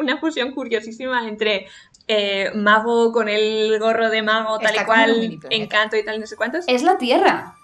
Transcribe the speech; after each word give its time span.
una 0.00 0.18
fusión 0.18 0.52
curiosísima 0.52 1.28
entre 1.28 1.68
eh, 2.08 2.50
mago 2.54 3.12
con 3.12 3.28
el 3.28 3.78
gorro 3.78 4.10
de 4.10 4.22
mago, 4.22 4.58
tal 4.58 4.70
Está 4.70 4.82
y 4.82 4.86
cual, 4.86 5.40
encanto 5.50 5.96
y 5.96 6.04
tal, 6.04 6.18
no 6.18 6.26
sé 6.26 6.36
cuántos. 6.36 6.64
Es 6.66 6.82
la 6.82 6.98
Tierra. 6.98 7.54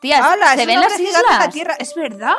Tía, 0.00 0.18
¡Hala! 0.18 0.54
se 0.54 0.66
ven 0.66 0.80
las 0.80 0.96
gigante 0.96 1.22
la 1.26 1.34
islas. 1.36 1.50
Tierra. 1.50 1.76
Es 1.78 1.94
verdad. 1.94 2.34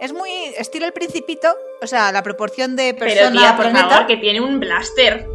Es 0.00 0.12
muy 0.12 0.30
estilo 0.56 0.86
el 0.86 0.92
principito. 0.92 1.52
O 1.82 1.86
sea, 1.86 2.12
la 2.12 2.22
proporción 2.22 2.76
de 2.76 2.94
Pero 2.94 3.12
persona 3.12 3.40
tía, 3.40 3.50
a 3.50 3.56
por 3.56 3.64
planeta. 3.66 3.88
favor, 3.90 4.06
que 4.06 4.16
tiene 4.18 4.40
un 4.40 4.60
blaster. 4.60 5.26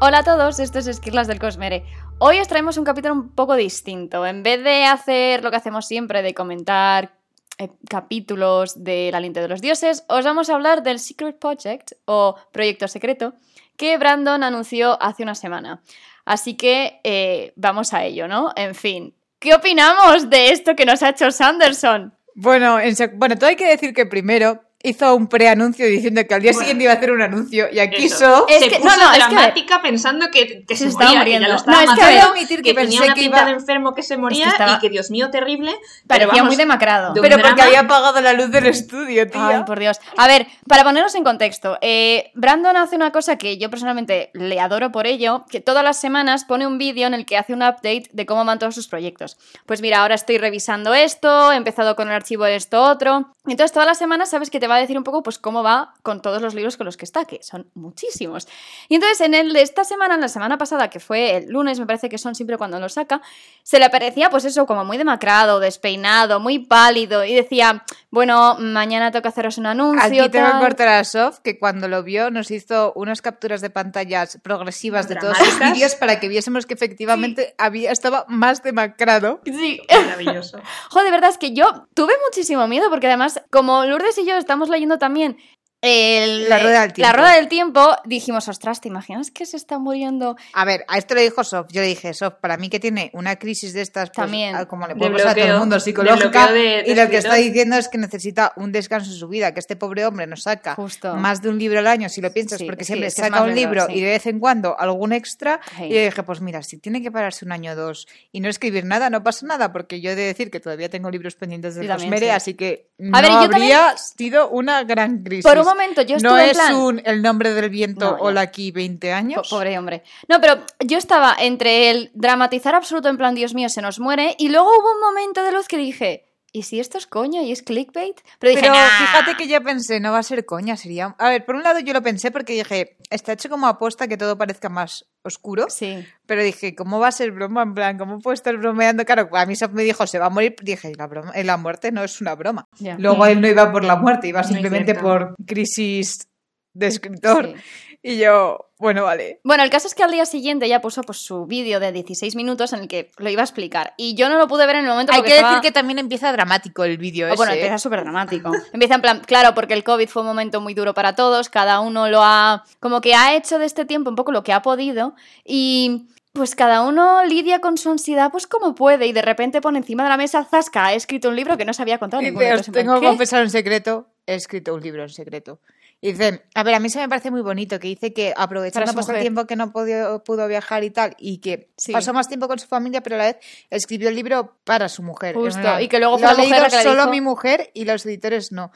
Hola 0.00 0.18
a 0.18 0.22
todos, 0.22 0.60
esto 0.60 0.78
es 0.78 0.86
Esquirlas 0.86 1.26
del 1.26 1.40
Cosmere. 1.40 1.82
Hoy 2.18 2.38
os 2.38 2.46
traemos 2.46 2.76
un 2.76 2.84
capítulo 2.84 3.14
un 3.14 3.30
poco 3.30 3.56
distinto. 3.56 4.24
En 4.24 4.44
vez 4.44 4.62
de 4.62 4.84
hacer 4.84 5.42
lo 5.42 5.50
que 5.50 5.56
hacemos 5.56 5.88
siempre 5.88 6.22
de 6.22 6.34
comentar 6.34 7.16
eh, 7.58 7.70
capítulos 7.90 8.84
del 8.84 9.12
Aliento 9.16 9.40
de 9.40 9.48
los 9.48 9.60
Dioses, 9.60 10.04
os 10.06 10.24
vamos 10.24 10.50
a 10.50 10.54
hablar 10.54 10.84
del 10.84 11.00
Secret 11.00 11.40
Project 11.40 11.94
o 12.04 12.36
Proyecto 12.52 12.86
Secreto 12.86 13.34
que 13.76 13.98
Brandon 13.98 14.44
anunció 14.44 15.02
hace 15.02 15.24
una 15.24 15.34
semana. 15.34 15.82
Así 16.24 16.54
que 16.54 17.00
eh, 17.02 17.52
vamos 17.56 17.92
a 17.92 18.04
ello, 18.04 18.28
¿no? 18.28 18.52
En 18.54 18.76
fin, 18.76 19.16
¿qué 19.40 19.52
opinamos 19.52 20.30
de 20.30 20.52
esto 20.52 20.76
que 20.76 20.86
nos 20.86 21.02
ha 21.02 21.08
hecho 21.08 21.32
Sanderson? 21.32 22.14
Bueno, 22.36 22.78
en 22.78 22.94
bueno, 23.14 23.34
todo 23.34 23.50
hay 23.50 23.56
que 23.56 23.66
decir 23.66 23.92
que 23.92 24.06
primero 24.06 24.62
hizo 24.82 25.14
un 25.16 25.26
preanuncio 25.26 25.86
diciendo 25.86 26.22
que 26.28 26.34
al 26.34 26.40
día 26.40 26.52
Bueno. 26.52 26.60
siguiente 26.60 26.84
iba 26.84 26.92
a 26.92 26.96
hacer 26.96 27.10
un 27.10 27.20
anuncio 27.20 27.66
y 27.72 27.80
aquí 27.80 28.04
Eso. 28.04 28.18
so- 28.18 28.48
Es 28.48 28.60
se 28.62 28.68
que- 28.70 28.76
puso 28.78 28.96
no, 28.96 29.04
no, 29.06 29.12
es 29.12 29.18
que- 29.26 29.34
dramática 29.34 29.82
pensando 29.82 30.30
que, 30.30 30.64
que 30.64 30.76
se, 30.76 30.84
Se 30.84 30.90
estaba 30.90 31.10
moría, 31.10 31.24
que 31.24 31.30
ya 31.32 31.38
muriendo. 31.38 31.48
lo 31.48 31.54
estaba 31.56 31.76
No, 31.76 31.82
es 31.82 31.98
que 31.98 32.04
matando, 32.14 32.30
admitir 32.32 32.62
que 32.62 32.74
que 32.74 32.80
tenía 32.80 33.02
una 33.02 33.14
que 33.14 33.20
pinta 33.20 33.36
iba- 33.38 33.46
de 33.46 33.52
enfermo 33.54 33.94
que 33.94 34.02
se 34.04 34.16
moría 34.16 34.46
estaba- 34.48 34.74
y 34.76 34.78
que 34.78 34.88
Dios 34.88 35.10
mío, 35.10 35.30
terrible. 35.30 35.72
Pero 35.72 35.80
Parecía 36.06 36.28
vamos, 36.28 36.46
muy 36.46 36.56
demacrado. 36.56 37.12
de 37.12 37.20
Pero 37.20 37.36
porque 37.38 37.48
drama. 37.54 37.64
había 37.64 37.80
apagado 37.80 38.20
la 38.20 38.32
luz 38.34 38.50
del 38.52 38.66
estudio, 38.66 39.28
tía. 39.28 39.48
Ay, 39.48 39.62
por 39.66 39.80
Dios. 39.80 39.98
A 40.16 40.28
ver, 40.28 40.46
para 40.68 40.84
ponernos 40.84 41.12
en 41.16 41.24
contexto, 41.24 41.76
eh, 41.80 42.30
Brandon 42.34 42.76
hace 42.76 42.94
una 42.94 43.10
cosa 43.10 43.36
que 43.36 43.58
yo 43.58 43.70
personalmente 43.70 44.30
le 44.32 44.60
adoro 44.60 44.92
por 44.92 45.08
ello, 45.08 45.44
que 45.50 45.60
todas 45.60 45.82
las 45.82 46.00
semanas 46.00 46.44
pone 46.44 46.68
un 46.68 46.78
vídeo 46.78 47.08
en 47.08 47.14
el 47.14 47.26
que 47.26 47.36
hace 47.36 47.52
un 47.52 47.62
update 47.62 48.04
de 48.12 48.26
cómo 48.26 48.44
van 48.44 48.60
todos 48.60 48.76
sus 48.76 48.86
proyectos. 48.86 49.38
Pues 49.66 49.82
mira, 49.82 50.02
ahora 50.02 50.14
estoy 50.14 50.38
revisando 50.38 50.94
esto, 50.94 51.50
he 51.50 51.56
empezado 51.56 51.96
con 51.96 52.06
el 52.08 52.14
archivo 52.14 52.44
de 52.44 52.54
esto 52.54 52.80
otro. 52.84 53.34
Entonces 53.46 53.72
todas 53.72 53.86
las 53.88 53.98
semanas 53.98 54.30
sabes 54.30 54.50
que 54.50 54.60
te 54.60 54.67
va 54.68 54.76
a 54.76 54.80
decir 54.80 54.96
un 54.96 55.04
poco 55.04 55.22
pues 55.22 55.38
cómo 55.38 55.62
va 55.62 55.94
con 56.02 56.22
todos 56.22 56.40
los 56.42 56.54
libros 56.54 56.76
con 56.76 56.86
los 56.86 56.96
que 56.96 57.04
está, 57.04 57.24
que 57.24 57.42
son 57.42 57.70
muchísimos. 57.74 58.46
Y 58.88 58.96
entonces 58.96 59.20
en 59.22 59.34
el 59.34 59.52
de 59.52 59.62
esta 59.62 59.84
semana, 59.84 60.14
en 60.14 60.20
la 60.20 60.28
semana 60.28 60.58
pasada, 60.58 60.90
que 60.90 61.00
fue 61.00 61.36
el 61.36 61.48
lunes, 61.48 61.80
me 61.80 61.86
parece 61.86 62.08
que 62.08 62.18
son 62.18 62.34
siempre 62.34 62.58
cuando 62.58 62.78
lo 62.78 62.88
saca, 62.88 63.20
se 63.62 63.78
le 63.78 63.84
aparecía 63.84 64.30
pues 64.30 64.44
eso, 64.44 64.66
como 64.66 64.84
muy 64.84 64.98
demacrado, 64.98 65.60
despeinado, 65.60 66.40
muy 66.40 66.58
pálido, 66.58 67.24
y 67.24 67.34
decía, 67.34 67.84
bueno, 68.10 68.56
mañana 68.58 69.10
toca 69.10 69.28
haceros 69.28 69.58
un 69.58 69.66
anuncio. 69.66 70.02
Aquí 70.02 70.30
tengo 70.30 70.46
que 70.46 70.52
tal". 70.52 70.60
cortar 70.60 70.88
a 70.88 71.04
Sof, 71.04 71.38
que 71.40 71.58
cuando 71.58 71.88
lo 71.88 72.02
vio 72.02 72.30
nos 72.30 72.50
hizo 72.50 72.92
unas 72.94 73.22
capturas 73.22 73.60
de 73.60 73.70
pantallas 73.70 74.38
progresivas 74.42 75.08
de 75.08 75.16
todos 75.16 75.36
sus 75.38 75.58
vídeos 75.58 75.94
para 75.94 76.20
que 76.20 76.28
viésemos 76.28 76.66
que 76.66 76.74
efectivamente 76.74 77.54
había, 77.58 77.90
estaba 77.92 78.24
más 78.28 78.62
demacrado. 78.62 79.40
Sí. 79.44 79.80
Maravilloso. 79.90 80.60
Joder, 80.90 81.06
de 81.06 81.10
verdad 81.10 81.30
es 81.30 81.38
que 81.38 81.52
yo 81.52 81.86
tuve 81.94 82.12
muchísimo 82.26 82.66
miedo 82.68 82.90
porque 82.90 83.06
además, 83.06 83.42
como 83.50 83.84
Lourdes 83.84 84.18
y 84.18 84.26
yo 84.26 84.36
estamos 84.36 84.57
leyendo 84.66 84.98
también 84.98 85.38
el- 85.80 86.48
La 86.48 86.58
Rueda 86.58 86.80
del 86.80 86.88
la 86.88 86.94
Tiempo. 86.94 87.16
rueda 87.16 87.34
del 87.36 87.48
tiempo, 87.48 87.96
dijimos, 88.04 88.48
ostras, 88.48 88.80
¿te 88.80 88.88
imaginas 88.88 89.30
que 89.30 89.46
se 89.46 89.56
está 89.56 89.78
muriendo? 89.78 90.36
A 90.52 90.64
ver, 90.64 90.84
a 90.88 90.98
esto 90.98 91.14
le 91.14 91.22
dijo 91.22 91.44
Sof. 91.44 91.68
Yo 91.70 91.80
le 91.80 91.86
dije, 91.86 92.12
Sof, 92.14 92.34
para 92.40 92.56
mí 92.56 92.68
que 92.68 92.80
tiene 92.80 93.10
una 93.14 93.36
crisis 93.36 93.72
de 93.72 93.82
estas, 93.82 94.10
pues, 94.10 94.16
También. 94.26 94.56
ah, 94.56 94.66
como 94.66 94.86
le 94.88 94.94
De 94.94 94.98
puede 94.98 95.12
pasar 95.12 95.28
a 95.30 95.34
todo 95.34 95.44
el 95.54 95.58
mundo, 95.60 95.74
de 95.76 95.80
psicológica. 95.80 96.52
de- 96.52 96.58
de 96.58 96.84
y 96.86 96.94
lo 96.94 97.08
que 97.08 97.18
está 97.18 97.34
diciendo 97.34 97.76
es 97.76 97.88
que 97.88 97.98
necesita 97.98 98.52
un 98.56 98.72
descanso 98.72 99.10
en 99.12 99.16
su 99.16 99.28
vida, 99.28 99.54
que 99.54 99.60
este 99.60 99.76
pobre 99.76 100.04
hombre 100.04 100.26
nos 100.26 100.42
saca 100.42 100.74
Justo. 100.74 101.14
más 101.14 101.42
de 101.42 101.48
un 101.48 101.58
libro 101.58 101.78
al 101.78 101.86
año, 101.86 102.08
si 102.08 102.20
lo 102.20 102.32
piensas, 102.32 102.58
Sí, 102.58 102.64
porque 102.66 102.84
sí, 102.84 102.88
siempre 102.88 103.08
es 103.08 103.14
que 103.14 103.22
es 103.22 103.28
saca 103.28 103.42
un 103.44 103.54
libro 103.54 103.86
sí. 103.86 103.92
y 103.94 104.00
de 104.00 104.10
vez 104.10 104.26
en 104.26 104.40
cuando 104.40 104.78
algún 104.80 105.12
extra. 105.12 105.60
Y 105.80 105.90
le 105.92 106.04
dije, 106.06 106.22
pues 106.24 106.40
mira, 106.40 106.62
si 106.62 106.78
tiene 106.78 107.02
que 107.02 107.12
pararse 107.12 107.44
un 107.44 107.52
año 107.52 107.72
o 107.72 107.76
dos 107.76 108.08
y 108.32 108.40
no 108.40 108.48
escribir 108.48 108.84
nada, 108.84 109.10
no 109.10 109.22
pasa 109.22 109.46
nada, 109.46 109.72
porque 109.72 110.00
yo 110.00 110.10
he 110.10 110.16
de 110.16 110.22
decir 110.24 110.50
que 110.50 110.58
todavía 110.60 110.88
tengo 110.88 111.10
libros 111.10 111.36
pendientes 111.36 111.76
Cosmere, 111.78 112.26
sí. 112.26 112.30
así 112.30 112.54
que 112.54 112.88
no 112.98 113.16
A 113.16 113.20
ver, 113.22 113.30
yo 113.30 113.40
también- 113.48 113.76
habría 113.76 113.96
sido 113.96 114.48
una 114.50 114.82
gran 114.84 115.22
crisis. 115.22 115.44
Por 115.44 115.58
un 115.58 115.67
momento 115.68 116.02
yo 116.02 116.16
estuve 116.16 116.30
no 116.30 116.38
en 116.38 116.50
es 116.50 116.70
un 116.70 117.02
El 117.04 117.22
nombre 117.22 117.52
del 117.54 117.70
viento, 117.70 118.12
No, 118.12 118.16
hola 118.20 118.40
aquí 118.42 118.70
20 118.70 119.08
Po- 119.08 119.14
años. 119.14 119.48
Pobre 119.48 119.78
hombre. 119.78 120.02
No, 120.28 120.40
pero 120.40 120.60
yo 120.80 120.98
estaba 120.98 121.34
entre 121.38 121.90
el 121.90 122.10
dramatizar 122.14 122.74
absoluto 122.74 123.08
en 123.08 123.16
plan, 123.16 123.34
Dios 123.34 123.54
mío, 123.54 123.68
se 123.68 123.82
nos 123.82 123.98
muere, 124.00 124.34
y 124.38 124.48
luego 124.48 124.68
hubo 124.70 124.92
un 124.92 125.00
momento 125.00 125.42
de 125.42 125.52
luz 125.52 125.68
que 125.68 125.76
dije, 125.76 126.27
¿y 126.58 126.62
si 126.62 126.80
esto 126.80 126.98
es 126.98 127.06
coña 127.06 127.42
y 127.42 127.52
es 127.52 127.62
clickbait? 127.62 128.20
Pero 128.38 128.50
dije, 128.50 128.62
Pero 128.62 128.74
"Nah". 128.74 128.88
fíjate 128.98 129.36
que 129.36 129.48
yo 129.48 129.62
pensé, 129.62 130.00
no 130.00 130.12
va 130.12 130.18
a 130.18 130.22
ser 130.22 130.44
coña, 130.44 130.76
sería... 130.76 131.14
A 131.18 131.28
ver, 131.30 131.44
por 131.44 131.54
un 131.54 131.62
lado 131.62 131.78
yo 131.80 131.92
lo 131.92 132.02
pensé 132.02 132.30
porque 132.30 132.52
dije, 132.52 132.96
está 133.10 133.32
hecho 133.32 133.48
como 133.48 133.66
apuesta 133.66 134.08
que 134.08 134.16
todo 134.16 134.36
parezca 134.36 134.68
más 134.68 135.06
oscuro, 135.22 135.66
Sí. 135.70 136.04
pero 136.26 136.42
dije, 136.42 136.74
¿cómo 136.74 136.98
va 137.00 137.08
a 137.08 137.12
ser 137.12 137.32
broma? 137.32 137.62
En 137.62 137.74
plan, 137.74 137.98
¿cómo 137.98 138.18
puedo 138.20 138.34
estar 138.34 138.56
bromeando? 138.56 139.04
Claro, 139.04 139.28
a 139.32 139.46
mí 139.46 139.54
me 139.72 139.82
dijo, 139.84 140.06
se 140.06 140.18
va 140.18 140.26
a 140.26 140.30
morir, 140.30 140.54
dije, 140.62 140.92
la, 140.96 141.06
broma, 141.06 141.32
la 141.34 141.56
muerte 141.56 141.92
no 141.92 142.02
es 142.04 142.20
una 142.20 142.34
broma. 142.34 142.64
Ya. 142.78 142.96
Luego 142.98 143.26
él 143.26 143.40
no 143.40 143.48
iba 143.48 143.70
por 143.72 143.84
la 143.84 143.96
muerte, 143.96 144.28
iba 144.28 144.42
simplemente 144.44 144.94
por 144.94 145.34
crisis 145.46 146.28
de 146.74 146.86
escritor. 146.86 147.54
Sí. 147.56 147.87
Y 148.10 148.16
yo, 148.16 148.70
bueno, 148.78 149.04
vale. 149.04 149.40
Bueno, 149.44 149.62
el 149.62 149.68
caso 149.68 149.86
es 149.86 149.94
que 149.94 150.02
al 150.02 150.10
día 150.10 150.24
siguiente 150.24 150.66
ya 150.66 150.80
puso 150.80 151.02
pues, 151.02 151.18
su 151.18 151.44
vídeo 151.44 151.78
de 151.78 151.92
16 151.92 152.36
minutos 152.36 152.72
en 152.72 152.80
el 152.80 152.88
que 152.88 153.10
lo 153.18 153.28
iba 153.28 153.42
a 153.42 153.44
explicar. 153.44 153.92
Y 153.98 154.14
yo 154.14 154.30
no 154.30 154.38
lo 154.38 154.48
pude 154.48 154.64
ver 154.66 154.76
en 154.76 154.84
el 154.84 154.90
momento 154.90 155.12
Hay 155.12 155.20
que 155.22 155.28
estaba- 155.36 155.48
decir 155.56 155.62
que 155.62 155.72
también 155.72 155.98
empieza 155.98 156.32
dramático 156.32 156.84
el 156.84 156.96
vídeo 156.96 157.26
Oh, 157.26 157.28
ese. 157.28 157.36
bueno, 157.36 157.52
empieza 157.52 157.76
súper 157.76 158.00
dramático. 158.00 158.50
Empieza 158.72 158.94
en 158.94 159.02
plan, 159.02 159.20
claro, 159.26 159.54
porque 159.54 159.74
el 159.74 159.84
COVID 159.84 160.08
fue 160.08 160.22
un 160.22 160.28
momento 160.28 160.60
muy 160.62 160.72
duro 160.72 160.94
para 160.94 161.14
todos, 161.14 161.50
cada 161.50 161.80
uno 161.80 162.08
lo 162.08 162.22
ha, 162.22 162.64
como 162.80 163.02
que 163.02 163.14
ha 163.14 163.34
hecho 163.36 163.58
de 163.58 163.66
este 163.66 163.84
tiempo 163.84 164.08
un 164.08 164.16
poco 164.16 164.32
lo 164.32 164.42
que 164.42 164.54
ha 164.54 164.62
podido 164.62 165.14
y 165.44 166.06
pues 166.32 166.54
cada 166.54 166.82
uno 166.86 167.24
lidia 167.24 167.60
con 167.60 167.76
su 167.76 167.90
ansiedad 167.90 168.30
pues 168.30 168.46
como 168.46 168.74
puede 168.74 169.06
y 169.06 169.12
de 169.12 169.22
repente 169.22 169.60
pone 169.60 169.78
encima 169.78 170.04
de 170.04 170.08
la 170.08 170.16
mesa, 170.16 170.44
Zasca, 170.44 170.86
ha 170.86 170.94
escrito 170.94 171.28
un 171.28 171.36
libro 171.36 171.56
que 171.58 171.64
no 171.66 171.74
se 171.74 171.82
había 171.82 171.98
contado. 171.98 172.20
en 172.22 172.26
ningún 172.28 172.40
Dice, 172.40 172.52
momento". 172.52 172.60
os 172.60 172.64
Es 172.64 172.68
en 172.68 172.72
plan, 172.72 172.84
tengo 172.86 173.00
que 173.00 173.06
confesar 173.06 173.42
un 173.42 173.50
secreto. 173.50 174.06
He 174.26 174.34
escrito 174.34 174.74
un 174.74 174.80
libro 174.82 175.02
en 175.02 175.08
secreto. 175.10 175.58
Y 176.00 176.12
dice, 176.12 176.44
a 176.54 176.62
ver, 176.62 176.74
a 176.74 176.78
mí 176.80 176.88
se 176.90 177.00
me 177.00 177.08
parece 177.08 177.32
muy 177.32 177.40
bonito 177.40 177.80
que 177.80 177.88
dice 177.88 178.12
que 178.12 178.32
aprovechando 178.36 178.92
pues, 178.92 179.08
el 179.08 179.20
tiempo 179.20 179.46
que 179.48 179.56
no 179.56 179.72
pudo, 179.72 180.22
pudo 180.22 180.46
viajar 180.46 180.84
y 180.84 180.90
tal, 180.90 181.16
y 181.18 181.38
que 181.38 181.70
Sí. 181.76 181.90
pasó 181.92 182.12
más 182.12 182.28
tiempo 182.28 182.46
con 182.46 182.58
su 182.60 182.68
familia, 182.68 183.02
pero 183.02 183.16
a 183.16 183.18
la 183.18 183.24
vez 183.24 183.36
escribió 183.68 184.08
el 184.08 184.14
libro 184.14 184.56
para 184.64 184.88
su 184.88 185.02
mujer. 185.02 185.34
Justo, 185.34 185.80
y 185.80 185.88
que 185.88 185.98
luego 185.98 186.14
lo 186.14 186.18
fue 186.20 186.28
ha 186.28 186.32
la 186.34 186.38
mujer 186.38 186.50
leído 186.50 186.62
la 186.62 186.70
que 186.70 186.82
solo 186.84 187.02
dijo- 187.02 187.10
mi 187.10 187.20
mujer 187.20 187.70
y 187.74 187.84
los 187.84 188.06
editores 188.06 188.52
no. 188.52 188.70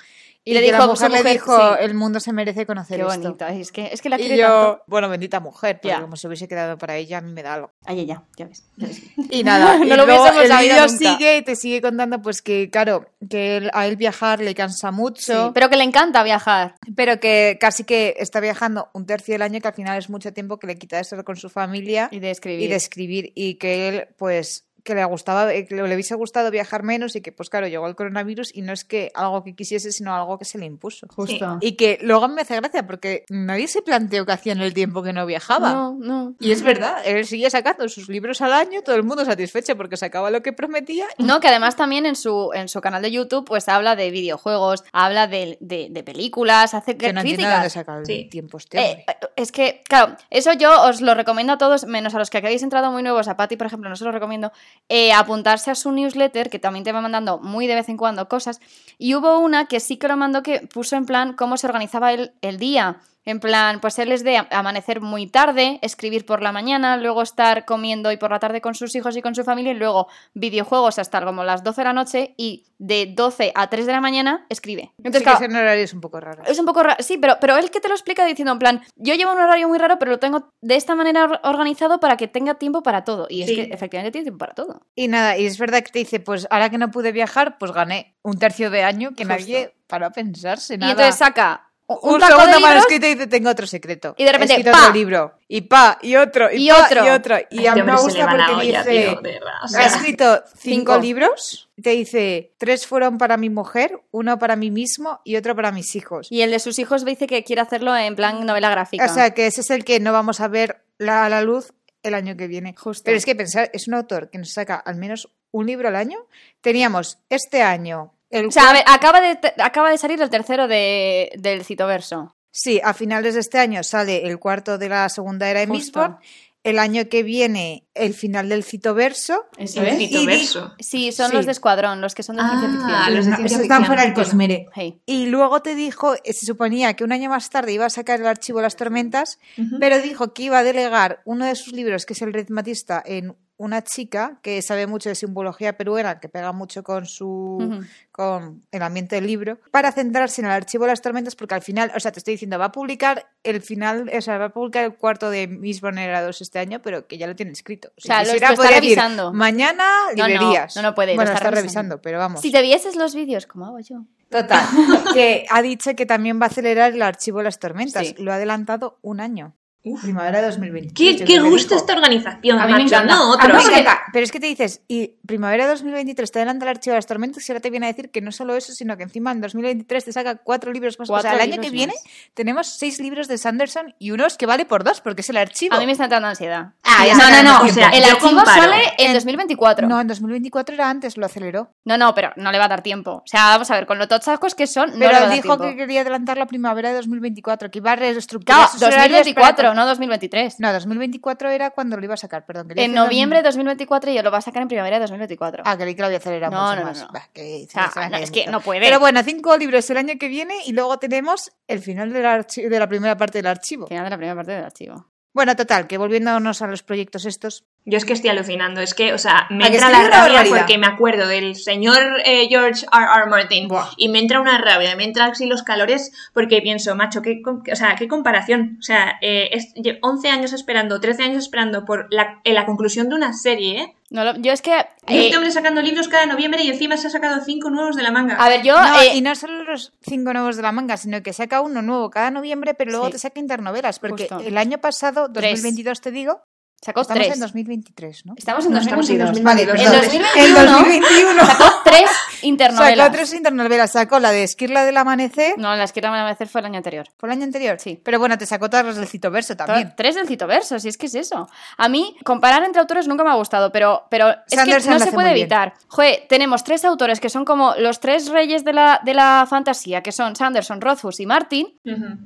Y 0.45 0.51
Y, 0.51 0.55
le 0.55 0.61
dijo 0.63 0.77
la 0.79 0.87
mujer 0.89 1.11
le 1.13 1.23
dijo, 1.31 1.57
sí. 1.57 1.75
el 1.81 1.95
mundo 1.95 2.19
se 2.19 2.33
merece 2.33 2.67
conocer 2.67 2.97
Qué 2.99 3.07
esto. 3.07 3.21
bonito, 3.21 3.47
es 3.47 3.71
que, 3.71 3.91
es 3.93 4.03
que 4.03 4.09
la 4.09 4.21
Y 4.21 4.37
yo, 4.37 4.47
tanto. 4.49 4.83
bueno, 4.89 5.09
bendita 5.09 5.39
mujer, 5.39 5.77
porque 5.77 5.89
Ya. 5.95 6.01
como 6.01 6.17
se 6.17 6.27
hubiese 6.27 6.49
quedado 6.49 6.77
para 6.79 6.97
ella, 6.97 7.19
a 7.19 7.21
mí 7.21 7.33
me 7.33 7.45
da 7.45 7.55
algo. 7.55 7.71
Ay, 7.85 8.05
ya, 8.07 8.25
ya 8.37 8.47
ves. 8.47 8.65
ya 8.77 8.89
ves. 8.89 9.03
Y 9.31 9.45
nada, 9.45 9.79
No 9.79 9.85
y 9.85 9.89
lo 9.89 10.05
luego 10.05 10.27
el 10.27 10.51
vídeo 10.59 10.89
sigue 10.89 11.37
y 11.37 11.43
te 11.43 11.55
sigue 11.55 11.81
contando 11.81 12.21
pues 12.21 12.43
que, 12.43 12.71
claro, 12.71 13.07
que 13.31 13.59
él- 13.59 13.71
a 13.73 13.87
él 13.87 13.95
viajar 13.97 14.41
le 14.41 14.55
cansa 14.57 14.91
mucho. 14.91 15.45
Sí, 15.47 15.51
pero 15.55 15.69
que 15.71 15.77
le 15.77 15.85
encanta 15.85 16.23
viajar. 16.25 16.75
pero 16.97 17.21
que 17.21 17.57
casi 17.61 17.85
que 17.85 18.17
está 18.19 18.41
viajando 18.41 18.89
un 18.95 19.07
tercio 19.07 19.35
del 19.35 19.43
año, 19.43 19.61
que 19.61 19.69
al 19.69 19.75
final 19.75 19.97
es 19.97 20.11
mucho 20.11 20.33
tiempo 20.33 20.59
que 20.59 20.67
le 20.67 20.77
quita 20.77 20.97
de 20.97 21.03
estar 21.03 21.23
con 21.23 21.37
su 21.37 21.51
familia 21.51 22.09
Y 22.11 22.19
de 22.19 22.33
escribir. 22.33 22.63
y 22.65 22.69
de 22.69 22.75
escribir, 22.77 23.33
y 23.37 23.55
que 23.55 23.89
él, 23.89 24.09
pues, 24.19 24.65
que 24.83 24.95
le 24.95 25.05
gustaba, 25.05 25.53
eh, 25.53 25.67
que 25.67 25.75
le 25.75 25.83
hubiese 25.83 26.15
gustado 26.15 26.51
viajar 26.51 26.83
menos 26.83 27.15
y 27.17 27.21
que, 27.21 27.33
pues 27.33 27.49
claro, 27.51 27.69
llegó 27.69 27.87
el 27.87 27.95
coronavirus 27.95 28.55
y 28.55 28.63
no 28.63 28.73
es 28.73 28.85
que 28.85 29.11
algo 29.15 29.45
que 29.45 29.55
quisiese, 29.55 29.93
sino 29.93 30.15
algo 30.15 30.39
que 30.39 30.45
se 30.45 30.59
le 30.59 30.67
impuso. 30.67 31.07
Justo. 31.15 31.59
Y 31.61 31.73
que 31.77 31.99
luego 32.03 32.29
me 32.29 32.43
hace 32.43 32.57
gracia 32.57 32.87
porque 32.87 33.25
nadie 33.29 33.69
se 33.69 33.83
planteó 33.83 34.27
qué 34.27 34.33
hacía 34.33 34.53
en 34.53 34.61
el 34.61 34.75
tiempo 34.75 35.03
que 35.03 35.13
no 35.13 35.25
viajaba. 35.27 35.73
No, 35.73 35.97
no. 35.99 36.35
Y 36.41 36.53
es 36.53 36.63
verdad, 36.63 36.97
él 37.05 37.27
sigue 37.27 37.49
sacando 37.51 37.89
sus 37.89 38.09
libros 38.09 38.41
al 38.41 38.53
año, 38.53 38.83
todo 38.83 38.97
el 38.97 39.03
mundo 39.05 39.25
satisfecho 39.25 39.77
porque 39.77 39.97
sacaba 39.97 40.31
lo 40.31 40.43
que 40.43 40.53
prometía. 40.53 41.07
No, 41.19 41.41
que 41.41 41.49
además 41.49 41.77
también 41.77 42.07
en 42.07 42.17
su, 42.17 42.51
en 42.55 42.69
su 42.69 42.81
canal 42.81 43.03
de 43.03 43.11
YouTube 43.11 43.45
pues 43.47 43.69
habla 43.69 43.97
de 43.97 44.11
videojuegos, 44.11 44.85
habla 44.93 45.27
de, 45.27 45.59
de- 45.61 45.89
de 45.91 46.03
películas, 46.03 46.75
hace 46.75 46.97
Que 46.97 47.13
no 47.13 47.21
críticas. 47.21 47.53
dónde 47.55 47.71
saca 47.71 47.99
el 47.99 48.07
Sí. 48.07 48.29
tiempo 48.31 48.59
este. 48.59 48.81
Eh, 48.81 49.07
es 49.37 49.53
que, 49.53 49.83
claro, 49.89 50.17
eso 50.31 50.53
yo 50.55 50.83
os 50.83 51.01
lo 51.01 51.15
recomiendo 51.15 51.53
a 51.53 51.59
todos, 51.59 51.85
menos 51.87 52.15
a 52.15 52.19
los 52.19 52.31
que 52.31 52.39
habéis 52.39 52.63
entrado 52.63 52.91
muy 52.91 53.03
nuevos. 53.03 53.29
A 53.29 53.37
Patty, 53.37 53.57
por 53.57 53.67
ejemplo, 53.67 53.89
no 53.89 53.97
se 53.97 54.05
lo 54.05 54.13
recomiendo. 54.13 54.51
Eh, 54.89 55.13
apuntarse 55.13 55.71
a 55.71 55.75
su 55.75 55.91
newsletter, 55.91 56.51
que 56.51 56.59
también 56.59 56.85
te 56.85 56.93
va 56.93 57.01
mandando 57.01 57.39
muy 57.39 57.67
de 57.67 57.75
vez 57.75 57.89
en 57.89 57.97
cuando 57.97 58.29
cosas. 58.29 58.61
Y 58.99 59.15
hubo 59.15 59.39
una 59.39 59.67
que 59.67 59.81
sí 59.81 59.97
que 59.97 60.09
lo 60.09 60.17
mandó 60.17 60.43
que 60.43 60.61
puso 60.61 60.97
en 60.97 61.07
plan 61.07 61.33
cómo 61.33 61.57
se 61.57 61.67
organizaba 61.67 62.13
el, 62.13 62.33
el 62.43 62.59
día. 62.59 63.01
En 63.25 63.39
plan, 63.41 63.81
pues 63.81 63.99
él 63.99 64.11
es 64.13 64.25
de 64.25 64.37
amanecer 64.51 65.01
muy 65.01 65.27
tarde, 65.27 65.79
escribir 65.83 66.27
por 66.27 66.43
la 66.43 66.51
mañana, 66.53 66.97
luego 66.97 67.23
estar 67.23 67.65
comiendo 67.65 68.11
y 68.11 68.17
por 68.17 68.31
la 68.33 68.39
tarde 68.41 68.61
con 68.61 68.75
sus 68.75 68.95
hijos 68.97 69.17
y 69.17 69.23
con 69.23 69.35
su 69.35 69.45
familia, 69.45 69.73
y 69.73 69.77
luego 69.77 70.09
videojuegos 70.35 70.99
hasta 70.99 71.25
como 71.25 71.45
las 71.45 71.63
12 71.63 71.81
de 71.81 71.85
la 71.85 71.93
noche 71.93 72.35
y 72.37 72.65
de 72.79 73.07
12 73.15 73.53
a 73.55 73.69
3 73.71 73.87
de 73.87 73.93
la 73.93 74.01
mañana 74.01 74.45
escribe. 74.49 74.93
Entonces, 74.99 75.21
sí 75.21 75.25
que 75.25 75.31
claro, 75.31 75.45
ese 75.47 75.57
horario 75.59 75.85
es 75.85 75.95
un 75.95 76.01
poco 76.01 76.19
raro. 76.21 76.43
es 76.45 76.59
un 76.59 76.67
poco 76.67 76.83
raro, 76.83 76.97
sí, 77.01 77.17
pero, 77.19 77.37
pero 77.41 77.57
él 77.59 77.71
que 77.71 77.81
te 77.81 77.89
lo 77.89 77.95
explica 77.95 78.25
diciendo 78.27 78.53
en 78.53 78.59
plan, 78.59 78.83
yo 78.97 79.15
llevo 79.15 79.33
un 79.33 79.39
horario 79.41 79.69
muy 79.69 79.79
raro, 79.79 79.99
pero 80.01 80.11
lo 80.11 80.19
tengo 80.19 80.51
de 80.61 80.75
esta 80.75 80.95
manera 80.97 81.25
or- 81.25 81.41
organizado 81.45 82.01
para 82.01 82.17
que 82.17 82.27
tenga 82.29 82.55
tiempo 82.55 82.83
para 82.83 83.05
todo. 83.05 83.27
Y 83.31 83.43
es 83.43 83.51
que 83.53 83.63
efectivamente 83.73 84.11
tiene 84.11 84.25
tiempo 84.25 84.39
para 84.39 84.55
todo. 84.55 84.81
Y 84.97 85.07
nada, 85.09 85.39
y 85.39 85.47
es 85.47 85.59
verdad 85.59 85.83
que 85.83 85.93
te 85.93 85.99
dice, 86.01 86.19
pues 86.19 86.49
ahora 86.51 86.71
que 86.71 86.79
no 86.79 86.91
pude 86.91 87.13
viajar, 87.13 87.57
pues 87.59 87.71
gané 87.73 88.17
un 88.23 88.39
tercio 88.39 88.71
de 88.71 88.83
año 88.83 89.11
que 89.11 89.25
Justo. 89.25 89.39
nadie 89.39 89.75
paró 89.87 90.07
a 90.07 90.11
pensarse 90.11 90.77
nada. 90.77 90.89
Y 90.91 90.93
entonces 90.93 91.17
saca 91.17 91.69
un, 92.01 92.15
un, 92.15 92.21
taco 92.21 92.33
de 92.33 92.39
segundo 92.39 92.57
libros 92.59 92.71
manuscrito 92.75 93.07
y 93.07 93.15
dice, 93.15 93.27
tengo 93.27 93.51
otro 93.51 93.67
secreto. 93.67 94.15
Y 94.19 94.25
de 94.25 94.33
repente, 94.33 94.55
He 94.55 94.57
escrito 94.59 94.77
¡pa! 94.77 94.83
otro 94.85 94.95
libro. 94.95 95.33
Y 95.49 95.61
pa, 95.63 95.99
y 96.03 96.17
otro, 96.17 96.53
y, 96.53 96.67
Y 96.67 96.71
pa, 96.71 96.85
otro. 96.87 97.05
y 97.05 97.09
otro. 97.11 97.37
Y 97.51 97.57
Este 97.59 97.69
a 97.69 97.75
mí 97.75 97.81
hombre 97.81 97.95
me 97.97 98.01
gusta 98.03 98.27
porque 98.29 98.53
olla, 98.53 98.83
dice... 98.85 99.17
tío, 99.23 99.41
Ha 99.79 99.87
escrito 99.87 100.43
cinco, 100.57 100.93
Cinco. 100.95 100.99
libros, 100.99 101.69
te 101.83 101.91
dice, 101.91 102.53
tres 102.59 102.87
fueron 102.87 103.19
para 103.19 103.37
mi 103.37 103.51
mujer, 103.51 104.01
uno 104.11 104.39
para 104.39 104.57
mí 104.57 104.71
mismo 104.71 105.21
y 105.25 105.37
otro 105.37 105.55
para 105.57 105.73
mis 105.73 105.95
hijos. 105.97 106.29
y 106.31 106.43
el 106.43 106.51
de 106.51 106.59
sus 106.59 106.79
hijos 106.79 107.05
dice 107.05 107.27
que 107.27 107.45
quiere 107.45 107.63
hacerlo 107.63 107.97
en 107.97 108.17
plan 108.17 108.45
novela 108.47 108.71
gráfica. 108.71 109.05
O 109.05 109.09
sea, 109.13 109.33
que 109.35 109.47
ese 109.47 109.61
es 109.61 109.71
el 109.71 109.85
que 109.85 110.01
no 110.01 110.13
vamos 110.13 110.41
a 110.41 110.49
ver 110.49 110.83
la- 110.99 111.25
a 111.27 111.29
la 111.29 111.43
luz 111.43 111.73
el 112.03 112.15
año 112.15 112.37
que 112.37 112.47
viene. 112.49 112.75
Justo. 112.77 113.03
Pero 113.05 113.17
es 113.17 113.25
que 113.25 113.35
pensar, 113.37 113.71
es 113.73 113.87
un 113.89 113.95
autor 113.95 114.29
que 114.31 114.39
nos 114.39 114.51
saca 114.53 114.75
al 114.77 114.97
menos 114.97 115.29
un 115.53 115.67
libro 115.67 115.87
al 115.89 115.97
año. 115.97 116.19
Teníamos 116.61 117.19
este 117.29 117.63
año... 117.63 118.13
El 118.33 118.47
O 118.47 118.51
sea, 118.51 118.63
a 118.63 118.67
cual- 118.67 118.77
ver, 118.77 118.85
acaba 118.89 119.21
de, 119.21 119.39
acaba 119.63 119.91
de 119.91 119.99
salir 119.99 120.21
el 120.21 120.31
tercero 120.31 120.67
de, 120.67 121.31
del 121.39 121.65
Citoverso. 121.65 122.35
Sí, 122.51 122.81
a 122.83 122.93
finales 122.93 123.35
de 123.35 123.41
este 123.41 123.59
año 123.59 123.83
sale 123.83 124.27
el 124.27 124.39
cuarto 124.39 124.77
de 124.79 124.89
la 124.89 125.09
segunda 125.09 125.49
era 125.49 125.61
de. 125.61 125.67
Mistborn. 125.69 126.17
El 126.65 126.79
año 126.79 127.09
que 127.09 127.25
viene, 127.25 127.89
el 127.93 128.15
final 128.15 128.49
del 128.49 128.63
citoverso. 128.63 129.47
Eso 129.59 129.81
el 129.83 129.89
es. 129.89 129.95
Y 129.95 129.99
di- 129.99 130.07
citoverso. 130.09 130.73
Sí, 130.79 131.11
son 131.11 131.31
Sí. 131.31 131.37
los 131.37 131.47
de 131.47 131.51
Escuadrón, 131.53 132.01
los 132.01 132.15
que 132.15 132.23
son 132.23 132.37
de 132.37 132.43
ciencia 132.43 132.69
Ah, 132.69 132.69
ficción. 132.69 133.17
los 133.17 133.25
de 133.25 133.31
No, 133.33 133.37
ciencia 133.39 133.55
esos 133.57 133.63
están 133.65 133.85
fuera 133.85 134.03
del. 134.03 134.15
Cosmere. 134.15 134.69
Hey. 134.73 135.01
Y 135.05 135.27
luego 135.27 135.61
te 135.61 135.75
dijo, 135.75 136.15
eh, 136.23 136.33
se 136.33 136.47
suponía 136.47 136.95
que 136.95 137.03
un 137.03 137.11
año 137.11 137.29
más 137.31 137.51
tarde 137.51 137.73
iba 137.73 137.87
a 137.87 137.91
sacar 137.91 138.21
el 138.21 138.27
archivo 138.29 138.61
Las 138.61 138.77
Tormentas, 138.77 139.41
pero 139.81 140.01
dijo 140.01 140.33
que 140.35 140.45
iba 140.45 140.59
a 140.59 140.63
delegar 140.63 141.21
uno 141.25 141.47
de 141.47 141.57
sus 141.57 141.73
libros, 141.73 142.07
que 142.07 142.13
es 142.13 142.23
El 142.23 142.33
ritmatista, 142.33 143.03
en 143.05 143.35
una 143.59 143.83
chica 143.85 144.39
que 144.43 144.61
sabe 144.63 144.87
mucho 144.87 145.09
de 145.09 145.15
simbología 145.15 145.77
peruana, 145.77 146.19
que 146.19 146.29
pega 146.29 146.53
mucho 146.53 146.83
con 146.83 147.07
su 147.07 147.59
Ujú. 147.61 147.83
con 148.11 148.63
el 148.73 148.83
ambiente 148.83 149.15
del 149.17 149.27
libro, 149.27 149.59
para 149.71 149.93
centrarse 149.93 150.41
en 150.41 150.47
el 150.47 150.53
archivo 150.53 150.85
de 150.85 150.91
las 150.91 151.01
tormentas, 151.03 151.37
porque 151.37 151.55
al 151.55 151.63
final, 151.63 151.93
o 151.95 152.01
sea, 152.01 152.11
te 152.11 152.19
estoy 152.19 152.35
diciendo, 152.35 152.59
va 152.59 152.67
a 152.67 152.73
publicar 152.73 153.27
el 153.45 153.61
final, 153.63 154.11
o 154.17 154.21
sea, 154.21 154.39
va 154.39 154.47
a 154.47 154.49
publicar 154.53 154.85
el 154.85 154.95
cuarto 154.97 155.31
de 155.31 155.47
Miss 155.47 155.81
Bonerados 155.81 156.41
este 156.41 156.59
año, 156.59 156.81
pero 156.83 157.07
que 157.07 157.19
ya 157.19 157.27
lo 157.27 157.37
tiene 157.37 157.53
escrito. 157.53 157.93
Si 157.97 158.09
sea, 158.09 158.19
lo- 158.21 158.25
quisiera, 158.33 158.49
lo 158.49 158.55
está 158.55 158.67
decir, 158.69 158.83
revisando. 158.83 159.33
Mañana 159.33 159.85
No, 160.17 160.23
no, 160.23 160.29
librerías. 160.29 160.75
no, 160.77 160.83
no 160.83 160.95
puede, 160.95 161.13
lo 161.13 161.17
Bueno, 161.17 161.31
está 161.31 161.39
está, 161.47 161.51
revisando. 161.51 161.95
revisando, 161.97 162.03
pero 162.03 162.19
vamos. 162.19 162.41
Si 162.41 162.51
te 162.51 162.63
vieses 162.63 162.97
los 162.97 163.15
vídeos, 163.15 163.47
¿cómo 163.47 163.67
hago 163.67 163.79
yo? 163.81 164.05
Total. 164.29 164.67
que 165.15 165.47
ha 165.51 165.63
dicho 165.63 165.95
que 165.95 166.07
también 166.07 166.41
va 166.41 166.47
a 166.47 166.49
acelerar 166.49 166.93
el 166.95 167.03
archivo 167.03 167.39
de 167.39 167.45
las 167.45 167.59
tormentas. 167.59 168.07
Sí. 168.09 168.15
Lo 168.19 168.33
ha 168.33 168.37
adelantado 168.37 168.99
un 169.03 169.21
año. 169.21 169.55
Uf. 169.85 170.01
Primavera 170.03 170.41
de 170.41 170.47
2020. 170.47 170.95
¿Qué, 170.95 171.25
qué 171.25 171.41
gusto 171.41 171.75
esta 171.75 171.95
organización, 171.95 172.61
A 172.61 172.67
mí 172.67 172.73
me 172.73 172.83
encanta. 172.83 173.13
No, 173.13 173.33
A 173.33 173.35
otro. 173.35 173.49
mí 173.49 173.55
me 173.55 173.59
Es 173.59 173.69
que- 173.69 173.81
encanta. 173.81 174.03
Pero 174.13 174.25
es 174.25 174.31
que 174.31 174.39
te 174.39 174.47
dices, 174.47 174.81
y 174.87 175.09
primavera 175.27 175.65
de 175.65 175.71
2023 175.71 176.31
te 176.31 176.39
adelanta 176.39 176.65
el 176.67 176.69
archivo 176.71 176.93
de 176.93 176.99
las 176.99 177.07
tormentas 177.07 177.49
y 177.49 177.51
ahora 177.53 177.61
te 177.61 177.71
viene 177.71 177.87
a 177.87 177.89
decir 177.89 178.11
que 178.11 178.21
no 178.21 178.31
solo 178.31 178.55
eso, 178.55 178.73
sino 178.73 178.97
que 178.97 179.03
encima 179.03 179.33
en 179.33 179.41
2023 179.41 180.05
te 180.05 180.13
saca 180.13 180.37
cuatro 180.37 180.71
libros 180.73 180.99
más. 181.01 181.09
o 181.11 181.13
Cuatro 181.15 181.31
sea, 181.31 181.43
el 181.43 181.53
año 181.53 181.61
que 181.61 181.71
viene 181.71 181.95
tenemos 182.35 182.69
seis 182.69 183.01
libros 183.01 183.27
de 183.27 183.39
Sanderson 183.39 183.95
y 183.99 184.13
unos 184.13 184.37
que 184.37 184.47
vale 184.47 184.67
por 184.67 184.85
dos, 184.85 185.01
porque 185.01 185.23
es 185.23 185.31
el 185.31 185.37
archivo. 185.37 185.75
A 185.75 185.81
mí 185.81 185.87
me 185.87 185.93
está 185.93 186.05
entrando 186.05 186.29
ansiedad. 186.29 186.75
Ah, 186.85 187.05
ya 187.07 187.15
no, 187.15 187.19
no, 187.19 187.25
sabemos, 187.31 187.63
no. 187.65 187.69
o 187.69 187.73
sea, 187.73 187.89
el 187.89 188.05
archivo 188.05 188.29
comparo. 188.37 188.63
sale 188.63 188.85
en 188.99 189.09
En- 189.09 189.15
2024. 189.15 189.89
No, 189.89 190.01
en 190.01 190.07
2024 190.07 190.75
era 190.77 190.91
antes, 190.91 191.17
lo 191.17 191.27
aceleró. 191.27 191.71
No, 191.85 191.97
no, 191.99 192.15
pero 192.15 192.33
no 192.37 192.53
le 192.53 192.59
va 192.59 192.67
a 192.67 192.69
dar 192.69 192.83
tiempo. 192.83 193.11
O 193.13 193.23
sea, 193.27 193.47
vamos 193.49 193.69
a 193.71 193.75
ver, 193.75 193.87
con 193.87 193.99
lo 193.99 194.07
tochacos 194.07 194.55
que 194.55 194.69
son, 194.69 194.91
no 194.93 194.99
le 194.99 195.07
va 195.07 195.11
a 195.11 195.15
Pero 195.15 195.27
dar 195.27 195.35
dijo 195.35 195.57
tiempo. 195.57 195.65
que 195.65 195.77
quería 195.77 196.03
adelantar 196.03 196.39
la 196.39 196.47
primavera 196.47 196.91
de 196.91 196.95
2024, 196.97 197.71
que 197.71 197.79
iba 197.79 197.93
a 197.93 197.97
reestructurar 197.97 198.59
Claro, 198.69 198.73
sus 198.73 198.83
horarios 198.83 199.27
2024, 199.73 199.75
para- 199.75 199.85
no 199.85 199.87
2023. 199.87 200.61
No, 200.61 200.73
2024 200.73 201.51
era 201.51 201.71
cuando 201.71 201.97
lo 201.97 202.05
iba 202.05 202.15
a 202.15 202.17
sacar, 202.17 202.45
perdón. 202.45 202.69
En 202.77 202.95
noviembre 202.95 203.39
de 203.39 203.43
2000. 203.45 203.63
2024 203.63 204.11
y 204.11 204.23
lo 204.23 204.31
va 204.31 204.39
a 204.39 204.43
sacar 204.43 204.63
en 204.63 204.69
primavera 204.69 204.97
de 204.97 205.01
2024. 205.03 205.63
Ah, 205.67 205.77
creí 205.77 205.95
que 205.95 206.01
lo 206.03 206.07
había 206.07 206.19
acelerado 206.19 206.53
No, 206.53 206.63
mucho 206.69 206.77
no, 206.81 206.85
más. 206.87 207.01
no. 207.01 207.09
Bah, 207.13 207.29
que 207.33 207.67
no, 208.11 208.17
es 208.17 208.31
que 208.31 208.47
no 208.47 208.61
puede. 208.61 208.81
Pero 208.81 208.99
bueno, 209.01 209.23
cinco 209.23 209.57
libros 209.57 209.89
el 209.91 209.97
año 209.97 210.15
que 210.19 210.29
viene 210.29 210.55
y 210.67 210.73
luego 210.73 210.99
tenemos 210.99 211.53
el 211.69 211.81
final 211.81 212.13
del 212.13 212.25
archi- 212.25 212.69
de 212.69 212.79
la 212.79 212.89
primera 212.89 213.17
parte 213.17 213.39
del 213.39 213.47
archivo. 213.47 213.87
Final 213.87 214.05
de 214.05 214.11
la 214.11 214.17
primera 214.17 214.35
parte 214.37 214.53
del 214.53 214.65
archivo. 214.65 215.07
Bueno, 215.35 215.57
total, 215.57 215.87
que 215.87 215.97
volviéndonos 215.97 216.61
a 216.61 216.67
los 216.67 216.83
proyectos 216.83 217.25
estos. 217.25 217.65
Yo 217.85 217.99
es 217.99 218.05
que 218.05 218.13
estoy 218.13 218.31
alucinando, 218.31 218.81
es 218.81 218.95
que, 218.95 219.13
o 219.13 219.19
sea, 219.19 219.47
me 219.51 219.65
¿A 219.65 219.69
que 219.69 219.75
entra 219.75 219.91
la 219.91 220.03
rabia 220.09 220.21
barbaridad. 220.21 220.57
porque 220.57 220.79
me 220.79 220.87
acuerdo 220.87 221.27
del 221.27 221.57
señor 221.57 221.99
eh, 222.25 222.47
George 222.49 222.87
R. 222.93 223.05
R. 223.23 223.27
Martin 223.29 223.67
Buah. 223.67 223.89
y 223.97 224.09
me 224.09 224.21
entra 224.21 224.41
una 224.41 224.57
rabia, 224.59 224.95
me 224.95 225.03
entra 225.05 225.25
así 225.27 225.47
los 225.47 225.65
calores 225.65 226.13
porque 226.33 226.63
pienso, 226.63 226.95
macho, 226.95 227.23
qué, 227.23 227.43
o 227.45 227.77
sea, 227.77 227.97
qué 227.97 228.07
comparación. 228.07 228.77
O 228.79 228.83
sea, 228.83 229.19
eh, 229.21 229.51
es, 229.53 229.75
lle- 229.75 229.99
11 230.01 230.29
años 230.29 230.53
esperando, 230.53 231.01
13 231.01 231.25
años 231.25 231.43
esperando 231.45 231.85
por 231.85 232.07
la, 232.11 232.41
eh, 232.45 232.53
la 232.53 232.67
conclusión 232.67 233.09
de 233.09 233.17
una 233.17 233.33
serie, 233.33 233.81
¿eh? 233.81 233.95
No 234.11 234.25
lo- 234.25 234.37
yo 234.37 234.53
es 234.53 234.63
que... 234.63 234.71
Y 235.09 235.15
eh, 235.17 235.25
este 235.25 235.37
hombre 235.39 235.51
sacando 235.51 235.83
libros 235.83 236.07
cada 236.07 236.27
noviembre 236.27 236.63
y 236.63 236.69
encima 236.69 236.97
se 236.97 237.07
ha 237.09 237.11
sacado 237.11 237.41
5 237.45 237.69
nuevos 237.71 237.97
de 237.97 238.03
la 238.05 238.13
manga. 238.13 238.37
a 238.37 238.49
ver, 238.49 238.63
yo... 238.63 238.81
No, 238.81 239.01
eh, 239.01 239.17
y 239.17 239.23
no 239.23 239.35
solo 239.35 239.65
los 239.65 239.93
cinco 240.03 240.33
nuevos 240.35 240.55
de 240.57 240.63
la 240.63 240.71
manga, 240.71 240.97
sino 240.99 241.21
que 241.23 241.33
saca 241.33 241.61
uno 241.63 241.83
nuevo 241.83 242.11
cada 242.11 242.31
noviembre, 242.31 242.75
pero 242.75 242.91
luego 242.93 243.07
Sí. 243.07 243.13
te 243.13 243.19
saca 243.19 243.41
internovelas. 243.41 243.99
Porque 243.99 244.29
Justo. 244.29 244.39
el 244.47 244.57
año 244.59 244.79
pasado, 244.79 245.31
Tres. 245.33 245.51
2022, 245.63 246.01
te 246.03 246.11
digo, 246.11 246.43
sacó 246.83 247.03
estamos 247.03 247.23
tres. 247.23 247.35
en 247.35 247.41
2023, 247.41 248.27
¿no? 248.27 248.35
Estamos 248.37 248.67
en 248.67 248.73
No, 248.73 248.79
estamos 248.81 249.09
en 249.09 249.19
2022. 249.19 249.79
2022. 249.79 250.23
Vale, 250.35 250.47
En 250.49 250.55
perdón. 250.55 250.73
2021 250.83 251.31
En 251.31 251.45
2021 251.45 251.47
Sacó 251.47 251.83
tres 251.85 252.11
internovelas. 252.43 252.99
sacó 252.99 253.13
tres 253.13 253.33
internovelas. 253.35 253.93
Sacó 253.93 254.19
la 254.19 254.31
de 254.33 254.43
Esquirla 254.43 254.85
del 254.85 254.97
Amanecer 254.97 255.55
No, 255.59 255.75
la 255.77 255.85
esquina 255.85 256.11
van 256.11 256.21
a 256.21 256.29
hacer 256.31 256.49
fue 256.49 256.61
el 256.61 256.67
año 256.67 256.77
anterior. 256.79 257.07
por 257.17 257.29
el 257.29 257.35
año 257.37 257.45
anterior. 257.45 257.77
Sí. 257.79 258.01
Pero 258.03 258.19
bueno, 258.19 258.37
te 258.39 258.47
sacó 258.47 258.69
todas 258.69 258.85
las 258.85 258.97
del 258.97 259.07
Citoverso 259.07 259.57
también. 259.57 259.95
Tres 259.97 260.15
del 260.17 260.27
Citoverso, 260.27 260.79
si 260.79 260.89
es 260.89 260.97
que 260.99 261.07
es 261.07 261.15
eso. 261.15 261.49
A 261.77 261.89
mí, 261.89 262.17
comparar 262.25 262.65
entre 262.65 262.81
autores 262.81 263.07
nunca 263.07 263.25
me 263.25 263.31
ha 263.31 263.35
gustado, 263.35 263.71
pero, 263.71 264.05
pero 264.11 264.31
es 264.31 264.37
Sanderson 264.49 264.93
que 264.95 264.99
no 264.99 265.05
se 265.05 265.13
puede 265.13 265.31
evitar. 265.31 265.75
Joder, 265.89 266.25
tenemos 266.29 266.65
tres 266.65 266.85
autores 266.85 267.21
que 267.21 267.29
son 267.31 267.45
como 267.45 267.75
los 267.79 268.01
tres 268.01 268.29
reyes 268.29 268.65
de 268.65 268.73
la, 268.73 269.01
de 269.05 269.15
la 269.15 269.47
fantasía, 269.49 270.03
que 270.03 270.13
son 270.13 270.35
Sanderson, 270.37 270.81
Rothfuss 270.81 271.21
y 271.21 271.27
Martin. 271.27 271.79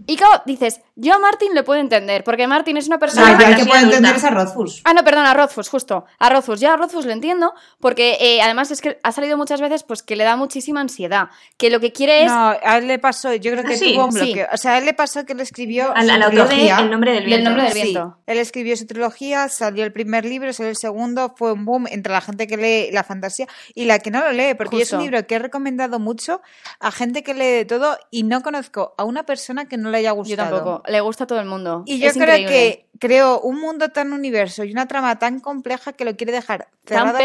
Y 0.07 0.17
claro, 0.17 0.43
dices, 0.47 0.81
yo 0.95 1.15
a 1.15 1.19
Martin 1.19 1.53
le 1.55 1.63
puedo 1.63 1.81
entender, 1.81 2.25
porque 2.25 2.47
Martin 2.47 2.77
es 2.77 2.87
una 2.87 2.99
persona... 2.99 3.29
Al 3.29 3.37
que 3.57 3.65
puedo 3.65 3.81
entender 3.83 3.83
entender 3.85 4.13
es 4.13 4.17
es 4.19 4.25
a 4.25 4.31
Rothfuss. 4.47 4.83
Ah, 4.85 4.93
no, 4.95 5.05
perdón, 5.05 5.27
a 5.27 5.35
Rothfuss, 5.35 5.69
justo. 5.69 6.05
A 6.19 6.29
Rothfuss. 6.31 6.61
Yo 6.61 6.71
a 6.73 6.77
Rothfuss 6.77 7.05
lo 7.07 7.13
entiendo, 7.13 7.53
porque 7.81 8.17
eh, 8.21 8.41
además 8.43 8.71
es 8.71 8.81
que 8.81 8.99
ha 9.03 9.13
salido 9.13 9.37
muchas 9.37 9.61
veces 9.61 9.83
pues 9.83 10.03
que 10.03 10.17
le 10.17 10.25
da 10.25 10.37
muchísima 10.37 10.81
ansiedad. 10.81 11.29
Que 11.57 11.71
lo 11.71 11.81
que 11.81 11.93
quiere 11.93 12.23
es 12.25 12.33
No, 12.33 12.49
a 12.63 12.79
él 12.79 12.89
le 12.89 12.99
pasó, 12.99 13.35
yo 13.35 13.53
creo 13.53 13.65
que 13.65 13.75
¿Ah, 13.75 13.77
sí? 13.77 13.95
tuvo 13.95 14.07
un 14.07 14.13
Sí. 14.13 14.19
bloqueo. 14.21 14.47
O 14.53 14.57
sea, 14.57 14.73
a 14.75 14.79
él 14.79 14.85
le 14.87 14.95
pasó 14.95 15.25
que 15.27 15.33
él 15.35 15.41
escribió 15.41 15.87
autor 15.97 16.07
de 16.21 16.27
trilogía. 16.29 16.79
El 16.79 16.91
nombre 16.91 17.11
del 17.13 17.21
Del 17.21 17.27
viento. 17.27 17.51
nombre 17.51 17.65
del 17.65 17.73
Sí, 17.73 17.83
viento. 17.83 18.19
él 18.27 18.39
escribió 18.39 18.77
su 18.77 18.87
trilogía, 18.87 19.49
salió 19.49 19.85
el 19.85 19.93
primer 19.93 20.25
libro, 20.25 20.53
salió 20.53 20.71
el 20.71 20.77
segundo, 20.77 21.35
fue 21.37 21.53
un 21.53 21.65
boom 21.65 21.87
entre 21.91 22.13
la 22.13 22.21
gente 22.21 22.47
que 22.47 22.57
lee 22.57 22.91
la 22.93 23.05
fantasía 23.05 23.47
y 23.75 23.85
la 23.85 23.99
que 23.99 24.11
no 24.11 24.21
lo 24.21 24.33
lee, 24.33 24.55
porque 24.55 24.81
es 24.83 24.93
un 24.93 25.01
libro 25.03 25.27
que 25.27 25.35
he 25.35 25.39
recomendado 25.39 25.99
mucho 25.99 26.41
a 26.81 26.91
gente 26.93 27.23
que 27.23 27.35
lee 27.35 27.45
de 27.47 27.65
todo 27.65 27.99
y 28.11 28.23
no 28.23 28.43
conozco 28.43 28.95
a 28.97 29.05
una 29.05 29.25
persona 29.25 29.67
que 29.69 29.77
no 29.77 29.91
le 29.91 29.99
haya 29.99 30.11
Yo 30.11 30.15
gustado. 30.17 30.57
tampoco. 30.57 30.83
Le 30.89 31.01
gusta 31.01 31.25
a 31.25 31.27
todo 31.27 31.41
el 31.41 31.47
mundo. 31.47 31.83
Y 31.87 31.99
yo 31.99 32.09
Es 32.09 32.15
creo 32.15 32.25
increíble. 32.37 32.47
que 32.53 32.87
creó 32.99 33.41
un 33.41 33.61
mundo 33.61 33.91
tan 33.91 34.13
universo 34.37 34.65
y 34.65 34.73
una 34.73 34.87
trama 34.87 35.19
tan 35.19 35.41
compleja 35.41 35.93
que 35.93 36.05
lo 36.05 36.17
quiere 36.17 36.33
dejar 36.33 36.69
cerrado 36.85 37.17
a 37.19 37.23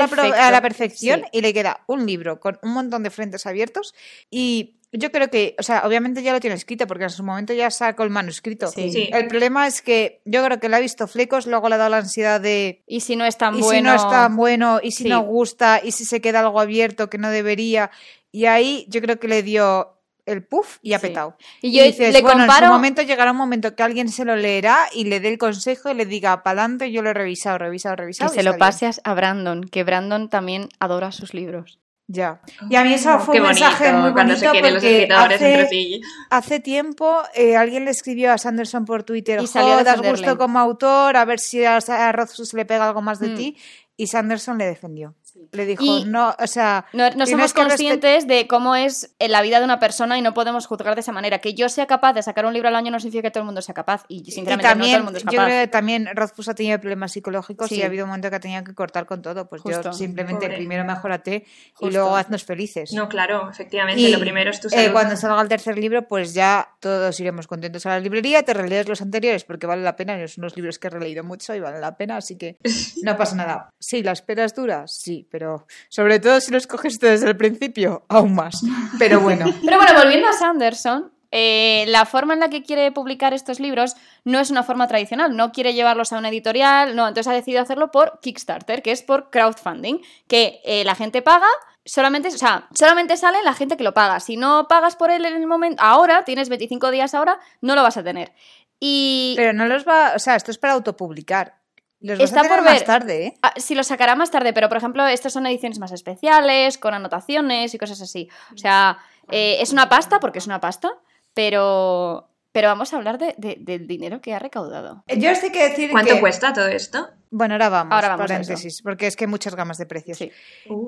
la, 0.51 0.57
a 0.57 0.61
perfección 0.61 1.21
sí. 1.21 1.27
y 1.33 1.41
le 1.41 1.53
queda 1.53 1.81
un 1.87 2.05
libro 2.05 2.39
con 2.39 2.57
un 2.63 2.71
montón 2.73 3.03
de 3.03 3.09
frentes 3.09 3.45
abiertos 3.45 3.93
y 4.29 4.75
yo 4.93 5.09
creo 5.09 5.29
que, 5.29 5.55
o 5.57 5.63
sea, 5.63 5.83
obviamente 5.85 6.21
ya 6.21 6.33
lo 6.33 6.41
tiene 6.41 6.55
escrito 6.57 6.85
porque 6.85 7.05
en 7.05 7.09
su 7.11 7.23
momento 7.23 7.53
ya 7.53 7.71
sacó 7.71 8.03
el 8.03 8.09
manuscrito. 8.09 8.67
Sí. 8.67 8.91
Sí. 8.91 9.09
El 9.13 9.27
problema 9.27 9.65
es 9.65 9.81
que 9.81 10.19
yo 10.25 10.43
creo 10.43 10.59
que 10.59 10.67
le 10.67 10.75
ha 10.75 10.79
visto 10.81 11.07
flecos, 11.07 11.47
luego 11.47 11.69
le 11.69 11.75
ha 11.75 11.77
dado 11.77 11.91
la 11.91 11.97
ansiedad 11.99 12.41
de 12.41 12.83
Y 12.87 12.99
si 12.99 13.15
no 13.15 13.23
es 13.23 13.37
tan 13.37 13.55
y 13.55 13.61
bueno. 13.61 13.71
si 13.77 13.81
no 13.83 13.95
es 13.95 14.09
tan 14.09 14.35
bueno, 14.35 14.79
y 14.83 14.91
si 14.91 15.03
Sí. 15.03 15.09
no 15.09 15.21
gusta, 15.21 15.79
y 15.81 15.93
si 15.93 16.03
se 16.03 16.19
queda 16.19 16.41
algo 16.41 16.59
abierto 16.59 17.09
que 17.09 17.17
no 17.17 17.29
debería. 17.29 17.89
Y 18.33 18.47
ahí 18.47 18.85
yo 18.89 18.99
creo 19.01 19.17
que 19.17 19.29
le 19.29 19.43
dio 19.43 19.97
el 20.31 20.43
puff 20.43 20.77
y 20.81 20.93
ha 20.93 20.99
Sí. 20.99 21.07
petado. 21.07 21.37
Y 21.61 21.71
yo 21.77 21.83
dices, 21.83 22.13
le 22.13 22.21
bueno, 22.21 22.43
en 22.43 22.47
comparo- 22.49 22.67
su 22.67 22.73
momento 22.73 23.01
llegará 23.01 23.31
un 23.31 23.37
momento 23.37 23.75
que 23.75 23.83
alguien 23.83 24.09
se 24.09 24.25
lo 24.25 24.35
leerá 24.35 24.79
y 24.93 25.03
le 25.05 25.19
dé 25.19 25.29
el 25.29 25.37
consejo 25.37 25.89
y 25.89 25.93
le 25.93 26.05
diga, 26.05 26.43
pa'lante, 26.43 26.91
yo 26.91 27.01
lo 27.01 27.09
he 27.09 27.13
revisado, 27.13 27.57
revisado, 27.57 27.95
Que 27.95 28.01
revisado. 28.03 28.31
y 28.33 28.35
se 28.35 28.43
lo 28.43 28.51
está 28.51 28.57
bien". 28.57 28.59
pases 28.59 29.01
a 29.03 29.13
Brandon, 29.13 29.63
que 29.63 29.83
Brandon 29.83 30.29
también 30.29 30.69
adora 30.79 31.11
sus 31.11 31.33
libros. 31.33 31.77
Ya. 32.07 32.41
Y 32.69 32.75
a 32.75 32.83
mí 32.83 32.93
eso 32.93 33.19
fue 33.19 33.35
Qué 33.35 33.41
un 33.41 33.47
mensaje 33.47 33.85
bonito, 33.85 34.01
muy 34.03 34.11
cuando 34.11 34.33
bonito 34.33 34.45
se 34.45 34.51
quieren 34.51 34.73
los 34.73 34.83
porque 34.83 35.01
escritores 35.03 35.41
entre 35.41 35.61
hace, 35.61 35.69
sí. 35.69 36.01
hace 36.29 36.59
tiempo 36.59 37.21
eh, 37.33 37.55
alguien 37.55 37.85
le 37.85 37.91
escribió 37.91 38.33
a 38.33 38.37
Sanderson 38.37 38.83
por 38.83 39.03
Twitter, 39.03 39.39
Y 39.41 39.47
salió 39.47 39.75
a 39.75 39.77
"Jo, 39.77 39.83
das 39.85 39.95
defenderle". 39.97 40.27
gusto 40.27 40.37
como 40.37 40.59
autor, 40.59 41.15
a 41.15 41.23
ver 41.23 41.39
si 41.39 41.63
a, 41.63 41.77
a 41.77 42.11
Rothfuss 42.11 42.53
le 42.53 42.65
pega 42.65 42.85
algo 42.87 43.01
más 43.01 43.19
de 43.19 43.29
Mm. 43.29 43.35
ti. 43.35 43.57
Y 43.95 44.07
Sanderson 44.07 44.57
le 44.57 44.65
defendió. 44.65 45.15
Le 45.51 45.65
dijo, 45.65 45.83
Y 45.83 46.05
no, 46.05 46.35
o 46.37 46.47
sea... 46.47 46.85
No, 46.93 47.09
no 47.11 47.25
somos 47.25 47.53
conscientes 47.53 48.27
de 48.27 48.47
cómo 48.47 48.75
es 48.75 49.13
en 49.19 49.31
la 49.31 49.41
vida 49.41 49.59
de 49.59 49.65
una 49.65 49.79
persona 49.79 50.17
y 50.17 50.21
no 50.21 50.33
podemos 50.33 50.65
juzgar 50.67 50.95
de 50.95 51.01
esa 51.01 51.11
manera. 51.11 51.39
Que 51.39 51.53
yo 51.53 51.69
sea 51.69 51.87
capaz 51.87 52.13
de 52.13 52.23
sacar 52.23 52.45
un 52.45 52.53
libro 52.53 52.67
al 52.69 52.75
año 52.75 52.91
no 52.91 52.99
significa 52.99 53.23
que 53.23 53.31
todo 53.31 53.41
el 53.41 53.45
mundo 53.45 53.61
sea 53.61 53.73
capaz. 53.73 54.03
Y 54.07 54.23
Y 54.27 54.31
sinceramente 54.31 54.63
no 54.67 54.69
todo 54.69 54.69
también, 54.79 54.95
el 54.97 55.03
mundo 55.03 55.17
es 55.17 55.23
yo 55.23 55.31
capaz. 55.31 55.45
creo 55.45 55.61
que 55.63 55.67
también 55.67 56.09
Rothfuss 56.13 56.47
ha 56.49 56.55
tenido 56.55 56.79
problemas 56.79 57.11
psicológicos 57.11 57.69
Sí. 57.69 57.75
y 57.75 57.83
ha 57.83 57.85
habido 57.87 58.05
un 58.05 58.09
momento 58.09 58.29
que 58.29 58.35
ha 58.35 58.39
tenido 58.39 58.63
que 58.63 58.73
cortar 58.75 59.05
con 59.05 59.21
todo. 59.21 59.47
Pues 59.49 59.61
Justo. 59.61 59.81
yo 59.83 59.93
simplemente 59.93 60.45
Pobre. 60.45 60.57
primero 60.57 60.83
mejorate 60.85 61.45
y 61.79 61.89
luego 61.91 62.15
haznos 62.15 62.43
felices. 62.43 62.91
No, 62.93 63.07
claro, 63.09 63.49
efectivamente, 63.49 64.01
Y, 64.01 64.11
lo 64.11 64.19
primero 64.19 64.49
es 64.51 64.59
tu 64.59 64.67
eh, 64.67 64.71
salud. 64.71 64.91
cuando 64.93 65.15
salga 65.15 65.41
el 65.41 65.47
tercer 65.47 65.77
libro, 65.77 66.07
pues 66.07 66.33
ya 66.33 66.69
todos 66.79 67.19
iremos 67.19 67.47
contentos 67.47 67.85
a 67.85 67.89
la 67.89 67.99
librería, 67.99 68.43
te 68.43 68.53
relees 68.53 68.87
los 68.87 69.01
anteriores 69.01 69.43
porque 69.43 69.67
vale 69.67 69.81
la 69.81 69.95
pena, 69.95 70.15
son 70.27 70.43
unos 70.43 70.55
libros 70.55 70.77
que 70.79 70.87
he 70.87 70.89
releído 70.89 71.23
mucho 71.23 71.53
y 71.55 71.59
valen 71.59 71.81
la 71.81 71.95
pena, 71.97 72.17
así 72.17 72.37
que 72.37 72.57
no 73.03 73.15
pasa 73.17 73.35
nada. 73.35 73.69
Sí, 73.79 74.03
la 74.03 74.11
espera 74.11 74.43
es 74.45 74.53
dura, 74.55 74.87
sí, 74.87 75.20
pero 75.23 75.65
sobre 75.89 76.19
todo 76.19 76.39
si 76.41 76.51
los 76.51 76.67
coges 76.67 76.99
desde 76.99 77.27
el 77.27 77.37
principio, 77.37 78.05
aún 78.07 78.35
más. 78.35 78.61
Pero 78.97 79.19
bueno, 79.19 79.45
Pero 79.65 79.77
bueno, 79.77 79.93
volviendo 79.95 80.27
a 80.27 80.33
Sanderson, 80.33 81.11
eh, 81.31 81.85
la 81.87 82.05
forma 82.05 82.33
en 82.33 82.41
la 82.41 82.49
que 82.49 82.61
quiere 82.61 82.91
publicar 82.91 83.33
estos 83.33 83.61
libros 83.61 83.95
no 84.25 84.39
es 84.39 84.51
una 84.51 84.63
forma 84.63 84.87
tradicional, 84.87 85.35
no 85.35 85.53
quiere 85.53 85.73
llevarlos 85.73 86.11
a 86.11 86.17
una 86.17 86.27
editorial, 86.29 86.95
no, 86.95 87.07
entonces 87.07 87.31
ha 87.31 87.33
decidido 87.33 87.61
hacerlo 87.61 87.89
por 87.89 88.19
Kickstarter, 88.21 88.81
que 88.81 88.91
es 88.91 89.01
por 89.01 89.29
crowdfunding, 89.29 89.99
que 90.27 90.61
eh, 90.65 90.83
la 90.83 90.95
gente 90.95 91.21
paga. 91.21 91.47
Solamente, 91.83 92.27
o 92.27 92.31
sea, 92.31 92.67
solamente 92.75 93.17
sale 93.17 93.39
la 93.43 93.55
gente 93.55 93.75
que 93.75 93.83
lo 93.83 93.93
paga. 93.93 94.19
Si 94.19 94.37
no 94.37 94.67
pagas 94.67 94.95
por 94.95 95.09
él 95.09 95.25
en 95.25 95.35
el 95.35 95.47
momento, 95.47 95.81
ahora, 95.81 96.23
tienes 96.25 96.47
25 96.47 96.91
días 96.91 97.15
ahora, 97.15 97.39
no 97.61 97.73
lo 97.73 97.81
vas 97.81 97.97
a 97.97 98.03
tener. 98.03 98.33
Y 98.79 99.33
pero 99.37 99.53
no 99.53 99.65
los 99.65 99.87
va, 99.87 100.13
o 100.15 100.19
sea, 100.19 100.35
esto 100.35 100.51
es 100.51 100.57
para 100.57 100.73
autopublicar. 100.73 101.60
Los 102.01 102.17
vas 102.19 102.29
Está 102.29 102.41
a 102.41 102.43
por 102.49 102.63
más 102.63 102.73
ver. 102.79 102.83
tarde, 102.83 103.25
¿eh? 103.27 103.33
Ah, 103.43 103.53
sí, 103.57 103.75
lo 103.75 103.83
sacará 103.83 104.15
más 104.15 104.31
tarde, 104.31 104.53
pero 104.53 104.67
por 104.69 104.77
ejemplo, 104.77 105.05
estas 105.07 105.33
son 105.33 105.45
ediciones 105.45 105.79
más 105.79 105.91
especiales, 105.91 106.77
con 106.77 106.93
anotaciones 106.93 107.73
y 107.73 107.77
cosas 107.77 108.01
así. 108.01 108.27
O 108.53 108.57
sea, 108.57 108.97
eh, 109.29 109.57
es 109.61 109.71
una 109.71 109.87
pasta, 109.87 110.19
porque 110.19 110.39
es 110.39 110.47
una 110.47 110.59
pasta, 110.59 110.91
pero, 111.33 112.27
pero 112.51 112.67
vamos 112.67 112.93
a 112.93 112.97
hablar 112.97 113.17
de- 113.17 113.35
de- 113.37 113.57
del 113.59 113.87
dinero 113.87 114.19
que 114.21 114.33
ha 114.33 114.39
recaudado. 114.39 115.03
Yo 115.15 115.31
os 115.31 115.39
tengo 115.39 115.53
que 115.53 115.69
decir 115.69 115.91
¿Cuánto 115.91 116.13
que... 116.15 116.19
cuesta 116.19 116.53
todo 116.53 116.67
esto? 116.67 117.07
Bueno, 117.33 117.53
ahora 117.53 117.69
vamos, 117.69 117.93
Ahora 117.93 118.09
vamos 118.09 118.25
a 118.25 118.33
paréntesis, 118.33 118.81
porque 118.81 119.07
es 119.07 119.15
que 119.15 119.23
hay 119.23 119.29
muchas 119.29 119.55
gamas 119.55 119.77
de 119.77 119.85
precios. 119.85 120.17
Sí, 120.17 120.31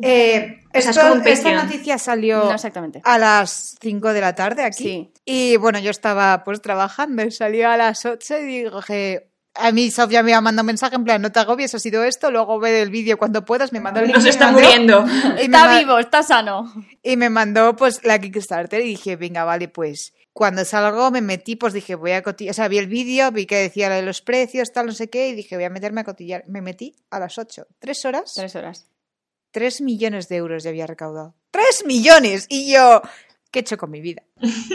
Eh, 0.02 0.60
sea, 0.74 0.80
es 0.80 0.88
esto- 0.88 1.14
un 1.14 1.26
esta 1.28 1.54
noticia 1.54 1.98
salió 1.98 2.44
no 2.44 2.52
exactamente. 2.54 3.02
a 3.06 3.18
las 3.18 3.78
5 3.82 4.12
de 4.12 4.20
la 4.22 4.36
tarde 4.36 4.64
aquí. 4.64 4.84
Sí. 4.84 5.14
Y 5.26 5.56
bueno, 5.58 5.80
yo 5.80 5.90
estaba 5.92 6.44
pues 6.44 6.62
trabajando 6.62 7.24
y 7.24 7.32
salió 7.32 7.70
a 7.70 7.78
las 7.78 8.06
8 8.06 8.40
y 8.40 8.64
dije... 8.64 9.30
A 9.56 9.72
mí 9.72 9.92
Sofía 9.92 10.24
me 10.24 10.34
mandado 10.42 10.64
un 10.64 10.68
mensaje 10.68 10.96
en 10.96 11.04
plan, 11.04 11.22
no 11.22 11.32
te 11.32 11.40
agobies, 11.40 11.76
ha 11.76 11.80
sido 11.80 12.04
esto, 12.04 12.32
luego 12.32 12.60
ve 12.60 12.82
el 12.82 12.90
vídeo 12.90 13.18
cuando 13.20 13.46
puedas, 13.46 13.72
me 13.72 13.80
mandó 13.80 14.00
el 14.00 14.12
Nos 14.12 14.26
está 14.26 14.46
mandó- 14.52 14.60
muriendo. 14.62 15.06
Está 15.38 15.78
vivo, 15.80 16.00
está 16.00 16.24
sano. 16.24 16.74
Y 17.04 17.18
me 17.18 17.30
mandó 17.30 17.76
pues 17.76 18.04
la 18.04 18.20
Kickstarter 18.20 18.82
y 18.82 18.88
dije, 18.90 19.16
venga, 19.16 19.44
vale, 19.44 19.68
pues 19.68 20.14
cuando 20.34 20.66
salgo 20.66 21.12
me 21.12 21.22
metí, 21.22 21.56
pues 21.56 21.74
dije, 21.74 21.94
voy 21.94 22.14
a 22.14 22.24
cotillar, 22.24 22.52
o 22.52 22.54
sea, 22.56 22.68
vi 22.68 22.80
el 22.80 22.88
vídeo, 22.88 23.32
vi 23.32 23.46
que 23.46 23.58
decía 23.58 23.90
lo 23.90 23.96
de 23.96 24.02
los 24.02 24.22
precios, 24.24 24.72
tal, 24.74 24.88
no 24.88 24.92
sé 24.92 25.08
qué, 25.12 25.28
y 25.30 25.34
dije, 25.36 25.56
voy 25.56 25.66
a 25.66 25.70
meterme 25.70 26.02
a 26.02 26.04
cotillar. 26.04 26.44
Me 26.48 26.62
metí 26.62 26.96
a 27.12 27.20
las 27.20 27.38
8, 27.38 27.68
tres 27.78 28.04
horas, 28.06 28.34
Tres 28.36 28.56
horas. 28.56 28.88
3 29.52 29.82
millones 29.82 30.30
de 30.30 30.38
euros 30.38 30.64
ya 30.64 30.72
había 30.72 30.88
recaudado. 30.88 31.36
¡Tres 31.52 31.84
millones! 31.86 32.48
Y 32.50 32.74
yo, 32.74 33.04
¿qué 33.52 33.60
he 33.60 33.62
hecho 33.62 33.78
con 33.78 33.92
mi 33.92 34.02
vida? 34.02 34.24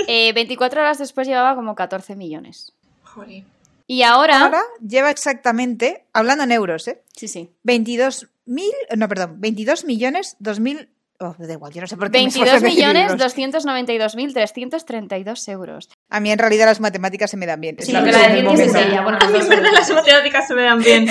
Eh, 0.06 0.32
24 0.34 0.80
horas 0.82 0.98
después 0.98 1.26
llevaba 1.26 1.56
como 1.56 1.74
14 1.74 2.14
millones. 2.14 2.72
Joder. 3.02 3.42
Y 3.90 4.02
ahora... 4.02 4.42
Ahora 4.42 4.60
lleva 4.86 5.10
exactamente, 5.10 6.04
hablando 6.12 6.44
en 6.44 6.52
euros, 6.52 6.86
¿eh? 6.88 7.00
Sí, 7.16 7.26
sí. 7.26 7.50
22 7.64 8.28
mil, 8.44 8.70
no, 8.96 9.08
perdón, 9.08 9.36
22 9.40 9.84
millones, 9.86 10.36
2 10.40 10.60
mil, 10.60 10.90
oh, 11.20 11.34
da 11.38 11.52
igual, 11.54 11.72
yo 11.72 11.80
no 11.80 11.86
sé 11.86 11.96
por 11.96 12.10
qué 12.10 12.18
me 12.18 12.26
esfuerzo 12.28 12.52
22 12.52 12.62
en 12.62 12.64
decir 12.64 12.78
millones 12.78 13.10
euros. 13.12 13.34
292.332 13.34 15.48
euros. 15.52 15.88
A 16.10 16.20
mí 16.20 16.30
en 16.30 16.38
realidad 16.38 16.66
las 16.66 16.80
matemáticas 16.80 17.30
se 17.30 17.36
me 17.36 17.46
dan 17.46 17.60
bien. 17.60 17.76
Sí, 17.80 17.92
la 17.92 18.04
que 18.04 18.12
la 18.12 18.28
que 18.28 18.38
es 18.62 18.74
ella. 18.74 19.02
Bueno, 19.02 19.18
A 19.20 19.28
mí, 19.28 19.38
en 19.38 19.48
verdad, 19.48 19.70
las 19.72 19.90
matemáticas 19.90 20.46
se 20.46 20.54
me 20.54 20.62
dan 20.62 20.80
bien. 20.82 21.06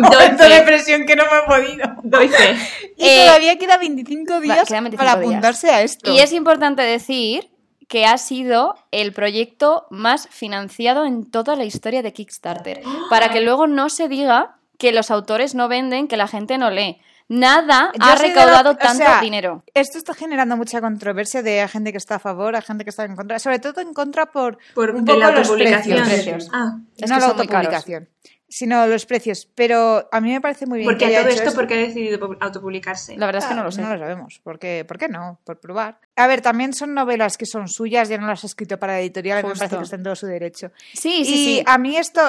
Momento 0.00 0.44
fe. 0.44 0.48
de 0.54 0.60
presión 0.62 1.06
que 1.06 1.16
no 1.16 1.24
me 1.24 1.38
he 1.38 1.42
podido. 1.62 1.88
Doy 2.02 2.28
fe. 2.28 2.56
Y 2.96 3.04
Eh, 3.06 3.22
todavía 3.26 3.58
queda 3.58 3.78
25 3.78 4.40
días 4.40 4.68
quedan 4.68 4.84
25 4.84 4.96
para 4.96 5.16
días. 5.20 5.30
apuntarse 5.30 5.70
a 5.70 5.82
esto. 5.82 6.12
Y 6.12 6.20
es 6.20 6.32
importante 6.32 6.82
decir 6.82 7.48
que 7.92 8.06
ha 8.06 8.16
sido 8.16 8.74
el 8.90 9.12
proyecto 9.12 9.86
más 9.90 10.26
financiado 10.30 11.04
en 11.04 11.30
toda 11.30 11.56
la 11.56 11.64
historia 11.64 12.00
de 12.02 12.14
Kickstarter. 12.14 12.80
Para 13.10 13.28
que 13.28 13.42
luego 13.42 13.66
no 13.66 13.90
se 13.90 14.08
diga 14.08 14.56
que 14.78 14.92
los 14.92 15.10
autores 15.10 15.54
no 15.54 15.68
venden, 15.68 16.08
que 16.08 16.16
la 16.16 16.26
gente 16.26 16.56
no 16.56 16.70
lee. 16.70 17.02
Nada 17.28 17.92
Yo 17.94 18.06
ha 18.06 18.14
recaudado 18.14 18.64
la- 18.64 18.70
o 18.70 18.76
tanto 18.76 19.04
sea, 19.04 19.20
dinero. 19.20 19.62
Esto 19.74 19.98
está 19.98 20.14
generando 20.14 20.56
mucha 20.56 20.80
controversia 20.80 21.42
de 21.42 21.68
gente 21.68 21.92
que 21.92 21.98
está 21.98 22.14
a 22.14 22.18
favor, 22.18 22.56
a 22.56 22.62
gente 22.62 22.82
que 22.84 22.88
está 22.90 23.04
en 23.04 23.14
contra, 23.14 23.38
sobre 23.38 23.58
todo 23.58 23.82
en 23.82 23.92
contra 23.92 24.24
por, 24.24 24.56
Por 24.74 24.90
un 24.94 25.04
poco 25.04 25.18
la 25.18 25.30
los 25.30 25.40
autopublicación. 25.50 25.98
precios. 25.98 26.24
Precios. 26.24 26.50
Ah, 26.54 26.78
Es 26.96 27.10
no 27.10 27.16
que 27.16 27.20
la 27.20 27.26
autopublicación, 27.28 28.08
sino 28.52 28.86
los 28.86 29.06
precios. 29.06 29.48
Pero 29.54 30.08
a 30.12 30.20
mí 30.20 30.30
me 30.30 30.40
parece 30.40 30.66
muy 30.66 30.80
bien 30.80 30.90
¿por 30.90 30.98
que 30.98 31.06
todo 31.06 31.26
hecho 31.28 31.42
esto? 31.42 31.54
¿Por 31.54 31.66
qué 31.66 31.74
ha 31.74 31.78
decidido 31.78 32.18
pu- 32.20 32.36
autopublicarse? 32.38 33.16
La 33.16 33.26
verdad 33.26 33.40
es 33.42 33.46
que 33.48 33.54
Ah, 33.54 33.56
no 33.56 33.64
lo 33.64 33.72
sé. 33.72 33.80
No 33.80 33.92
lo 33.94 33.98
sabemos. 33.98 34.40
¿Por 34.44 34.58
qué? 34.58 34.84
¿Por 34.86 34.98
qué 34.98 35.08
no? 35.08 35.40
Por 35.44 35.58
probar. 35.58 35.98
A 36.16 36.26
ver, 36.26 36.42
también 36.42 36.74
son 36.74 36.92
novelas 36.94 37.38
que 37.38 37.46
son 37.46 37.68
suyas, 37.68 38.08
ya 38.10 38.18
no 38.18 38.26
las 38.26 38.44
ha 38.44 38.46
escrito 38.46 38.78
para 38.78 38.92
la 38.94 39.00
editorial, 39.00 39.40
y 39.40 39.42
me 39.44 39.48
Justo. 39.50 39.60
parece 39.60 39.76
que 39.78 39.82
está 39.84 39.96
en 39.96 40.02
todo 40.02 40.16
su 40.16 40.26
derecho. 40.26 40.70
Sí, 40.92 41.24
sí, 41.24 41.32
y 41.32 41.56
sí. 41.58 41.62
a 41.66 41.78
mí 41.78 41.96
esto, 41.96 42.20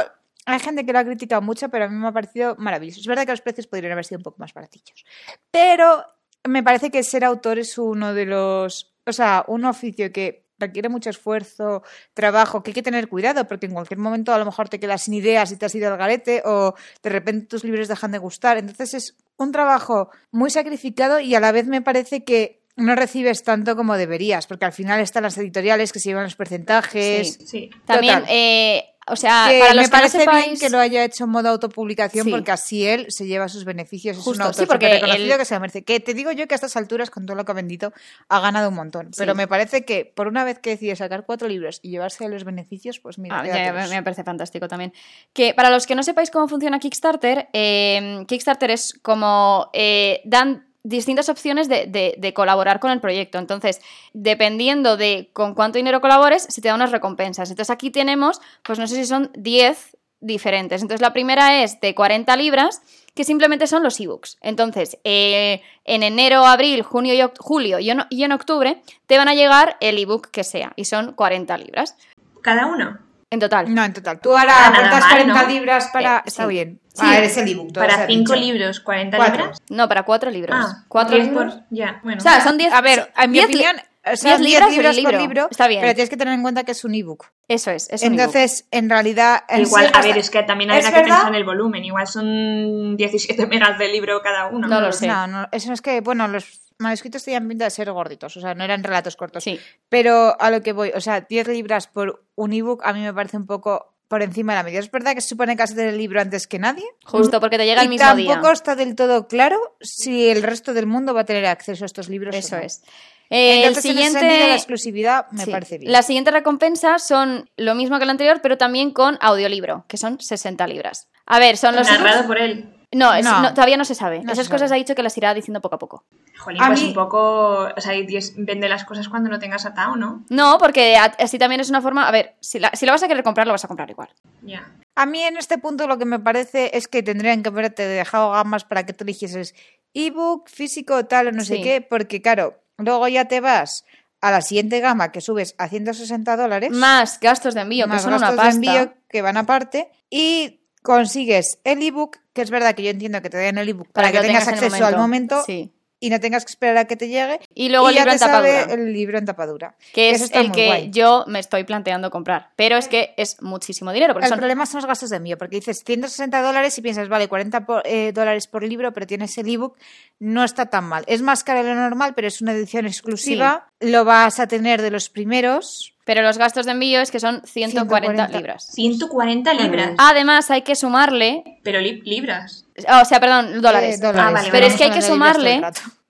hay 0.46 0.60
gente 0.60 0.86
que 0.86 0.94
lo 0.94 1.00
ha 1.00 1.03
criticado 1.03 1.42
mucho, 1.42 1.68
pero 1.70 1.86
a 1.86 1.88
mí 1.89 1.96
me 1.98 2.08
ha 2.08 2.12
parecido 2.13 2.56
maravilloso. 2.58 3.01
Es 3.01 3.08
verdad 3.08 3.25
que 3.25 3.32
los 3.34 3.42
precios 3.42 3.68
podrían 3.68 3.92
haber 3.92 4.06
sido 4.06 4.20
un 4.20 4.24
poco 4.24 4.38
más 4.39 4.53
baratillos. 4.53 5.06
Pero 5.51 6.06
me 6.46 6.63
parece 6.63 6.89
que 6.89 7.03
ser 7.03 7.24
autor 7.24 7.60
es 7.60 7.77
uno 7.77 8.13
de 8.13 8.25
los, 8.25 8.94
o 9.06 9.12
sea, 9.13 9.44
un 9.48 9.65
oficio 9.65 10.12
que 10.12 10.43
requiere 10.65 10.89
mucho 10.89 11.10
esfuerzo, 11.10 11.84
trabajo, 12.13 12.63
que 12.63 12.72
hay 12.72 12.75
que 12.75 12.84
tener 12.84 13.08
cuidado, 13.08 13.48
porque 13.48 13.67
en 13.67 13.74
cualquier 13.74 14.00
momento 14.00 14.34
a 14.34 14.38
lo 14.38 14.46
mejor 14.46 14.70
te 14.70 14.79
quedas 14.79 15.03
sin 15.03 15.13
ideas 15.13 15.51
y 15.51 15.58
te 15.58 15.65
has 15.65 15.75
ido 15.75 15.91
al 15.91 15.98
garete, 15.98 16.41
o 16.46 16.74
de 17.01 17.10
repente 17.10 17.48
tus 17.48 17.63
libros 17.63 17.88
dejan 17.88 18.12
de 18.12 18.17
gustar. 18.17 18.58
Entonces 18.58 18.93
es 18.93 19.17
un 19.38 19.51
trabajo 19.51 20.10
muy 20.32 20.50
sacrificado 20.50 21.20
y 21.20 21.36
a 21.36 21.39
la 21.39 21.51
vez 21.51 21.67
me 21.67 21.82
parece 21.82 22.24
que 22.24 22.63
no 22.75 22.96
recibes 22.96 23.43
tanto 23.43 23.75
como 23.75 23.98
deberías, 23.98 24.48
porque 24.48 24.65
al 24.65 24.74
final 24.74 25.00
están 25.00 25.24
las 25.24 25.38
editoriales 25.38 25.91
que 25.93 26.00
se 26.00 26.10
llevan 26.10 26.24
los 26.24 26.36
porcentajes. 26.36 27.36
Sí. 27.36 27.46
Sí. 27.46 27.70
También, 27.86 28.24
eh, 28.27 28.93
o 29.07 29.15
sea, 29.15 29.48
Que 29.50 29.60
para 29.60 29.74
los 29.74 29.83
me 29.86 29.89
que 29.89 29.95
no 29.95 30.00
parece 30.00 30.17
bien 30.48 30.60
que 30.60 30.69
lo 30.69 30.79
haya 30.79 31.03
hecho 31.03 31.24
en 31.25 31.29
modo 31.29 31.50
autopublicación 31.50 32.25
Sí. 32.25 32.31
porque 32.31 32.51
así 32.51 32.86
él 32.86 33.05
se 33.10 33.25
lleva 33.25 33.48
sus 33.50 33.65
beneficios. 33.65 34.17
es 34.17 34.19
un 34.19 34.24
Justo, 34.33 34.43
autor 34.43 34.63
sí, 34.63 34.65
porque 34.67 34.93
reconocido 34.93 35.33
él- 35.33 35.39
que 35.39 35.45
se 35.45 35.60
merece. 35.60 35.83
Que 35.83 36.00
te 36.00 36.13
digo 36.13 36.31
yo 36.31 36.48
que 36.48 36.53
a 36.53 36.57
estas 36.57 36.75
alturas, 36.77 37.10
con 37.10 37.25
todo 37.25 37.36
lo 37.36 37.45
que 37.45 37.51
ha 37.51 37.55
vendido, 37.55 37.93
ha 38.29 38.39
ganado 38.39 38.69
un 38.69 38.75
montón. 38.75 39.07
Sí. 39.07 39.17
Pero 39.19 39.36
me 39.36 39.48
parece 39.48 39.86
que 39.86 40.05
por 40.05 40.27
una 40.27 40.43
vez 40.43 40.60
que 40.60 40.72
decide 40.72 40.95
sacar 40.95 41.25
cuatro 41.25 41.48
libros 41.48 41.79
y 41.81 41.89
llevarse 41.89 42.27
los 42.29 42.43
beneficios, 42.43 43.00
pues 43.00 43.17
mira, 43.19 43.39
Ah, 43.41 43.45
ya, 43.48 43.74
me 43.89 44.03
parece 44.03 44.24
fantástico 44.24 44.67
también. 44.67 44.93
Que 45.33 45.53
para 45.53 45.69
los 45.69 45.86
que 45.88 45.95
no 45.95 46.03
sepáis 46.03 46.31
cómo 46.31 46.48
funciona 46.48 46.79
Kickstarter, 46.79 47.50
eh, 47.53 48.24
Kickstarter 48.27 48.72
es 48.72 48.98
como 49.01 49.69
eh, 49.74 50.22
dan 50.25 50.67
distintas 50.84 51.30
opciones 51.30 51.68
de, 51.70 51.88
de- 52.18 52.34
colaborar 52.34 52.80
con 52.80 52.92
el 52.92 53.00
proyecto. 53.00 53.38
Entonces, 53.38 53.82
dependiendo 54.13 54.98
de 54.98 55.30
con 55.34 55.56
cuánto 55.56 55.78
dinero 55.78 56.02
colabores, 56.02 56.44
se 56.44 56.62
te 56.62 56.68
dan 56.68 56.75
unas 56.75 56.92
recompensas. 56.92 57.50
Entonces, 57.50 57.70
aquí 57.72 57.90
tenemos, 57.90 58.42
pues 58.63 58.80
no 58.80 58.88
sé 58.88 58.96
si 58.96 59.06
son 59.06 59.32
10 59.36 59.98
diferentes. 60.20 60.82
Entonces, 60.82 61.02
la 61.02 61.13
primera 61.13 61.63
es 61.63 61.80
de 61.82 61.96
40 61.96 62.36
libras, 62.38 62.82
que 63.13 63.24
simplemente 63.24 63.68
son 63.68 63.84
los 63.84 64.00
ebooks. 64.00 64.38
Entonces, 64.42 64.98
eh, 65.04 65.62
en 65.86 66.04
enero, 66.04 66.46
abril, 66.46 66.82
junio 66.82 67.13
y 67.13 67.22
julio 67.38 67.80
y 67.80 67.90
en, 67.90 68.02
y 68.10 68.24
en 68.24 68.32
octubre 68.32 68.82
te 69.06 69.18
van 69.18 69.28
a 69.28 69.36
llegar 69.36 69.78
el 69.82 69.98
ebook 70.00 70.32
que 70.32 70.44
sea, 70.44 70.74
y 70.75 70.86
son 70.86 71.13
40 71.13 71.58
libras. 71.58 71.96
Cada 72.42 72.66
uno. 72.66 72.98
En 73.34 73.40
total. 73.40 73.74
No, 73.74 73.84
en 73.84 73.94
total. 73.94 74.20
Tú 74.20 74.38
ahora 74.38 74.54
Ah, 74.56 74.68
aportas 74.68 75.00
mal, 75.02 75.10
40 75.12 75.42
¿no? 75.44 75.50
libras 75.50 75.90
para... 75.92 76.18
Eh, 76.20 76.22
Está 76.25 76.44
sí. 76.44 76.50
bien. 76.50 76.80
Sí. 76.94 77.02
Ah, 77.04 77.18
eres 77.18 77.36
el 77.38 77.48
ebook. 77.50 77.74
Para 77.74 78.04
ha 78.04 78.06
cinco 78.08 78.34
dicho. 78.34 78.46
libros, 78.46 78.80
40 78.80 79.18
Cuatro. 79.18 79.38
libras. 79.38 79.58
No, 79.70 79.88
para 79.90 80.04
cuatro 80.04 80.30
libros. 80.30 80.56
Ah, 80.60 80.84
¿Cuatro 80.88 81.16
10 81.16 81.30
libros? 81.30 81.56
por- 81.56 81.63
Ya, 81.72 82.00
bueno. 82.04 82.20
O 82.20 82.22
sea, 82.22 82.42
son 82.42 82.58
10. 82.60 82.72
A 82.72 82.82
ver, 82.82 83.12
en 83.18 83.32
mi 83.32 83.40
opinión, 83.40 83.75
O 84.06 84.16
sea, 84.16 84.38
10 84.38 84.40
10 84.40 84.52
libras 84.52 84.72
libras, 84.72 84.98
el 84.98 85.04
por 85.04 85.12
libro. 85.13 85.28
libro. 85.28 85.48
Está 85.50 85.68
bien. 85.68 85.82
Pero 85.82 85.96
tienes 85.96 86.10
que 86.12 86.18
tener 86.18 86.34
en 86.36 86.42
cuenta 86.44 86.63
que 86.63 86.74
es 86.74 86.84
un 86.86 86.94
ebook. 86.94 87.25
Eso 87.48 87.72
es, 87.72 87.90
es 87.90 88.04
un. 88.04 88.12
Entonces, 88.12 88.68
en 88.70 88.90
realidad. 88.90 89.44
en 89.50 89.62
Igual, 89.62 89.86
sí 89.88 89.92
a 89.96 90.00
es 90.02 90.06
ver, 90.06 90.18
es 90.20 90.30
que 90.30 90.44
también 90.44 90.70
hay 90.70 90.80
¿Es 90.82 90.86
que 90.92 91.00
pensar 91.02 91.28
en 91.30 91.36
el 91.36 91.44
volumen. 91.46 91.84
Igual 91.84 92.06
son 92.06 92.96
17 92.98 93.48
megas 93.48 93.80
de 93.80 93.88
libro 93.88 94.22
cada 94.22 94.48
uno. 94.50 94.68
No 94.68 94.80
lo 94.80 94.92
sé. 94.92 95.08
No, 95.08 95.25
no, 95.25 95.48
eso 95.52 95.74
es 95.74 95.82
que, 95.82 96.02
bueno, 96.02 96.28
los 96.28 96.62
manuscritos 96.80 97.24
tenían 97.24 97.48
pinta 97.48 97.65
de 97.65 97.72
ser 97.72 97.92
gorditos, 97.92 98.36
o 98.38 98.42
sea, 98.42 98.53
no 98.56 98.63
eran 98.63 98.84
relatos 98.84 99.15
cortos. 99.15 99.44
Sí. 99.44 99.60
Pero 99.89 100.39
a 100.39 100.50
lo 100.51 100.62
que 100.62 100.74
voy, 100.74 100.92
o 100.96 101.01
sea, 101.01 101.22
10 101.22 101.48
libras 101.50 101.88
por 101.88 102.24
un 102.36 102.53
ebook 102.53 102.82
a 102.84 102.94
mí 102.94 103.01
me 103.01 103.13
parece 103.13 103.38
un 103.38 103.46
poco 103.46 103.94
por 104.08 104.22
encima 104.22 104.53
de 104.53 104.58
la 104.60 104.63
media. 104.63 104.80
Es 104.80 104.92
verdad 104.92 105.15
que 105.15 105.22
se 105.22 105.30
supone 105.30 105.56
que 105.56 105.63
has 105.63 105.75
el 105.75 105.98
libro 105.98 106.22
antes 106.22 106.46
que 106.46 106.60
nadie. 106.60 106.86
Justo, 107.03 107.39
porque 107.39 107.58
te 107.58 107.65
llega 107.65 107.82
el 107.82 107.88
y 107.88 107.89
mismo 107.89 108.06
tampoco 108.06 108.42
día. 108.42 108.51
está 108.53 108.75
del 108.75 108.96
todo 108.96 109.27
claro 109.27 109.58
si 109.82 110.30
el 110.30 110.44
resto 110.44 110.74
del 110.74 110.86
mundo 110.86 111.13
va 111.15 111.22
a 111.22 111.25
tener 111.25 111.46
acceso 111.48 111.84
a 111.84 111.88
estos 111.88 112.10
libros. 112.10 112.36
o 112.36 112.38
Eso 112.38 112.58
no. 112.58 112.62
es. 112.62 112.84
Eh, 113.30 113.65
Entonces, 113.65 113.86
el 113.86 113.92
en 113.92 113.98
ese 114.00 114.10
siguiente... 114.20 114.48
la 114.50 114.53
exclusividad 114.56 115.25
me 115.32 115.46
Sí. 115.46 115.50
parece 115.51 115.77
bien. 115.80 115.92
Las 115.92 116.06
siguientes 116.06 116.32
recompensas 116.34 117.08
son 117.08 117.50
lo 117.58 117.74
mismo 117.74 117.98
que 117.98 118.03
el 118.03 118.10
anterior, 118.12 118.39
pero 118.44 118.58
también 118.60 118.92
con 118.92 119.18
audiolibro, 119.22 119.86
que 119.88 119.98
son 119.98 120.20
60 120.20 120.68
libras. 120.68 121.08
A 121.25 121.39
ver, 121.39 121.58
son 121.58 121.75
los... 121.75 121.89
Narrado 121.89 122.27
por 122.27 122.38
él. 122.38 122.83
No, 122.94 123.14
es- 123.14 123.26
No. 123.26 123.42
no, 123.42 123.54
todavía 123.54 123.78
no 123.78 123.86
se 123.86 123.96
sabe. 123.96 124.24
No 124.24 124.32
Esas 124.34 124.46
se 124.46 124.52
cosas 124.52 124.70
sabe. 124.70 124.80
ha 124.80 124.84
dicho 124.84 124.96
que 124.96 125.04
las 125.04 125.18
irá 125.18 125.34
diciendo 125.34 125.62
poco 125.62 125.76
a 125.76 125.80
poco. 125.80 126.06
Jolín, 126.40 126.62
A 126.62 126.68
pues 126.68 126.82
mí- 126.82 126.88
un 126.90 126.94
poco. 126.94 127.68
O 127.76 127.82
sea, 127.82 127.94
vende 128.38 128.70
las 128.70 128.86
cosas 128.86 129.10
cuando 129.10 129.30
no 129.30 129.40
tengas 129.40 129.66
atado, 129.66 129.96
¿no? 129.96 130.24
No, 130.30 130.58
porque 130.60 130.96
así 130.98 131.38
también 131.38 131.62
es 131.62 131.70
una 131.70 131.82
forma... 131.82 132.08
A 132.08 132.12
ver, 132.12 132.36
si, 132.40 132.60
la- 132.60 132.72
si 132.74 132.86
lo 132.86 132.92
vas 132.92 133.04
a 133.04 133.08
querer 133.08 133.24
comprar, 133.24 133.48
lo 133.48 133.54
vas 133.54 133.66
a 133.66 133.68
comprar 133.68 133.90
igual. 133.90 134.10
Ya. 134.42 134.70
A 134.96 135.06
mí 135.06 135.22
en 135.24 135.38
este 135.38 135.58
punto 135.58 135.88
lo 135.88 135.98
que 135.98 136.06
me 136.06 136.20
parece 136.20 136.72
es 136.78 136.88
que 136.88 137.02
tendrían 137.02 137.42
que 137.42 137.50
haberte 137.50 137.88
dejado 137.88 138.32
gamas 138.32 138.64
para 138.64 138.86
que 138.86 138.94
tú 138.94 139.04
eligieses 139.04 139.56
ebook, 139.94 140.50
físico, 140.50 141.06
tal 141.06 141.28
o 141.28 141.32
no 141.32 141.44
sé 141.44 141.62
qué, 141.62 141.82
porque 141.82 142.22
claro, 142.22 142.60
luego 142.78 143.08
ya 143.08 143.26
te 143.26 143.42
vas 143.42 143.86
a 144.22 144.32
la 144.32 144.42
siguiente 144.42 144.80
gama 144.80 145.12
que 145.12 145.20
subes 145.22 145.54
a 145.58 145.68
160 145.68 146.38
dólares. 146.38 146.72
Más 146.72 147.20
gastos 147.20 147.54
de 147.56 147.62
envío, 147.62 147.88
más 147.88 147.98
que 147.98 148.04
son 148.04 148.14
una 148.14 148.20
gastos 148.32 148.36
de 148.38 148.44
pasta. 148.44 148.56
envío 148.82 148.94
que 149.10 149.22
van 149.22 149.38
aparte 149.38 149.92
y 150.10 150.62
consigues 150.84 151.58
el 151.63 151.82
ebook, 151.82 152.18
que 152.34 152.42
es 152.44 152.52
verdad 152.52 152.75
que 152.75 152.84
yo 152.84 152.92
entiendo 152.92 153.22
que 153.22 153.30
te 153.32 153.38
den 153.38 153.58
el 153.58 153.68
ebook 153.70 153.88
para, 153.92 154.12
que, 154.12 154.18
lo 154.18 154.24
tengas 154.24 154.48
acceso 154.48 154.86
al 154.86 154.98
momento 154.98 155.42
Sí. 155.46 155.72
y 156.00 156.10
no 156.10 156.20
tengas 156.20 156.44
que 156.44 156.50
esperar 156.52 156.78
a 156.78 156.86
que 156.86 156.98
te 156.98 157.08
llegue. 157.08 157.40
Y 157.56 157.70
luego 157.70 157.88
el 157.90 157.96
ya 157.96 158.02
libro 158.02 158.12
te 158.12 158.16
en 158.16 158.20
tapadura. 158.32 158.62
sale 158.66 158.74
el 158.74 158.94
libro 158.94 159.18
en 159.18 159.25
tapadura. 159.25 159.75
Que 159.94 160.10
es 160.12 160.30
el 160.34 160.52
que 160.52 160.66
guay. 160.68 160.90
yo 160.92 161.24
me 161.28 161.40
estoy 161.40 161.63
planteando 161.63 162.12
comprar. 162.12 162.50
Pero 162.58 162.75
es 162.78 162.90
que 162.90 163.13
es 163.16 163.42
muchísimo 163.42 163.94
dinero. 163.94 164.13
El 164.20 164.28
son 164.28 164.38
problema 164.38 164.66
son 164.66 164.80
los 164.80 164.86
gastos 164.86 165.10
de 165.12 165.16
envío, 165.18 165.38
porque 165.38 165.56
dices 165.56 165.82
160 165.86 166.42
dólares 166.42 166.78
y 166.78 166.82
piensas, 166.82 167.08
vale, 167.08 167.30
40 167.30 167.66
por- 167.66 167.84
eh, 167.88 168.12
dólares 168.12 168.48
por 168.48 168.63
libro, 168.63 168.92
pero 168.94 169.08
tienes 169.08 169.38
el 169.38 169.50
ebook, 169.50 169.78
no 170.20 170.44
está 170.44 170.66
tan 170.66 170.84
mal. 170.84 171.06
Es 171.08 171.22
más 171.22 171.46
caro 171.46 171.63
de 171.63 171.70
lo 171.70 171.75
normal, 171.75 172.13
pero 172.16 172.28
es 172.28 172.42
una 172.42 172.52
edición 172.52 172.86
exclusiva. 172.86 173.70
Lo 173.80 174.04
vas 174.04 174.40
a 174.42 174.48
tener 174.48 174.82
de 174.82 174.92
los 174.92 175.10
primeros. 175.10 175.93
Pero 176.05 176.22
los 176.22 176.38
gastos 176.38 176.65
de 176.65 176.74
envío 176.74 177.00
es 177.00 177.12
que 177.12 177.19
son 177.19 177.41
140, 177.45 178.27
140. 178.27 178.38
libras. 178.38 178.65
140 178.74 179.53
libras. 179.53 179.91
Además, 179.98 180.51
hay 180.51 180.62
que 180.63 180.75
sumarle. 180.75 181.43
Pero 181.63 181.79
li- 181.79 182.01
libras. 182.01 182.65
O 183.01 183.05
sea, 183.05 183.19
perdón, 183.19 183.62
dólares. 183.62 183.95
eh, 183.95 184.01
dólares. 184.01 184.22
Ah, 184.27 184.31
vale, 184.31 184.50
Pero 184.51 184.63
vale. 184.63 184.67
es 184.67 184.75
que 184.77 184.83
hay 184.86 184.91
que 184.91 185.01
sumarle 185.01 185.62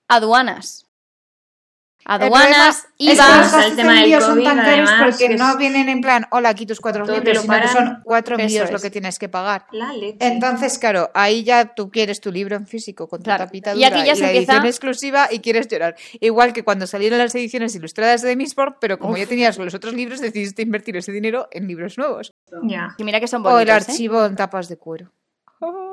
aduanas. 0.07 0.83
Aduanas, 2.05 2.33
problema 2.36 2.67
es 2.69 2.83
que 2.98 3.13
IVA. 3.13 3.65
el 3.67 3.75
tema 3.75 3.93
del 4.01 4.22
son 4.22 4.43
tan 4.43 4.57
caros 4.57 4.89
además, 4.89 5.03
porque 5.12 5.27
que 5.29 5.36
no 5.36 5.57
vienen 5.57 5.89
en 5.89 6.01
plan, 6.01 6.25
hola, 6.31 6.50
aquí 6.50 6.65
tus 6.65 6.79
cuatro 6.81 7.05
Todo 7.05 7.15
te 7.15 7.19
libros, 7.22 7.36
lo 7.36 7.41
sino 7.53 7.62
que 7.62 7.67
son 7.69 8.01
cuatro 8.03 8.38
envíos 8.39 8.72
lo 8.72 8.79
que 8.79 8.89
tienes 8.91 9.19
que 9.19 9.29
pagar. 9.29 9.65
La 9.72 9.93
leche. 9.93 10.17
Entonces, 10.19 10.77
claro, 10.79 11.12
ahí 11.13 11.43
ya 11.43 11.74
tú 11.75 11.89
quieres 11.89 12.19
tu 12.22 12.31
libro 12.31 12.55
en 12.55 12.67
físico 12.67 13.07
con 13.07 13.19
tu 13.19 13.25
Claro. 13.25 13.45
tapita 13.45 13.74
Y 13.75 13.83
aquí 13.83 13.95
dura 13.95 14.05
ya 14.07 14.15
se 14.15 14.22
la 14.22 14.27
empieza- 14.31 14.51
edición 14.53 14.65
exclusiva 14.67 15.27
y 15.31 15.39
quieres 15.39 15.67
llorar. 15.67 15.95
Igual 16.19 16.53
que 16.53 16.63
cuando 16.63 16.88
salieron 16.88 17.19
las 17.19 17.33
ediciones 17.36 17.75
ilustradas 17.75 18.22
de 18.22 18.36
Misport, 18.36 18.77
pero 18.79 19.00
como 19.00 19.13
Uf. 19.13 19.19
ya 19.19 19.25
tenías 19.25 19.57
los 19.57 19.74
otros 19.74 19.93
libros, 19.93 20.19
decidiste 20.19 20.62
invertir 20.62 20.98
ese 20.98 21.12
dinero 21.12 21.48
en 21.51 21.67
libros 21.67 21.98
nuevos. 21.98 22.33
Ya. 22.63 22.95
Y 22.98 23.03
mira 23.03 23.19
que 23.19 23.27
son 23.27 23.45
O 23.45 23.50
el 23.60 23.67
bonitos, 23.67 23.88
¿eh? 23.88 23.91
archivo 23.91 24.25
en 24.25 24.36
tapas 24.36 24.67
de 24.69 24.77
cuero. 24.77 25.12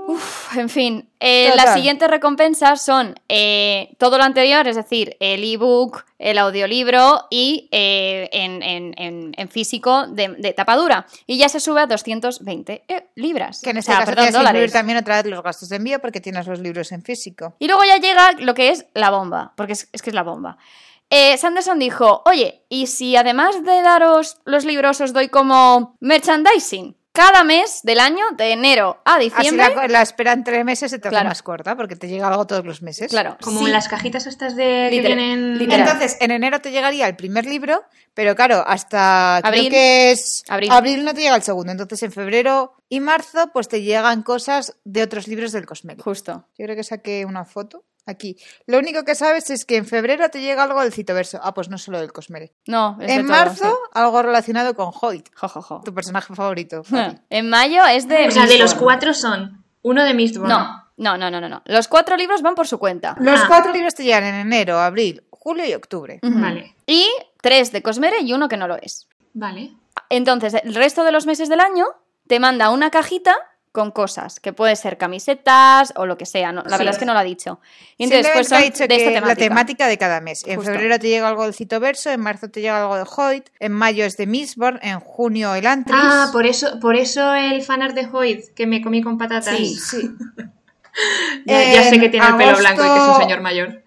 Uf, 0.07 0.57
En 0.57 0.69
fin, 0.69 1.09
eh, 1.21 1.53
las 1.55 1.75
siguientes 1.75 2.09
recompensas 2.11 2.83
son 2.85 3.15
eh, 3.29 3.95
todo 3.99 4.19
lo 4.19 4.25
anterior, 4.25 4.67
es 4.67 4.75
decir, 4.77 5.17
el 5.21 5.45
ebook, 5.45 6.05
el 6.19 6.39
audiolibro 6.39 7.27
y 7.31 7.69
eh, 7.71 8.29
en, 8.33 8.63
en- 8.63 8.95
en- 8.99 9.33
en 9.37 9.49
físico 9.49 10.07
de, 10.09 10.29
de 10.39 10.53
tapadura. 10.53 11.07
Y 11.27 11.39
ya 11.39 11.49
se 11.49 11.61
sube 11.61 11.81
a 11.83 11.87
220 11.87 12.85
eh, 12.89 13.07
libras. 13.15 13.61
Que 13.63 13.71
en 13.71 13.77
O 13.77 13.81
este 13.81 13.93
sea, 13.93 14.01
caso 14.01 14.11
perdón, 14.11 14.25
tienes 14.25 14.35
que 14.35 14.41
incluir 14.41 14.53
dólares. 14.55 14.73
también 14.73 14.99
otra 14.99 15.17
vez 15.23 15.27
los 15.27 15.43
gastos 15.43 15.69
de 15.69 15.77
envío 15.77 16.01
porque 16.01 16.21
tienes 16.21 16.47
los 16.47 16.59
libros 16.59 16.91
en 16.93 17.03
físico. 17.03 17.55
Y 17.61 17.67
luego 17.69 17.85
ya 17.85 17.99
llega 17.99 18.33
lo 18.33 18.55
que 18.55 18.71
es 18.71 18.87
la 18.95 19.11
bomba, 19.11 19.53
porque 19.57 19.75
es, 19.75 19.89
es 19.93 20.03
que 20.03 20.11
es 20.11 20.15
la 20.15 20.23
bomba. 20.25 20.57
Eh, 21.11 21.37
Sanderson 21.39 21.79
dijo, 21.79 22.23
oye, 22.25 22.63
¿y 22.69 22.87
si 22.87 23.17
además 23.17 23.65
de 23.65 23.83
daros 23.83 24.39
los 24.45 24.65
libros 24.65 25.01
os 25.01 25.13
doy 25.13 25.29
como 25.29 25.97
merchandising? 26.01 26.97
Cada 27.13 27.43
mes 27.43 27.81
del 27.83 27.99
año, 27.99 28.25
de 28.37 28.53
enero 28.53 29.01
a 29.05 29.17
Así 29.17 29.25
diciembre. 29.31 29.75
la, 29.75 29.89
la 29.89 30.03
espera 30.03 30.33
en 30.33 30.45
tres 30.45 30.65
meses 30.65 30.93
se 30.93 31.01
te 31.01 31.09
hace 31.09 31.15
Claro. 31.15 31.29
más 31.29 31.43
corta 31.43 31.77
porque 31.77 31.97
te 31.97 32.07
llega 32.07 32.29
algo 32.29 32.47
todos 32.47 32.65
los 32.65 32.83
meses. 32.83 33.11
Claro, 33.11 33.37
Como 33.43 33.65
sí. 33.65 33.71
las 33.71 33.89
cajitas 33.89 34.27
estas 34.29 34.55
de 34.55 34.63
que 34.91 34.97
Literal- 34.97 35.17
vienen. 35.17 35.59
literal. 35.59 35.81
Entonces, 35.89 36.17
en 36.21 36.31
enero 36.31 36.61
te 36.61 36.71
llegaría 36.71 37.09
el 37.09 37.17
primer 37.17 37.47
libro, 37.47 37.83
pero 38.15 38.37
claro, 38.37 38.63
hasta 38.65 39.39
Abril. 39.39 39.63
creo 39.69 39.71
que 39.73 40.11
es 40.13 40.45
Abril. 40.49 41.05
no 41.05 41.13
te 41.13 41.23
llega 41.23 41.35
el 41.35 41.43
segundo. 41.43 41.73
Entonces, 41.73 42.01
en 42.05 42.13
febrero 42.13 42.75
y 42.89 43.01
marzo, 43.01 43.51
pues 43.53 43.67
te 43.69 43.83
llegan 43.83 44.23
cosas 44.23 44.77
de 44.85 45.03
otros 45.03 45.27
libros 45.27 45.51
del 45.51 45.67
Cosmere. 45.67 46.01
Justo. 46.01 46.47
Yo 46.57 46.65
creo 46.65 46.77
que 46.77 46.85
saqué 46.85 47.25
una 47.25 47.45
foto 47.45 47.85
aquí. 48.07 48.37
Lo 48.67 48.79
único 48.79 49.05
que 49.05 49.15
sabes 49.15 49.51
es 49.51 49.65
que 49.65 49.77
en 49.77 49.87
febrero 49.87 50.29
te 50.31 50.41
llega 50.41 50.63
algo 50.63 50.81
del 50.83 50.93
Citoverso. 50.93 51.39
Ah, 51.43 51.55
pues 51.55 51.69
no 51.69 51.79
solo 51.79 52.01
del 52.01 52.13
Cosmere. 52.13 52.53
No, 52.67 52.97
es 53.01 53.07
de 53.09 53.15
En 53.15 53.27
todo, 53.27 53.31
marzo, 53.37 53.65
sí. 53.65 53.91
algo 53.95 54.23
relacionado 54.23 54.75
con 54.75 54.91
Hoyt, 55.01 55.29
Jo, 55.35 55.49
jo, 55.49 55.63
jo. 55.63 55.81
tu 55.85 55.95
personaje 55.95 56.35
favorito. 56.35 56.83
En 57.31 57.49
mayo 57.51 57.85
es 57.87 58.09
de. 58.09 58.29
O 58.29 58.31
sea, 58.31 58.47
de 58.47 58.59
los 58.59 58.75
cuatro 58.75 59.15
son 59.15 59.65
uno 59.83 60.05
de 60.05 60.15
Mistborn. 60.15 60.49
No, 60.49 60.85
no, 60.97 61.17
no, 61.17 61.31
no, 61.31 61.41
no, 61.41 61.49
no. 61.49 61.63
Los 61.67 61.89
cuatro 61.89 62.17
libros 62.17 62.43
van 62.43 62.55
por 62.55 62.67
su 62.69 62.79
cuenta. 62.79 63.17
Los 63.21 63.41
Ah. 63.41 63.45
cuatro 63.49 63.73
libros 63.73 63.95
te 63.95 64.05
llegan 64.05 64.25
en 64.25 64.35
enero, 64.35 64.79
abril, 64.79 65.25
julio 65.31 65.65
y 65.67 65.75
octubre. 65.75 66.19
Vale. 66.23 66.75
Y 66.87 67.07
tres 67.41 67.73
de 67.73 67.83
Cosmere 67.83 68.21
y 68.21 68.33
uno 68.33 68.49
que 68.49 68.57
no 68.57 68.69
lo 68.69 68.77
es. 68.77 69.09
Vale. 69.33 69.73
Entonces, 70.09 70.55
el 70.63 70.75
resto 70.75 71.05
de 71.05 71.13
los 71.13 71.27
meses 71.27 71.49
del 71.49 71.61
año 71.61 71.87
te 72.27 72.41
manda 72.41 72.71
una 72.71 72.91
cajita 72.91 73.35
con 73.73 73.93
cosas, 73.93 74.41
que 74.41 74.53
puede 74.53 74.75
ser 74.75 74.99
camisetas 74.99 75.93
o 75.97 76.05
lo 76.07 76.19
que 76.19 76.27
sea. 76.27 76.51
¿no? 76.53 76.63
La 76.65 76.71
Sí. 76.71 76.79
verdad 76.79 76.95
es 76.95 76.99
que 76.99 77.05
no 77.07 77.13
lo 77.13 77.21
ha 77.21 77.25
dicho. 77.25 77.61
Y 77.97 78.05
entonces, 78.05 78.31
pues 78.35 78.49
son 78.49 78.59
ha 78.59 78.63
dicho 78.63 78.83
de 78.83 78.89
que 78.89 78.97
esta 78.97 79.11
la 79.11 79.21
temática. 79.21 79.49
temática 79.49 79.87
de 79.87 79.99
cada 79.99 80.21
mes. 80.21 80.43
En 80.47 80.57
Justo. 80.57 80.73
febrero 80.73 80.99
te 80.99 81.09
llega 81.09 81.29
algo 81.29 81.45
del 81.45 81.55
Citoverso, 81.55 82.11
en 82.11 82.21
marzo 82.21 82.49
te 82.51 82.61
llega 82.61 82.81
algo 82.83 82.97
de 82.97 83.05
Hoyt, 83.17 83.49
en 83.61 83.73
mayo 83.73 84.05
es 84.05 84.17
de 84.17 84.27
Mistborn, 84.27 84.81
en 84.83 84.99
junio 85.01 85.55
el 85.55 85.67
Antris. 85.67 85.97
Ah, 86.03 86.31
por 86.33 86.47
eso, 86.47 86.81
por 86.81 86.97
eso 86.97 87.33
el 87.35 87.63
fanart 87.63 87.95
de 87.95 88.09
Hoyt 88.13 88.55
que 88.55 88.67
me 88.67 88.83
comí 88.83 89.03
con 89.03 89.19
patatas. 89.19 89.57
Sí. 89.57 89.77
Sí. 89.91 90.11
Ya, 91.47 91.73
ya 91.73 91.85
sé 91.85 92.01
que 92.01 92.09
tiene 92.09 92.27
el 92.27 92.37
pelo 92.37 92.59
blanco 92.59 92.83
y 92.85 92.89
que 92.89 92.97
es 92.97 93.03
un 93.03 93.17
señor 93.23 93.41
mayor. 93.41 93.85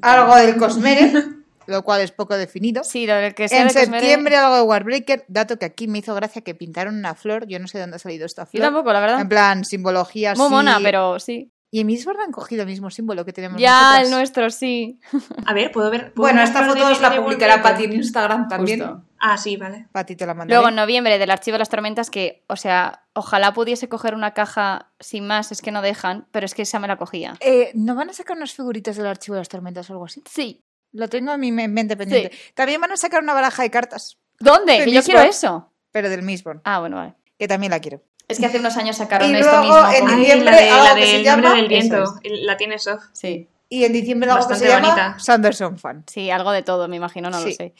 Algo 0.00 0.34
del 0.36 0.56
Cosmere, 0.56 1.12
lo 1.68 1.82
cual 1.84 2.00
es 2.00 2.10
poco 2.10 2.36
definido. 2.36 2.82
Sí, 2.82 3.06
lo 3.06 3.14
del 3.14 3.34
que 3.34 3.48
sea 3.48 3.62
En 3.62 3.70
septiembre 3.70 4.36
algo 4.36 4.56
de 4.56 4.62
Warbreaker, 4.62 5.24
dato 5.28 5.58
que 5.58 5.66
aquí 5.66 5.86
me 5.86 5.98
hizo 5.98 6.14
gracia 6.14 6.42
que 6.42 6.54
pintaron 6.54 6.96
una 6.96 7.14
flor, 7.14 7.46
yo 7.46 7.58
no 7.60 7.68
sé 7.68 7.78
de 7.78 7.82
dónde 7.82 7.96
ha 7.96 8.00
salido 8.00 8.26
esta 8.26 8.44
Yo 8.44 8.50
flor. 8.50 8.62
tampoco, 8.64 8.92
la 8.92 9.00
verdad. 9.00 9.20
En 9.20 9.28
plan, 9.28 9.64
simbología 9.64 10.34
Muy 10.34 10.48
mona, 10.48 10.78
pero 10.82 11.20
sí. 11.20 11.52
Y 11.70 11.80
en 11.80 11.86
Mistborn 11.88 12.18
han 12.22 12.32
cogido 12.32 12.62
el 12.62 12.68
mismo 12.68 12.88
símbolo 12.88 13.26
que 13.26 13.32
tenemos 13.34 13.60
Ya, 13.60 13.82
nosotras. 13.82 14.04
el 14.04 14.10
nuestro 14.10 14.50
sí. 14.50 15.00
A 15.46 15.52
ver, 15.52 15.70
¿puedo 15.70 15.90
ver? 15.90 16.14
¿puedo 16.14 16.22
Bueno, 16.24 16.38
ver 16.38 16.48
esta 16.48 16.64
foto 16.64 16.86
os 16.90 17.00
la 17.02 17.14
publicará? 17.14 17.62
Pati 17.62 17.84
en 17.84 17.92
Instagram 17.92 18.48
también. 18.48 18.80
Justo. 18.80 19.04
Ah, 19.20 19.36
sí, 19.36 19.58
vale. 19.58 19.86
Pati 19.92 20.16
te 20.16 20.24
la 20.24 20.32
mandaré. 20.32 20.54
Luego 20.54 20.70
en 20.70 20.76
noviembre 20.76 21.18
del 21.18 21.30
Archivo 21.30 21.56
de 21.56 21.58
las 21.58 21.68
Tormentas, 21.68 22.08
que, 22.08 22.42
o 22.48 22.56
sea, 22.56 23.04
ojalá 23.12 23.52
pudiese 23.52 23.86
coger 23.90 24.14
una 24.14 24.32
caja 24.32 24.92
sin 24.98 25.26
más, 25.26 25.52
es 25.52 25.60
que 25.60 25.70
no 25.70 25.82
dejan, 25.82 26.26
pero 26.32 26.46
es 26.46 26.54
que 26.54 26.62
esa 26.62 26.78
me 26.78 26.88
la 26.88 26.96
cogía. 26.96 27.34
Eh, 27.40 27.70
¿No 27.74 27.94
van 27.94 28.08
a 28.08 28.12
sacar 28.14 28.38
unas 28.38 28.54
figuritas 28.54 28.96
del 28.96 29.06
archivo 29.06 29.34
de 29.34 29.40
las 29.42 29.48
tormentas 29.50 29.90
o 29.90 29.92
algo 29.92 30.06
así? 30.06 30.22
Sí. 30.26 30.64
Lo 30.98 31.08
tengo 31.08 31.32
en 31.32 31.40
mi 31.40 31.52
me- 31.52 31.68
mente 31.68 31.96
pendiente. 31.96 32.36
También 32.54 32.80
van 32.80 32.90
a 32.92 32.96
sacar 32.96 33.22
una 33.22 33.32
baraja 33.32 33.62
de 33.62 33.70
cartas, 33.70 34.18
¿Dónde? 34.40 34.78
De 34.80 34.84
Que 34.84 34.92
yo 34.92 35.02
quiero 35.02 35.20
eso. 35.22 35.72
pero 35.92 36.08
del 36.10 36.22
Mistborn, 36.22 36.60
Ah, 36.64 36.80
bueno, 36.80 36.96
vale. 36.96 37.14
que 37.38 37.46
también 37.48 37.70
la 37.70 37.80
quiero. 37.80 38.02
Es 38.28 38.38
que 38.38 38.46
hace 38.46 38.58
unos 38.58 38.76
años 38.76 38.96
sacaron 38.96 39.30
Y 39.30 39.34
esto 39.36 39.46
luego 39.50 39.62
mismo. 39.62 39.90
en 39.92 40.00
con- 40.00 40.10
Ay, 40.10 40.16
diciembre, 40.20 40.50
la 40.50 40.56
de, 40.56 40.70
algo 40.70 40.84
la 40.84 40.94
que 40.96 41.06
se 41.06 41.22
llama- 41.22 41.54
del 41.54 41.68
viento. 41.68 42.04
La 42.24 42.56
tienes 42.56 42.86
off. 42.88 43.02
Sí, 43.12 43.48
Y 43.70 43.84
en 43.84 43.92
diciembre 43.92 44.30
algo 44.30 44.48
que 44.48 44.54
se 44.56 44.64
Bastante 44.66 44.88
llama 44.88 44.94
bonita. 45.06 45.18
Sanderson 45.18 45.78
Fan. 45.78 46.04
sí, 46.06 46.30
algo 46.30 46.52
de 46.52 46.62
todo, 46.62 46.88
me 46.88 46.96
imagino, 46.96 47.28
no 47.30 47.38
lo 47.40 47.50
sé. 47.50 47.74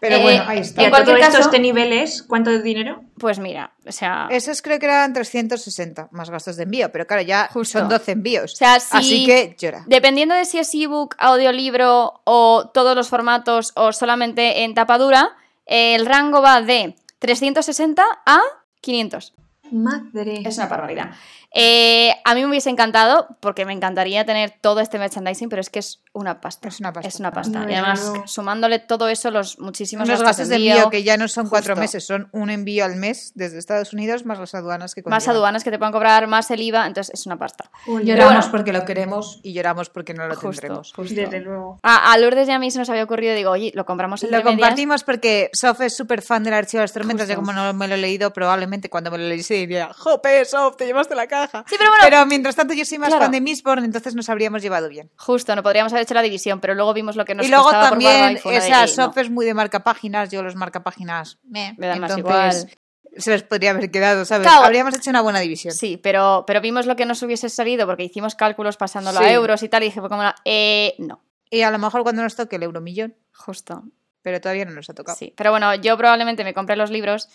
Pero 0.00 0.16
Eh, 0.16 0.22
bueno, 0.22 0.44
ahí 0.46 0.58
Y 0.58 0.60
está. 0.60 0.80
En 0.82 0.86
a 0.88 0.90
cualquier 0.90 1.18
caso- 1.18 1.38
este 1.40 1.58
nivel 1.58 1.92
es, 1.92 2.22
¿cuánto 2.22 2.50
de 2.50 2.62
dinero? 2.62 3.02
Pues 3.18 3.38
mira, 3.38 3.72
o 3.86 3.90
sea... 3.92 4.28
Esos 4.30 4.62
creo 4.62 4.78
que 4.78 4.86
eran 4.86 5.12
360 5.12 6.08
más 6.12 6.30
gastos 6.30 6.56
de 6.56 6.62
envío, 6.62 6.92
pero 6.92 7.06
claro, 7.06 7.22
ya 7.22 7.48
Justo. 7.52 7.80
son 7.80 7.88
12 7.88 8.12
envíos. 8.12 8.52
O 8.52 8.56
sea, 8.56 8.78
si- 8.78 8.96
Así 8.96 9.26
que 9.26 9.56
llora. 9.58 9.82
Dependiendo 9.86 10.34
de 10.34 10.44
si 10.44 10.58
es 10.58 10.72
ebook, 10.74 11.16
audiolibro 11.18 12.20
o 12.24 12.70
todos 12.72 12.94
los 12.94 13.08
formatos 13.08 13.72
o 13.74 13.92
solamente 13.92 14.62
en 14.62 14.74
tapadura, 14.74 15.36
el 15.66 16.06
rango 16.06 16.40
va 16.42 16.62
de 16.62 16.94
360 17.18 18.04
a 18.24 18.40
500. 18.80 19.34
Madre. 19.70 20.42
Es 20.46 20.56
una 20.56 20.66
barbaridad. 20.66 21.10
Eh, 21.52 22.14
a 22.24 22.34
mí 22.34 22.42
me 22.42 22.48
hubiese 22.48 22.68
encantado, 22.70 23.26
porque 23.40 23.64
me 23.64 23.72
encantaría 23.72 24.24
tener 24.26 24.54
todo 24.60 24.80
este 24.80 24.98
merchandising, 24.98 25.48
pero 25.48 25.60
es 25.60 25.70
que 25.70 25.78
es 25.78 26.02
una 26.12 26.40
pasta. 26.40 26.68
Es 26.68 26.78
una 26.80 26.92
pasta. 26.92 27.08
Es 27.08 27.20
una 27.20 27.32
pasta. 27.32 27.60
No, 27.60 27.70
y 27.70 27.74
además, 27.74 28.12
sumándole 28.26 28.78
todo 28.80 29.08
eso, 29.08 29.30
los 29.30 29.58
muchísimos 29.58 30.06
Unos 30.08 30.22
gastos 30.22 30.48
de 30.48 30.56
envío 30.56 30.90
que 30.90 31.02
ya 31.04 31.16
no 31.16 31.26
son 31.28 31.48
cuatro 31.48 31.74
Justo. 31.74 31.80
meses, 31.80 32.04
son 32.06 32.28
un 32.32 32.50
envío 32.50 32.84
al 32.84 32.96
mes 32.96 33.32
desde 33.34 33.58
Estados 33.58 33.92
Unidos 33.92 34.26
más 34.26 34.38
las 34.38 34.54
aduanas 34.54 34.94
que 34.94 35.02
más 35.02 35.24
conllevan. 35.24 35.36
aduanas 35.36 35.64
que 35.64 35.70
te 35.70 35.78
puedan 35.78 35.92
cobrar, 35.92 36.26
más 36.26 36.50
el 36.50 36.60
IVA, 36.60 36.86
entonces 36.86 37.14
es 37.18 37.26
una 37.26 37.38
pasta. 37.38 37.70
Lloramos 37.86 38.34
bueno. 38.34 38.48
porque 38.50 38.72
lo 38.72 38.84
queremos. 38.84 39.40
Y 39.42 39.52
lloramos 39.54 39.88
porque 39.88 40.12
no 40.14 40.26
lo 40.26 40.34
Justo, 40.34 40.50
tendremos. 40.60 40.92
justo. 40.92 41.14
Desde 41.14 41.40
luego. 41.40 41.78
A, 41.82 42.12
a 42.12 42.18
Lourdes 42.18 42.48
y 42.48 42.52
a 42.52 42.58
mí 42.58 42.70
se 42.70 42.78
nos 42.78 42.90
había 42.90 43.04
ocurrido, 43.04 43.34
digo, 43.34 43.50
oye, 43.52 43.72
lo 43.74 43.86
compramos 43.86 44.22
en 44.22 44.30
Lo 44.32 44.42
compartimos 44.42 45.02
porque 45.04 45.50
Sof 45.54 45.80
es 45.80 45.96
súper 45.96 46.20
fan 46.22 46.44
del 46.44 46.54
Archivo 46.54 46.80
de 46.80 46.84
las 46.84 46.92
Tormentas. 46.92 47.28
Yo 47.28 47.36
como 47.36 47.52
no 47.52 47.72
me 47.72 47.88
lo 47.88 47.94
he 47.94 47.98
leído, 47.98 48.32
probablemente 48.32 48.90
cuando 48.90 49.10
me 49.10 49.18
lo 49.18 49.24
leyese 49.28 49.54
diría, 49.54 49.90
¡Jope, 49.96 50.44
Sof, 50.44 50.76
te 50.76 50.84
llevaste 50.86 51.14
la 51.14 51.26
caja! 51.46 51.64
Sí, 51.68 51.76
pero 51.78 51.90
bueno, 52.00 52.26
mientras 52.26 52.56
tanto 52.56 52.74
yo 52.74 52.84
soy 52.84 52.98
más 52.98 53.08
Claro. 53.08 53.24
fan 53.24 53.32
de 53.32 53.40
Mistborn, 53.40 53.84
entonces 53.84 54.14
nos 54.14 54.28
habríamos 54.28 54.62
llevado 54.62 54.88
bien. 54.88 55.10
justo, 55.16 55.54
no 55.56 55.62
podríamos 55.62 55.92
haber 55.92 56.02
hecho 56.04 56.14
la 56.14 56.22
división, 56.22 56.60
pero 56.60 56.74
luego 56.74 56.92
vimos 56.94 57.16
lo 57.16 57.24
que 57.24 57.34
nos 57.34 57.46
y 57.46 57.48
luego 57.50 57.64
por 57.70 57.72
también, 57.80 58.32
y 58.32 58.36
fue 58.38 58.52
una 58.52 58.60
o 58.60 58.62
de, 58.62 58.66
sea, 58.68 58.84
"Eh, 58.84 58.88
Sof 58.88 59.16
no". 59.16 59.22
es 59.22 59.30
muy 59.30 59.44
de 59.46 59.54
marcapáginas, 59.54 60.30
yo 60.30 60.42
los 60.42 60.54
marcapáginas, 60.56 61.38
meh. 61.44 61.74
Me 61.78 61.86
dan 61.86 62.00
más 62.00 62.16
entonces 62.16 62.64
igual. 62.64 62.78
se 63.22 63.30
les 63.30 63.42
podría 63.42 63.70
haber 63.70 63.90
quedado, 63.90 64.24
¿sabes? 64.24 64.46
Claro. 64.46 64.64
Habríamos 64.64 64.94
hecho 64.94 65.10
una 65.10 65.22
buena 65.22 65.40
división. 65.40 65.74
Sí, 65.74 65.96
pero, 65.96 66.44
pero 66.46 66.60
vimos 66.60 66.86
lo 66.86 66.94
que 66.96 67.04
nos 67.06 67.22
hubiese 67.22 67.48
salido 67.48 67.86
porque 67.86 68.04
hicimos 68.04 68.34
cálculos 68.34 68.76
pasándolo 68.76 69.18
Sí. 69.18 69.24
a 69.24 69.32
euros 69.32 69.62
y 69.62 69.68
tal, 69.68 69.82
y 69.82 69.86
dije, 69.86 70.00
fue 70.00 70.08
como, 70.08 70.22
eh, 70.44 70.94
no, 70.98 71.22
Y 71.50 71.62
a 71.62 71.70
lo 71.70 71.78
mejor 71.78 72.02
cuando 72.02 72.22
nos 72.22 72.36
toque 72.36 72.56
el 72.56 72.62
euromillón, 72.64 73.16
justo. 73.34 73.82
pero 74.22 74.40
todavía 74.40 74.66
no 74.66 74.72
nos 74.72 74.90
ha 74.90 74.94
tocado. 74.94 75.16
Sí, 75.16 75.32
pero 75.36 75.50
bueno, 75.50 75.74
yo 75.76 75.96
probablemente 75.96 76.44
me 76.44 76.52
compré 76.52 76.76
los 76.76 76.90
libros 76.90 77.28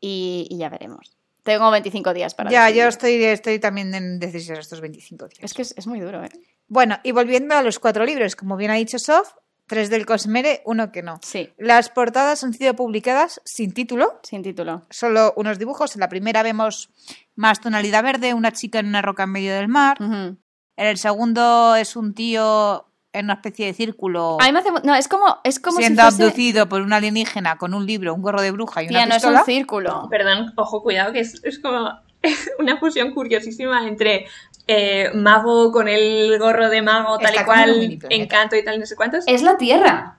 y, 0.00 0.46
y 0.50 0.56
ya 0.56 0.70
veremos. 0.70 1.17
Tengo 1.48 1.70
25 1.70 2.12
días 2.14 2.34
para 2.34 2.50
Ya, 2.50 2.64
decidir. 2.66 2.82
yo 2.82 2.88
estoy, 2.88 3.24
estoy 3.24 3.58
también 3.58 3.94
en 3.94 4.18
decisión 4.18 4.58
estos 4.58 4.80
25 4.80 5.28
días. 5.28 5.40
Es 5.42 5.54
que 5.54 5.62
es, 5.62 5.74
es 5.76 5.86
muy 5.86 5.98
duro, 6.00 6.22
¿eh? 6.22 6.28
Bueno, 6.66 6.98
y 7.02 7.12
volviendo 7.12 7.54
a 7.56 7.62
los 7.62 7.78
cuatro 7.78 8.04
libros, 8.04 8.36
como 8.36 8.56
bien 8.58 8.70
ha 8.70 8.74
dicho 8.74 8.98
Sof, 8.98 9.30
tres 9.66 9.88
del 9.88 10.04
Cosmere, 10.04 10.60
uno 10.66 10.92
que 10.92 11.02
no. 11.02 11.18
Sí, 11.22 11.50
Las 11.56 11.88
portadas 11.88 12.44
han 12.44 12.52
sido 12.52 12.74
publicadas 12.74 13.40
sin 13.44 13.72
título, 13.72 14.20
sin 14.22 14.42
título. 14.42 14.86
solo 14.90 15.32
unos 15.36 15.58
dibujos. 15.58 15.94
En 15.94 16.00
la 16.00 16.08
primera 16.10 16.42
vemos 16.42 16.90
más 17.34 17.60
tonalidad 17.60 18.02
verde, 18.02 18.34
una 18.34 18.52
chica 18.52 18.78
en 18.80 18.86
una 18.88 19.00
roca 19.00 19.22
en 19.22 19.30
medio 19.30 19.54
del 19.54 19.68
mar. 19.68 19.96
En 20.00 20.38
el 20.86 20.98
segundo 20.98 21.74
es 21.76 21.96
un 21.96 22.12
tío 22.14 22.87
en 23.20 23.26
una 23.26 23.34
especie 23.34 23.66
de 23.66 23.74
círculo 23.74 24.36
A 24.40 24.44
mí 24.46 24.52
me 24.52 24.58
hace... 24.60 24.70
mu- 24.72 24.80
No, 24.84 24.94
es 24.94 25.08
como, 25.08 25.38
es 25.44 25.58
como 25.60 25.78
siendo 25.78 26.02
si 26.02 26.08
fuese... 26.08 26.22
abducido 26.24 26.68
por 26.68 26.80
un 26.82 26.92
alienígena 26.92 27.56
con 27.56 27.74
un 27.74 27.86
libro, 27.86 28.14
un 28.14 28.22
gorro 28.22 28.40
de 28.42 28.50
bruja 28.50 28.82
y 28.82 28.86
una 28.86 28.98
Tía, 28.98 29.06
no 29.06 29.10
es 29.14 29.16
pistola. 29.16 29.40
un 29.40 29.46
círculo. 29.46 30.08
Perdón, 30.10 30.52
ojo, 30.56 30.82
cuidado, 30.82 31.12
que 31.12 31.20
es, 31.20 31.40
es 31.44 31.58
como 31.58 31.90
una 32.58 32.76
fusión 32.78 33.12
curiosísima 33.14 33.86
entre 33.86 34.26
eh, 34.66 35.10
mago 35.14 35.70
con 35.72 35.88
el 35.88 36.38
gorro 36.38 36.68
de 36.68 36.82
mago, 36.82 37.18
tal 37.18 37.30
Está 37.30 37.42
y 37.42 37.44
cual, 37.44 37.98
encanto 38.10 38.56
y 38.56 38.64
tal, 38.64 38.78
no 38.80 38.86
sé 38.86 38.96
cuántos. 38.96 39.24
Es 39.26 39.42
la 39.42 39.56
Tierra. 39.56 40.18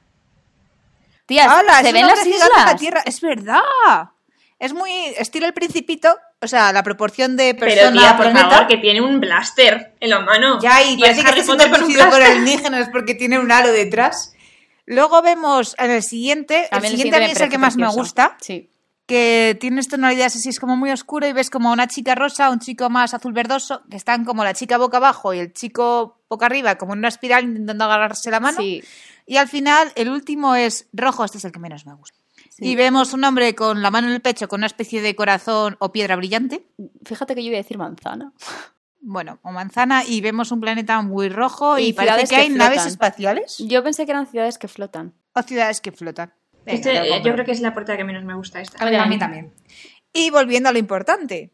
Tía, 1.25 1.47
se 1.83 1.91
ven 1.93 2.07
las 2.07 2.23
de 2.23 2.29
la 2.31 2.35
islas. 2.35 2.75
Tierra. 2.77 3.01
Es 3.05 3.21
verdad. 3.21 3.59
Es 4.57 4.73
muy 4.73 4.91
estilo 5.17 5.45
el 5.45 5.53
principito, 5.53 6.17
o 6.41 6.47
sea, 6.47 6.71
la 6.71 6.83
proporción 6.83 7.35
de 7.35 7.53
Pero 7.55 7.71
persona 7.73 7.99
tía, 8.01 8.17
por 8.17 8.25
planeta. 8.31 8.49
favor, 8.49 8.67
que 8.67 8.77
tiene 8.77 9.01
un 9.01 9.19
blaster 9.19 9.95
en 9.99 10.09
la 10.09 10.21
mano. 10.21 10.59
Ya, 10.61 10.81
y 10.83 10.93
es 10.95 10.99
parece 11.01 11.23
que 11.23 11.39
está 11.41 11.51
Potter 11.53 11.69
con 11.71 11.81
un 11.83 11.87
siendo 11.87 12.05
por 12.09 12.17
blaster. 12.19 12.37
alienígenas 12.37 12.89
porque 12.89 13.15
tiene 13.15 13.39
un 13.39 13.51
halo 13.51 13.71
detrás. 13.71 14.33
Luego 14.85 15.21
vemos 15.21 15.75
en 15.77 15.91
el 15.91 16.01
siguiente, 16.03 16.67
el 16.71 16.81
siguiente 16.87 17.17
a 17.17 17.19
mí 17.19 17.25
es 17.31 17.39
el 17.41 17.49
que 17.49 17.57
más 17.59 17.75
me 17.77 17.87
gusta, 17.87 18.37
Sí. 18.41 18.69
que 19.05 19.57
tiene 19.59 19.81
tonalidades 19.83 20.35
así, 20.35 20.49
es 20.49 20.59
como 20.59 20.75
muy 20.77 20.89
oscuro 20.91 21.27
y 21.27 21.33
ves 21.33 21.49
como 21.49 21.71
una 21.71 21.87
chica 21.87 22.15
rosa, 22.15 22.49
un 22.49 22.59
chico 22.59 22.89
más 22.89 23.13
azul 23.13 23.33
verdoso, 23.33 23.81
que 23.89 23.97
están 23.97 24.23
como 24.25 24.43
la 24.43 24.53
chica 24.53 24.77
boca 24.77 24.97
abajo 24.97 25.33
y 25.33 25.39
el 25.39 25.53
chico 25.53 26.21
boca 26.29 26.45
arriba, 26.47 26.75
como 26.77 26.93
en 26.93 26.99
una 26.99 27.07
espiral 27.09 27.43
intentando 27.43 27.83
agarrarse 27.85 28.31
la 28.31 28.39
mano. 28.39 28.59
Sí. 28.61 28.83
Y 29.27 29.37
al 29.37 29.47
final, 29.47 29.91
el 29.95 30.09
último 30.09 30.55
es 30.55 30.87
rojo, 30.93 31.23
este 31.23 31.37
es 31.37 31.45
el 31.45 31.51
que 31.51 31.59
menos 31.59 31.85
me 31.85 31.93
gusta. 31.93 32.17
Sí. 32.59 32.67
Y 32.67 32.75
vemos 32.75 33.13
un 33.13 33.23
hombre 33.23 33.55
con 33.55 33.81
la 33.81 33.89
mano 33.91 34.07
en 34.07 34.13
el 34.13 34.21
pecho 34.21 34.47
con 34.47 34.59
una 34.59 34.67
especie 34.67 35.01
de 35.01 35.15
corazón 35.15 35.75
o 35.79 35.91
piedra 35.91 36.15
brillante. 36.15 36.65
Fíjate 37.05 37.33
que 37.35 37.43
yo 37.43 37.47
iba 37.49 37.57
a 37.57 37.61
decir 37.63 37.77
manzana. 37.77 38.33
Bueno, 39.01 39.39
o 39.43 39.51
manzana, 39.51 40.03
y 40.05 40.19
vemos 40.19 40.51
un 40.51 40.59
planeta 40.59 41.01
muy 41.01 41.29
rojo 41.29 41.79
y, 41.79 41.87
Y 41.87 41.93
parece 41.93 42.23
que 42.23 42.27
que 42.27 42.35
hay 42.35 42.49
naves 42.49 42.85
espaciales 42.85 43.57
Yo 43.59 43.81
pensé 43.81 44.05
que 44.05 44.11
eran 44.11 44.27
ciudades 44.27 44.57
que 44.57 44.67
flotan. 44.67 45.13
o 45.33 45.41
ciudades 45.41 45.79
que 45.79 45.91
flotan. 45.93 46.33
Venga, 46.65 46.91
Este, 46.91 47.23
yo 47.23 47.33
creo 47.33 47.45
que 47.45 47.53
es 47.53 47.61
la 47.61 47.73
portada 47.73 47.97
que 47.97 48.03
menos 48.03 48.25
me 48.25 48.35
gusta 48.35 48.59
esta. 48.59 48.77
A, 48.83 48.89
ver, 48.89 48.99
a 48.99 49.05
mí 49.05 49.17
también. 49.17 49.53
Y 50.11 50.29
volviendo 50.31 50.67
a 50.69 50.73
lo 50.73 50.79
importante, 50.79 51.51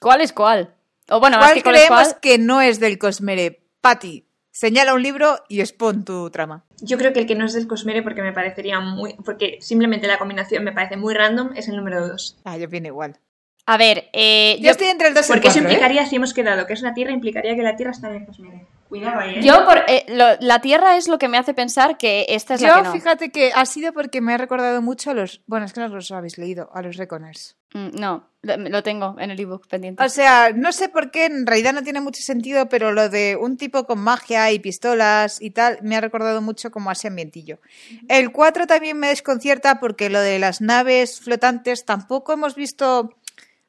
¿Cuál 0.00 0.22
es 0.22 0.32
cuál? 0.32 0.74
O 1.10 1.20
bueno, 1.20 1.36
más 1.36 1.48
¿cuál 1.48 1.54
que 1.56 1.62
cuál 1.62 1.74
es 1.74 1.80
creemos 1.82 2.08
cuál. 2.08 2.20
que 2.20 2.38
no 2.38 2.60
es 2.62 2.80
del 2.80 2.96
Cosmere? 2.98 3.62
Patti, 3.82 4.24
señala 4.50 4.94
un 4.94 5.02
libro 5.02 5.38
y 5.48 5.60
expon 5.60 6.04
tu 6.04 6.30
trama. 6.30 6.64
Yo 6.80 6.98
creo 6.98 7.12
que 7.12 7.20
el 7.20 7.26
que 7.26 7.34
no 7.34 7.44
es 7.44 7.52
del 7.52 7.66
Cosmere 7.66 8.02
porque 8.02 8.22
me 8.22 8.32
parecería 8.32 8.80
muy... 8.80 9.14
Porque 9.24 9.58
simplemente 9.60 10.06
la 10.06 10.18
combinación 10.18 10.64
me 10.64 10.72
parece 10.72 10.96
muy 10.96 11.14
random 11.14 11.50
es 11.56 11.68
el 11.68 11.76
número 11.76 12.06
2. 12.06 12.38
Ah, 12.44 12.56
yo 12.56 12.68
viene 12.68 12.88
igual. 12.88 13.18
A 13.66 13.76
ver, 13.76 14.08
eh, 14.12 14.56
Yo, 14.58 14.64
yo, 14.64 14.70
estoy 14.72 14.88
entre 14.88 15.08
el 15.08 15.14
2 15.14 15.22
y 15.22 15.32
el 15.32 15.36
Porque 15.36 15.48
eso 15.48 15.58
4, 15.58 15.68
¿eh? 15.68 15.72
implicaría, 15.72 16.06
si 16.06 16.16
hemos 16.16 16.34
quedado 16.34 16.66
que 16.66 16.72
es 16.72 16.82
la 16.82 16.94
Tierra, 16.94 17.12
implicaría 17.12 17.54
que 17.54 17.62
la 17.62 17.76
Tierra 17.76 17.92
está 17.92 18.08
en 18.08 18.16
el 18.16 18.26
Cosmere. 18.26 18.66
Cuidado 18.90 19.20
ahí, 19.20 19.36
¿eh? 19.36 19.40
yo 19.42 19.64
por, 19.64 19.78
eh, 19.88 20.04
lo- 20.08 20.36
la 20.40 20.60
Tierra 20.60 20.96
es 20.98 21.06
lo 21.08 21.16
que 21.18 21.28
me 21.28 21.38
hace 21.38 21.54
pensar 21.54 21.96
que 21.96 22.26
esta 22.28 22.54
es 22.54 22.60
la 22.60 22.68
Yo, 22.68 22.74
que 22.74 22.82
no. 22.82 22.92
fíjate 22.92 23.30
que 23.30 23.52
ha 23.54 23.64
sido 23.64 23.92
porque 23.92 24.20
me 24.20 24.34
ha 24.34 24.36
recordado 24.36 24.82
mucho 24.82 25.12
a 25.12 25.14
los... 25.14 25.40
Bueno, 25.46 25.64
es 25.64 25.72
que 25.72 25.80
no 25.80 25.86
los 25.88 26.10
habéis 26.10 26.36
leído, 26.38 26.68
a 26.74 26.82
los 26.82 26.96
Reconers. 26.96 27.56
Mm, 27.72 27.90
No, 28.00 28.26
lo, 28.42 28.56
lo 28.56 28.82
tengo 28.82 29.14
en 29.20 29.30
el 29.30 29.38
ebook 29.38 29.68
pendiente. 29.68 30.02
O 30.02 30.08
sea, 30.08 30.50
no 30.52 30.72
sé 30.72 30.88
por 30.88 31.12
qué, 31.12 31.26
en 31.26 31.46
realidad 31.46 31.72
no 31.72 31.84
tiene 31.84 32.00
mucho 32.00 32.20
sentido, 32.20 32.68
pero 32.68 32.90
lo 32.90 33.08
de 33.08 33.36
un 33.40 33.56
tipo 33.56 33.84
con 33.86 34.00
magia 34.00 34.50
y 34.50 34.58
pistolas 34.58 35.40
y 35.40 35.50
tal 35.52 35.78
me 35.82 35.94
ha 35.96 36.00
recordado 36.00 36.42
mucho 36.42 36.72
como 36.72 36.90
a 36.90 36.94
ese 36.94 37.06
ambientillo. 37.06 37.60
El 38.08 38.32
4 38.32 38.66
también 38.66 38.98
me 38.98 39.06
desconcierta 39.10 39.78
porque 39.78 40.10
lo 40.10 40.18
de 40.20 40.40
las 40.40 40.60
naves 40.60 41.20
flotantes 41.20 41.84
tampoco 41.84 42.32
hemos 42.32 42.56
visto 42.56 43.14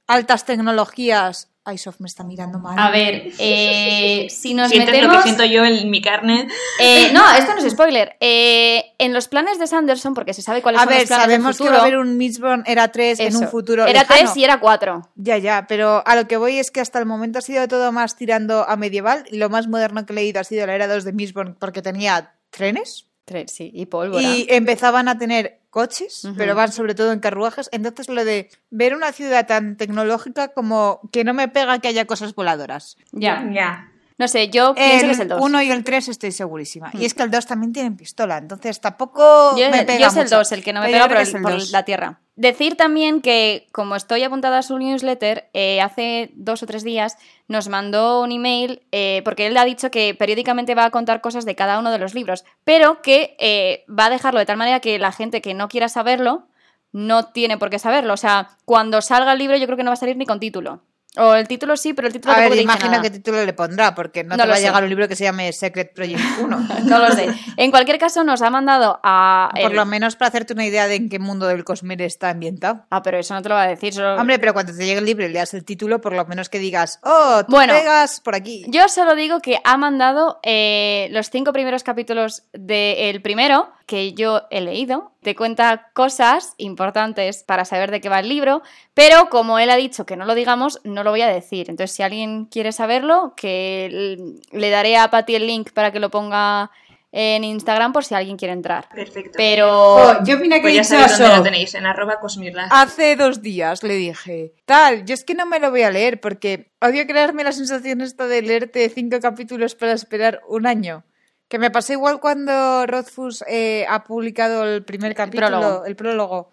altas 0.07 0.45
tecnologías. 0.45 1.50
Ay, 1.63 1.77
Sof 1.77 1.99
me 1.99 2.07
está 2.07 2.23
mirando 2.23 2.57
mal. 2.57 2.77
A 2.79 2.89
ver, 2.89 3.31
eh, 3.37 4.25
si 4.31 4.55
nos 4.55 4.69
Sientes 4.69 4.93
metemos... 4.95 5.15
lo 5.15 5.21
que 5.21 5.27
siento 5.27 5.45
yo 5.45 5.63
en 5.63 5.91
mi 5.91 6.01
carne. 6.01 6.47
Eh, 6.79 7.11
no, 7.13 7.21
esto 7.33 7.53
no 7.53 7.59
es 7.59 7.71
spoiler. 7.71 8.17
Eh, 8.19 8.93
en 8.97 9.13
los 9.13 9.27
planes 9.27 9.59
de 9.59 9.67
Sanderson, 9.67 10.15
porque 10.15 10.33
se 10.33 10.41
sabe 10.41 10.63
cuáles 10.63 10.81
A 10.81 10.85
son 10.85 10.89
ver, 10.89 11.01
los 11.01 11.07
planes 11.07 11.23
sabemos 11.25 11.57
del 11.57 11.67
que 11.67 11.69
va 11.71 11.77
a 11.77 11.79
futuro, 11.81 11.97
haber 11.97 11.97
un 12.09 12.17
Mistborn 12.17 12.63
era 12.65 12.87
3 12.91 13.19
en 13.19 13.35
un 13.35 13.47
futuro 13.47 13.85
Era 13.85 14.01
lejano. 14.01 14.21
3 14.31 14.37
y 14.37 14.43
era 14.43 14.59
4. 14.59 15.09
Ya, 15.15 15.37
ya, 15.37 15.67
pero 15.67 16.01
a 16.07 16.15
lo 16.15 16.27
que 16.27 16.37
voy 16.37 16.57
es 16.57 16.71
que 16.71 16.79
hasta 16.79 16.97
el 16.97 17.05
momento 17.05 17.37
ha 17.37 17.43
sido 17.43 17.67
todo 17.67 17.91
más 17.91 18.15
tirando 18.15 18.67
a 18.67 18.75
medieval. 18.75 19.25
y 19.29 19.37
Lo 19.37 19.49
más 19.49 19.67
moderno 19.67 20.03
que 20.07 20.13
he 20.13 20.15
leído 20.15 20.39
ha 20.41 20.43
sido 20.43 20.65
la 20.65 20.73
era 20.73 20.87
2 20.87 21.03
de 21.03 21.13
Mistborn 21.13 21.55
porque 21.59 21.83
tenía 21.83 22.33
trenes. 22.49 23.05
Tres, 23.23 23.51
sí, 23.51 23.69
y 23.73 23.85
pólvora. 23.85 24.23
Y 24.23 24.47
empezaban 24.49 25.07
a 25.07 25.17
tener 25.19 25.60
coches, 25.71 26.27
pero 26.37 26.53
van 26.53 26.71
sobre 26.71 26.93
todo 26.93 27.11
en 27.11 27.19
carruajes. 27.19 27.69
Entonces 27.71 28.09
lo 28.09 28.23
de 28.23 28.49
ver 28.69 28.93
una 28.93 29.11
ciudad 29.11 29.47
tan 29.47 29.77
tecnológica 29.77 30.49
como 30.49 31.01
que 31.11 31.23
no 31.23 31.33
me 31.33 31.47
pega 31.47 31.79
que 31.79 31.87
haya 31.87 32.05
cosas 32.05 32.35
voladoras. 32.35 32.97
Ya. 33.11 33.49
Ya. 33.51 33.90
No 34.21 34.27
sé, 34.27 34.49
yo 34.49 34.75
pienso 34.75 35.05
que 35.07 35.11
es 35.13 35.19
el 35.19 35.27
2. 35.29 35.41
1 35.41 35.61
y 35.63 35.71
el 35.71 35.83
3 35.83 36.07
estoy 36.09 36.31
segurísima. 36.31 36.91
Y 36.93 37.05
es 37.05 37.15
que 37.15 37.23
el 37.23 37.31
2 37.31 37.43
también 37.47 37.73
tienen 37.73 37.97
pistola, 37.97 38.37
entonces 38.37 38.79
tampoco 38.79 39.57
Yo, 39.57 39.67
me 39.71 39.83
yo 39.99 40.05
es 40.07 40.15
el 40.15 40.23
mucho. 40.25 40.37
2 40.37 40.51
el 40.51 40.63
que 40.63 40.73
no 40.73 40.79
me 40.81 40.85
Pero 40.85 40.97
pega 40.97 41.07
por, 41.07 41.09
creo 41.17 41.21
el- 41.21 41.25
que 41.25 41.29
es 41.29 41.35
el 41.35 41.41
por 41.41 41.51
2. 41.53 41.71
la 41.71 41.83
tierra. 41.85 42.19
Decir 42.35 42.75
también 42.77 43.21
que, 43.21 43.67
como 43.71 43.95
estoy 43.95 44.21
apuntada 44.21 44.59
a 44.59 44.61
su 44.61 44.77
newsletter, 44.77 45.49
eh, 45.53 45.81
hace 45.81 46.29
dos 46.35 46.61
o 46.61 46.67
tres 46.67 46.83
días 46.83 47.17
nos 47.47 47.67
mandó 47.67 48.21
un 48.21 48.31
email 48.31 48.83
eh, 48.91 49.21
porque 49.25 49.47
él 49.47 49.57
ha 49.57 49.65
dicho 49.65 49.89
que 49.89 50.13
periódicamente 50.13 50.75
va 50.75 50.85
a 50.85 50.91
contar 50.91 51.19
cosas 51.21 51.43
de 51.43 51.55
cada 51.55 51.79
uno 51.79 51.89
de 51.89 51.97
los 51.97 52.13
libros, 52.13 52.45
pero 52.63 53.01
que 53.01 53.35
eh, 53.39 53.85
va 53.89 54.05
a 54.05 54.09
dejarlo 54.11 54.39
de 54.39 54.45
tal 54.45 54.57
manera 54.57 54.81
que 54.81 54.99
la 54.99 55.11
gente 55.11 55.41
que 55.41 55.55
no 55.55 55.67
quiera 55.67 55.89
saberlo 55.89 56.47
no 56.91 57.25
tiene 57.31 57.57
por 57.57 57.71
qué 57.71 57.79
saberlo. 57.79 58.13
O 58.13 58.17
sea, 58.17 58.49
cuando 58.65 59.01
salga 59.01 59.33
el 59.33 59.39
libro 59.39 59.57
yo 59.57 59.65
creo 59.65 59.77
que 59.77 59.83
no 59.83 59.89
va 59.89 59.93
a 59.93 59.97
salir 59.97 60.15
ni 60.15 60.27
con 60.27 60.39
título. 60.39 60.83
O 61.17 61.33
el 61.35 61.45
título 61.45 61.75
sí, 61.75 61.93
pero 61.93 62.07
el 62.07 62.13
título 62.13 62.33
A 62.33 62.39
ver, 62.39 62.51
te 62.51 62.61
imagino 62.61 62.89
nada. 62.91 63.01
qué 63.03 63.09
título 63.09 63.43
le 63.45 63.51
pondrá, 63.51 63.93
porque 63.93 64.23
no, 64.23 64.37
No 64.37 64.43
te 64.43 64.47
va 64.47 64.53
a 64.53 64.57
sé. 64.57 64.63
llegar 64.63 64.81
un 64.81 64.87
libro 64.89 65.09
que 65.09 65.17
se 65.17 65.25
llame 65.25 65.51
Secret 65.51 65.93
Project 65.93 66.21
1. 66.41 66.67
No 66.85 66.99
lo 66.99 67.11
sé. 67.11 67.27
En 67.57 67.69
cualquier 67.69 67.97
caso, 67.99 68.23
nos 68.23 68.41
ha 68.41 68.49
mandado 68.49 68.97
a... 69.03 69.49
Por 69.51 69.71
el- 69.71 69.75
lo 69.75 69.85
menos 69.85 70.15
para 70.15 70.29
hacerte 70.29 70.53
una 70.53 70.65
idea 70.65 70.87
de 70.87 70.95
en 70.95 71.09
qué 71.09 71.19
mundo 71.19 71.47
del 71.47 71.65
Cosmere 71.65 72.05
está 72.05 72.29
ambientado. 72.29 72.85
Ah, 72.89 73.01
pero 73.03 73.17
eso 73.19 73.33
no 73.33 73.41
te 73.41 73.49
lo 73.49 73.55
va 73.55 73.63
a 73.63 73.67
decir. 73.67 73.93
solo- 73.93 74.15
Hombre, 74.15 74.39
pero 74.39 74.53
cuando 74.53 74.71
te 74.73 74.85
llegue 74.85 74.99
el 74.99 75.05
libro 75.05 75.25
y 75.25 75.29
leas 75.33 75.53
el 75.53 75.65
título, 75.65 75.99
por 75.99 76.13
lo 76.13 76.25
menos 76.25 76.47
que 76.47 76.59
digas, 76.59 76.99
oh, 77.03 77.43
tú 77.45 77.51
Bueno, 77.51 77.73
pegas 77.73 78.21
por 78.21 78.33
aquí. 78.35 78.63
Yo 78.69 78.87
solo 78.87 79.13
digo 79.15 79.41
que 79.41 79.59
ha 79.65 79.75
mandado 79.75 80.39
eh, 80.43 81.09
los 81.11 81.29
cinco 81.29 81.51
primeros 81.51 81.83
capítulos 81.83 82.43
del 82.53 83.21
primero, 83.21 83.69
que 83.91 84.13
yo 84.13 84.43
he 84.51 84.61
leído. 84.61 85.11
Te 85.21 85.35
cuenta 85.35 85.89
cosas 85.93 86.53
importantes 86.55 87.43
para 87.43 87.65
saber 87.65 87.91
de 87.91 87.99
qué 87.99 88.07
va 88.07 88.21
el 88.21 88.29
libro, 88.29 88.61
pero 88.93 89.27
como 89.29 89.59
él 89.59 89.69
ha 89.69 89.75
dicho 89.75 90.05
que 90.05 90.15
no 90.15 90.23
lo 90.23 90.33
digamos, 90.33 90.79
no 90.85 91.03
lo 91.03 91.11
voy 91.11 91.23
a 91.23 91.27
decir. 91.27 91.69
Entonces, 91.69 91.93
si 91.93 92.01
alguien 92.01 92.45
quiere 92.45 92.71
saberlo, 92.71 93.33
que 93.35 94.17
le 94.53 94.69
daré 94.69 94.95
a 94.95 95.09
Patty 95.09 95.35
el 95.35 95.45
link 95.45 95.71
para 95.73 95.91
que 95.91 95.99
lo 95.99 96.09
ponga 96.09 96.71
en 97.11 97.43
Instagram 97.43 97.91
por 97.91 98.05
si 98.05 98.15
alguien 98.15 98.37
quiere 98.37 98.53
entrar. 98.53 98.87
Perfecto. 98.95 99.31
Pero 99.35 99.67
Oh, 99.67 100.23
yo 100.23 100.37
mira 100.37 100.55
que 100.55 100.61
Pues 100.61 100.75
ya 100.75 100.83
sabéis 100.85 101.17
dónde 101.19 101.35
lo 101.35 101.43
tenéis, 101.43 101.75
en 101.75 101.85
arroba 101.85 102.21
cosmirla. 102.21 102.69
Hace 102.71 103.17
dos 103.17 103.41
días 103.41 103.83
le 103.83 103.95
dije, 103.95 104.53
tal, 104.63 105.03
yo 105.03 105.13
es 105.13 105.25
que 105.25 105.35
no 105.35 105.45
me 105.45 105.59
lo 105.59 105.69
voy 105.69 105.81
a 105.81 105.91
leer 105.91 106.21
porque 106.21 106.71
odio 106.79 107.05
crearme 107.05 107.43
la 107.43 107.51
sensación 107.51 107.99
esta 107.99 108.25
de 108.27 108.41
leerte 108.41 108.87
cinco 108.87 109.19
capítulos 109.19 109.75
para 109.75 109.91
esperar 109.91 110.39
un 110.47 110.65
año. 110.65 111.03
Que 111.51 111.59
me 111.59 111.69
pasó 111.69 111.91
igual 111.91 112.21
cuando 112.21 112.85
Rothfuss 112.87 113.43
eh, 113.45 113.85
ha 113.89 114.05
publicado 114.05 114.63
el 114.63 114.85
primer 114.85 115.13
capítulo, 115.13 115.47
prólogo. 115.47 115.85
el 115.85 115.95
prólogo. 115.97 116.49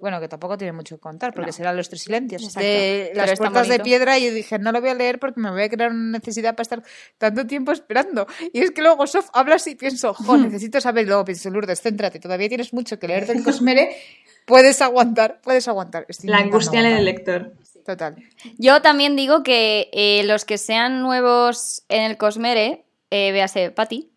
Bueno, 0.00 0.18
que 0.18 0.26
tampoco 0.26 0.58
tiene 0.58 0.72
mucho 0.72 0.96
que 0.96 1.00
contar, 1.00 1.32
porque 1.32 1.50
No. 1.50 1.52
serán 1.52 1.76
los 1.76 1.88
tres 1.88 2.02
silencios. 2.02 2.42
Exacto. 2.42 2.66
De 2.68 3.10
Pero 3.14 3.26
las 3.26 3.38
puertas 3.38 3.68
de 3.68 3.78
piedra, 3.78 4.18
y 4.18 4.26
yo 4.26 4.34
dije, 4.34 4.58
no 4.58 4.72
lo 4.72 4.80
voy 4.80 4.90
a 4.90 4.94
leer 4.94 5.20
porque 5.20 5.38
me 5.38 5.52
voy 5.52 5.62
a 5.62 5.68
crear 5.68 5.92
una 5.92 6.18
necesidad 6.18 6.56
para 6.56 6.62
estar 6.62 6.82
tanto 7.16 7.46
tiempo 7.46 7.70
esperando. 7.70 8.26
Y 8.52 8.58
es 8.62 8.72
que 8.72 8.82
luego 8.82 9.06
Sof 9.06 9.28
habla 9.34 9.54
así 9.54 9.70
y 9.70 9.74
pienso, 9.76 10.14
jo, 10.14 10.36
necesito 10.36 10.80
saber. 10.80 11.06
Luego 11.06 11.24
pienso, 11.24 11.48
Lourdes, 11.48 11.80
céntrate, 11.80 12.18
todavía 12.18 12.48
tienes 12.48 12.72
mucho 12.74 12.98
que 12.98 13.06
leer 13.06 13.28
del 13.28 13.44
Cosmere. 13.44 13.96
Puedes 14.46 14.82
aguantar, 14.82 15.40
puedes 15.44 15.68
aguantar. 15.68 16.06
Estoy 16.08 16.28
La 16.28 16.38
angustia 16.38 16.80
en 16.80 16.86
el 16.86 17.04
lector. 17.04 17.52
Total. 17.86 18.16
yo 18.58 18.82
también 18.82 19.14
digo 19.14 19.44
que 19.44 19.90
eh, 19.92 20.22
los 20.24 20.44
que 20.44 20.58
sean 20.58 21.02
nuevos 21.02 21.84
en 21.88 22.02
el 22.02 22.16
Cosmere, 22.16 22.84
eh, 23.10 23.30
véase 23.30 23.70
Patti, 23.70 24.10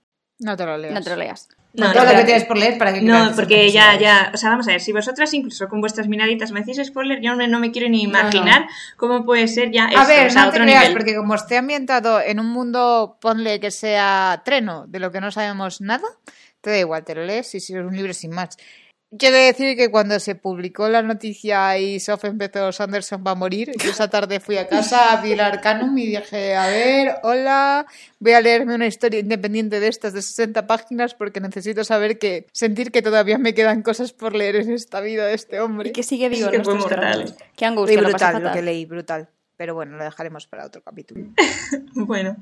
No 0.43 0.55
te 0.57 0.65
lo 0.65 0.77
leas. 0.77 0.93
no 0.93 1.01
te 1.01 1.09
lo 1.09 1.15
leas. 1.15 1.49
No, 1.73 1.91
Todo 1.91 2.05
lo 2.05 2.11
que 2.11 2.25
tienes 2.25 2.45
por 2.45 2.55
leer 2.55 2.77
para 2.77 2.93
que 2.93 3.01
No, 3.01 3.31
porque 3.35 3.71
ya, 3.71 3.97
ya, 3.97 4.29
o 4.31 4.37
sea, 4.37 4.51
vamos 4.51 4.67
a 4.67 4.71
ver, 4.71 4.81
si 4.81 4.91
vosotras 4.91 5.33
incluso 5.33 5.67
con 5.67 5.81
vuestras 5.81 6.07
miraditas 6.07 6.51
me 6.51 6.59
decís 6.61 6.79
spoiler, 6.85 7.19
yo 7.19 7.31
no 7.31 7.37
me, 7.37 7.47
no 7.47 7.59
me 7.59 7.71
quiero 7.71 7.89
ni 7.89 8.03
imaginar 8.03 8.67
cómo 8.95 9.25
puede 9.25 9.47
ser 9.47 9.71
ya 9.71 9.85
esto, 9.87 9.99
A 9.99 10.05
ver, 10.05 10.27
o 10.27 10.29
sea, 10.29 10.45
no 10.45 10.51
te 10.51 10.59
creas, 10.59 10.81
nivel. 10.81 10.93
porque 10.93 11.15
como 11.15 11.33
esté 11.33 11.57
ambientado 11.57 12.21
en 12.21 12.39
un 12.39 12.45
mundo, 12.45 13.17
ponle 13.19 13.59
que 13.59 13.71
sea 13.71 14.43
treno, 14.45 14.85
de 14.87 14.99
lo 14.99 15.11
que 15.11 15.19
no 15.19 15.31
sabemos 15.31 15.81
nada, 15.81 16.07
te 16.61 16.69
da 16.69 16.77
igual, 16.77 17.03
te 17.03 17.15
lo 17.15 17.25
lees 17.25 17.55
y 17.55 17.59
si 17.59 17.73
es 17.73 17.79
un 17.79 17.95
libro 17.95 18.13
sin 18.13 18.31
más. 18.31 18.55
Quiero 19.17 19.37
decir 19.37 19.77
que 19.77 19.91
cuando 19.91 20.19
se 20.19 20.35
publicó 20.35 20.89
la 20.89 21.01
noticia 21.03 21.77
y 21.77 21.99
Sof 21.99 22.25
empezó, 22.25 22.71
Sanderson 22.71 23.23
va 23.25 23.31
a 23.31 23.35
morir, 23.35 23.71
yo 23.77 23.91
esa 23.91 24.09
tarde 24.09 24.39
fui 24.39 24.57
a 24.57 24.67
casa, 24.67 25.21
vi 25.21 25.33
el 25.33 25.39
Arcanum 25.39 25.95
y 25.97 26.07
dije, 26.07 26.55
a 26.55 26.67
ver, 26.67 27.15
hola, 27.21 27.85
voy 28.19 28.33
a 28.33 28.41
leerme 28.41 28.73
una 28.73 28.87
historia 28.87 29.19
independiente 29.19 29.79
de 29.79 29.87
estas 29.87 30.13
de 30.13 30.21
60 30.21 30.65
páginas 30.65 31.13
porque 31.13 31.39
necesito 31.41 31.83
saber 31.83 32.17
que, 32.17 32.47
sentir 32.51 32.91
que 32.91 33.01
todavía 33.01 33.37
me 33.37 33.53
quedan 33.53 33.83
cosas 33.83 34.13
por 34.13 34.33
leer 34.33 34.55
en 34.55 34.71
esta 34.71 34.99
vida 34.99 35.27
de 35.27 35.35
este 35.35 35.59
hombre. 35.59 35.89
Y 35.89 35.91
que 35.91 36.03
sigue 36.03 36.29
vivo 36.29 36.49
que 36.49 36.63
fue 36.63 36.75
mortal. 36.75 37.35
Qué 37.55 37.65
Y 37.65 37.67
angustia, 37.67 38.01
lo 38.01 38.11
pasé 38.11 38.25
brutal, 38.25 38.43
lo 38.43 38.51
que 38.51 38.61
leí, 38.61 38.85
brutal. 38.85 39.29
Pero 39.57 39.75
bueno, 39.75 39.97
lo 39.97 40.03
dejaremos 40.03 40.47
para 40.47 40.65
otro 40.65 40.81
capítulo. 40.81 41.27
Bueno, 41.93 42.37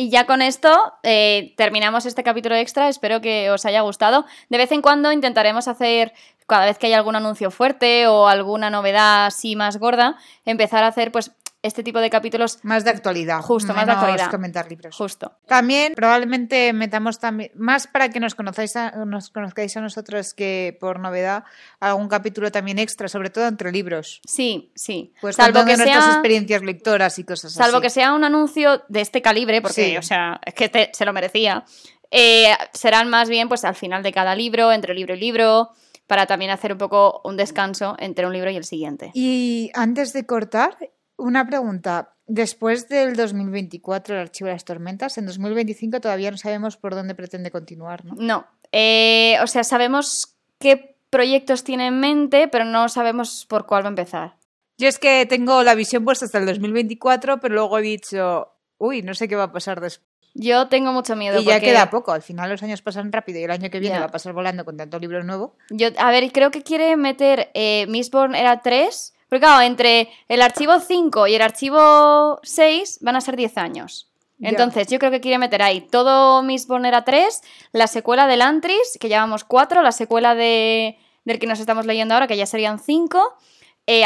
Y 0.00 0.10
ya 0.10 0.26
con 0.26 0.42
esto 0.42 0.94
eh, 1.02 1.54
terminamos 1.56 2.06
este 2.06 2.22
capítulo 2.22 2.54
extra. 2.54 2.88
Espero 2.88 3.20
que 3.20 3.50
os 3.50 3.66
haya 3.66 3.80
gustado. 3.80 4.26
De 4.48 4.56
vez 4.56 4.70
en 4.70 4.80
cuando 4.80 5.10
intentaremos 5.10 5.66
hacer, 5.66 6.12
cada 6.46 6.66
vez 6.66 6.78
que 6.78 6.86
haya 6.86 6.98
algún 6.98 7.16
anuncio 7.16 7.50
fuerte 7.50 8.06
o 8.06 8.28
alguna 8.28 8.70
novedad 8.70 9.26
así 9.26 9.56
más 9.56 9.78
gorda, 9.78 10.16
empezar 10.44 10.84
a 10.84 10.86
hacer 10.86 11.10
pues 11.10 11.32
este 11.68 11.84
tipo 11.84 12.00
de 12.00 12.10
capítulos 12.10 12.58
Más 12.64 12.82
de 12.84 12.90
actualidad. 12.90 13.40
Justo, 13.42 13.72
más 13.72 13.86
de 13.86 13.92
actualidad. 13.92 14.30
comentar 14.30 14.68
libros. 14.68 14.96
justo. 14.96 15.32
También 15.46 15.94
probablemente 15.94 16.72
metamos 16.72 17.20
también, 17.20 17.52
más 17.54 17.86
para 17.86 18.08
que 18.10 18.18
nos 18.18 18.34
conozcáis 18.34 18.74
a, 18.76 18.90
nos 19.06 19.30
conozcáis 19.30 19.76
a 19.76 19.80
nosotros 19.80 20.34
que 20.34 20.76
por 20.80 20.98
novedad, 20.98 21.44
algún 21.80 22.08
capítulo 22.08 22.50
también 22.50 22.78
extra, 22.78 23.08
sobre 23.08 23.30
todo 23.30 23.46
entre 23.46 23.70
libros. 23.70 24.20
Sí, 24.26 24.72
sí. 24.74 25.12
Pues 25.20 25.36
salvo 25.36 25.60
que 25.64 25.76
nuestras 25.76 26.04
sea, 26.04 26.12
experiencias 26.14 26.62
lectoras 26.62 27.18
y 27.18 27.24
cosas 27.24 27.52
salvo 27.52 27.76
así. 27.76 27.82
que 27.84 27.90
sea 27.90 28.12
un 28.14 28.24
anuncio 28.24 28.82
de 28.88 29.00
este 29.00 29.22
calibre, 29.22 29.60
porque, 29.62 29.90
Sí. 29.90 29.96
o 29.96 30.02
sea, 30.02 30.40
es 30.44 30.54
que 30.54 30.68
te- 30.68 30.90
se 30.92 31.04
lo 31.04 31.12
merecía. 31.12 31.64
eh, 32.10 32.54
serán 32.72 33.10
más 33.10 33.28
bien 33.28 33.48
pues 33.48 33.64
al 33.66 33.74
final 33.74 34.02
de 34.02 34.12
cada 34.12 34.34
libro, 34.34 34.72
entre 34.72 34.94
libro 34.94 35.14
y 35.14 35.20
libro, 35.20 35.68
para 36.06 36.24
también 36.24 36.50
hacer 36.50 36.72
un 36.72 36.78
poco 36.78 37.20
un 37.22 37.36
descanso 37.36 37.96
entre 37.98 38.26
un 38.26 38.32
libro 38.32 38.50
y 38.50 38.56
el 38.56 38.64
siguiente. 38.64 39.10
Y 39.12 39.70
antes 39.74 40.14
de 40.14 40.24
cortar, 40.24 40.78
una 41.18 41.46
pregunta. 41.46 42.14
Después 42.26 42.88
del 42.88 43.16
2024, 43.16 44.14
el 44.14 44.20
Archivo 44.22 44.48
de 44.48 44.54
las 44.54 44.64
Tormentas, 44.64 45.18
en 45.18 45.26
2025 45.26 46.00
todavía 46.00 46.30
no 46.30 46.36
sabemos 46.36 46.76
por 46.76 46.94
dónde 46.94 47.14
pretende 47.14 47.50
continuar, 47.50 48.04
¿no? 48.04 48.14
No. 48.16 48.46
Eh, 48.72 49.36
o 49.42 49.46
sea, 49.46 49.64
sabemos 49.64 50.36
qué 50.58 50.96
proyectos 51.10 51.64
tiene 51.64 51.86
en 51.86 52.00
mente, 52.00 52.48
pero 52.48 52.64
no 52.64 52.88
sabemos 52.88 53.46
por 53.48 53.66
cuál 53.66 53.82
va 53.82 53.88
a 53.88 53.90
empezar. 53.90 54.36
Yo 54.76 54.88
es 54.88 54.98
que 54.98 55.26
tengo 55.26 55.62
la 55.62 55.74
visión 55.74 56.04
puesta 56.04 56.26
hasta 56.26 56.38
el 56.38 56.46
2024, 56.46 57.40
pero 57.40 57.54
luego 57.54 57.78
he 57.78 57.82
dicho, 57.82 58.52
uy, 58.78 59.02
no 59.02 59.14
sé 59.14 59.26
qué 59.26 59.34
va 59.34 59.44
a 59.44 59.52
pasar 59.52 59.80
después. 59.80 60.06
Yo 60.34 60.68
tengo 60.68 60.92
mucho 60.92 61.16
miedo. 61.16 61.40
Y 61.40 61.44
ya 61.44 61.54
porque 61.54 61.66
queda 61.66 61.90
poco, 61.90 62.12
al 62.12 62.22
final 62.22 62.50
los 62.50 62.62
años 62.62 62.80
pasan 62.80 63.10
rápido 63.10 63.40
y 63.40 63.44
el 63.44 63.50
año 63.50 63.70
que 63.70 63.80
viene 63.80 63.98
va 63.98 64.04
a 64.04 64.10
pasar 64.10 64.32
volando 64.34 64.64
con 64.64 64.76
tanto 64.76 64.98
libro 64.98 65.24
nuevo. 65.24 65.56
Yo, 65.70 65.88
a 65.96 66.10
ver, 66.12 66.30
creo 66.30 66.50
que 66.52 66.62
quiere 66.62 66.96
meter 66.96 67.50
eh, 67.54 67.86
Mistborn 67.88 68.36
era 68.36 68.60
3. 68.60 69.14
Porque 69.28 69.40
claro, 69.40 69.62
entre 69.62 70.08
el 70.28 70.42
archivo 70.42 70.80
5 70.80 71.26
y 71.26 71.34
el 71.34 71.42
archivo 71.42 72.40
6 72.42 72.98
van 73.02 73.16
a 73.16 73.20
ser 73.20 73.36
10 73.36 73.58
años. 73.58 74.10
Entonces, 74.40 74.86
yo 74.86 75.00
creo 75.00 75.10
que 75.10 75.20
quiere 75.20 75.38
meter 75.38 75.62
ahí 75.62 75.80
todo 75.80 76.44
Mistborn 76.44 76.86
era 76.86 77.04
3, 77.04 77.42
la 77.72 77.88
secuela 77.88 78.28
del 78.28 78.40
Antris, 78.40 78.96
que 79.00 79.08
llevamos 79.08 79.42
4, 79.42 79.82
la 79.82 79.90
secuela 79.90 80.36
de, 80.36 80.96
del 81.24 81.40
que 81.40 81.48
nos 81.48 81.58
estamos 81.58 81.86
leyendo 81.86 82.14
ahora, 82.14 82.28
que 82.28 82.36
ya 82.36 82.46
serían 82.46 82.78
5, 82.78 83.36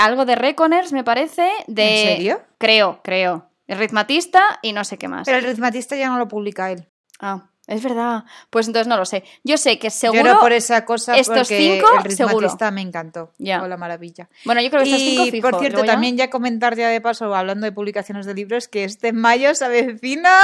algo 0.00 0.24
de 0.24 0.34
Reckoners, 0.36 0.92
me 0.92 1.04
parece. 1.04 1.50
De, 1.66 2.02
¿En 2.02 2.16
serio? 2.16 2.42
Creo, 2.58 3.00
creo. 3.04 3.50
El 3.66 3.78
ritmatista 3.78 4.58
y 4.62 4.72
no 4.72 4.84
sé 4.84 4.98
qué 4.98 5.08
más. 5.08 5.26
Pero 5.26 5.38
el 5.38 5.44
ritmatista 5.44 5.96
ya 5.96 6.08
no 6.08 6.18
lo 6.18 6.28
publica 6.28 6.70
él. 6.70 6.88
Ah, 7.20 7.50
es 7.66 7.82
verdad. 7.82 8.24
Pues 8.50 8.66
entonces 8.66 8.86
no 8.88 8.96
lo 8.96 9.04
sé. 9.04 9.24
Yo 9.44 9.56
sé 9.56 9.78
que 9.78 9.86
Yo 9.88 9.90
seguro. 9.90 10.20
era 10.20 10.40
por 10.40 10.52
esa 10.52 10.84
cosa 10.84 11.16
estos 11.16 11.36
porque 11.48 11.58
cinco, 11.58 11.88
el 12.04 12.16
seguro. 12.16 12.48
me 12.72 12.80
encantó. 12.80 13.30
Ya. 13.38 13.66
La 13.66 13.76
maravilla. 13.76 14.28
Bueno, 14.44 14.60
yo 14.60 14.70
creo 14.70 14.82
que 14.82 14.90
estos 14.90 15.00
cinco 15.02 15.26
Y 15.26 15.30
fijo. 15.30 15.50
por 15.50 15.60
cierto, 15.60 15.80
ya- 15.84 15.92
también 15.92 16.16
ya 16.16 16.28
comentar 16.30 16.76
ya 16.76 16.88
de 16.88 17.00
paso, 17.00 17.34
hablando 17.34 17.64
de 17.64 17.72
publicaciones 17.72 18.26
de 18.26 18.34
libros, 18.34 18.68
que 18.68 18.84
este 18.84 19.12
mayo 19.12 19.54
se 19.54 19.64
avecina 19.64 20.36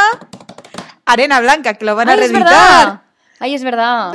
Arena 1.07 1.40
Blanca, 1.40 1.74
que 1.74 1.85
lo 1.85 1.94
van 1.96 2.09
a 2.09 2.12
¡Ay, 2.12 2.20
es 2.20 2.31
reeditar. 2.33 3.02
¡Ay, 3.40 3.55
es 3.55 3.62
verdad! 3.64 4.12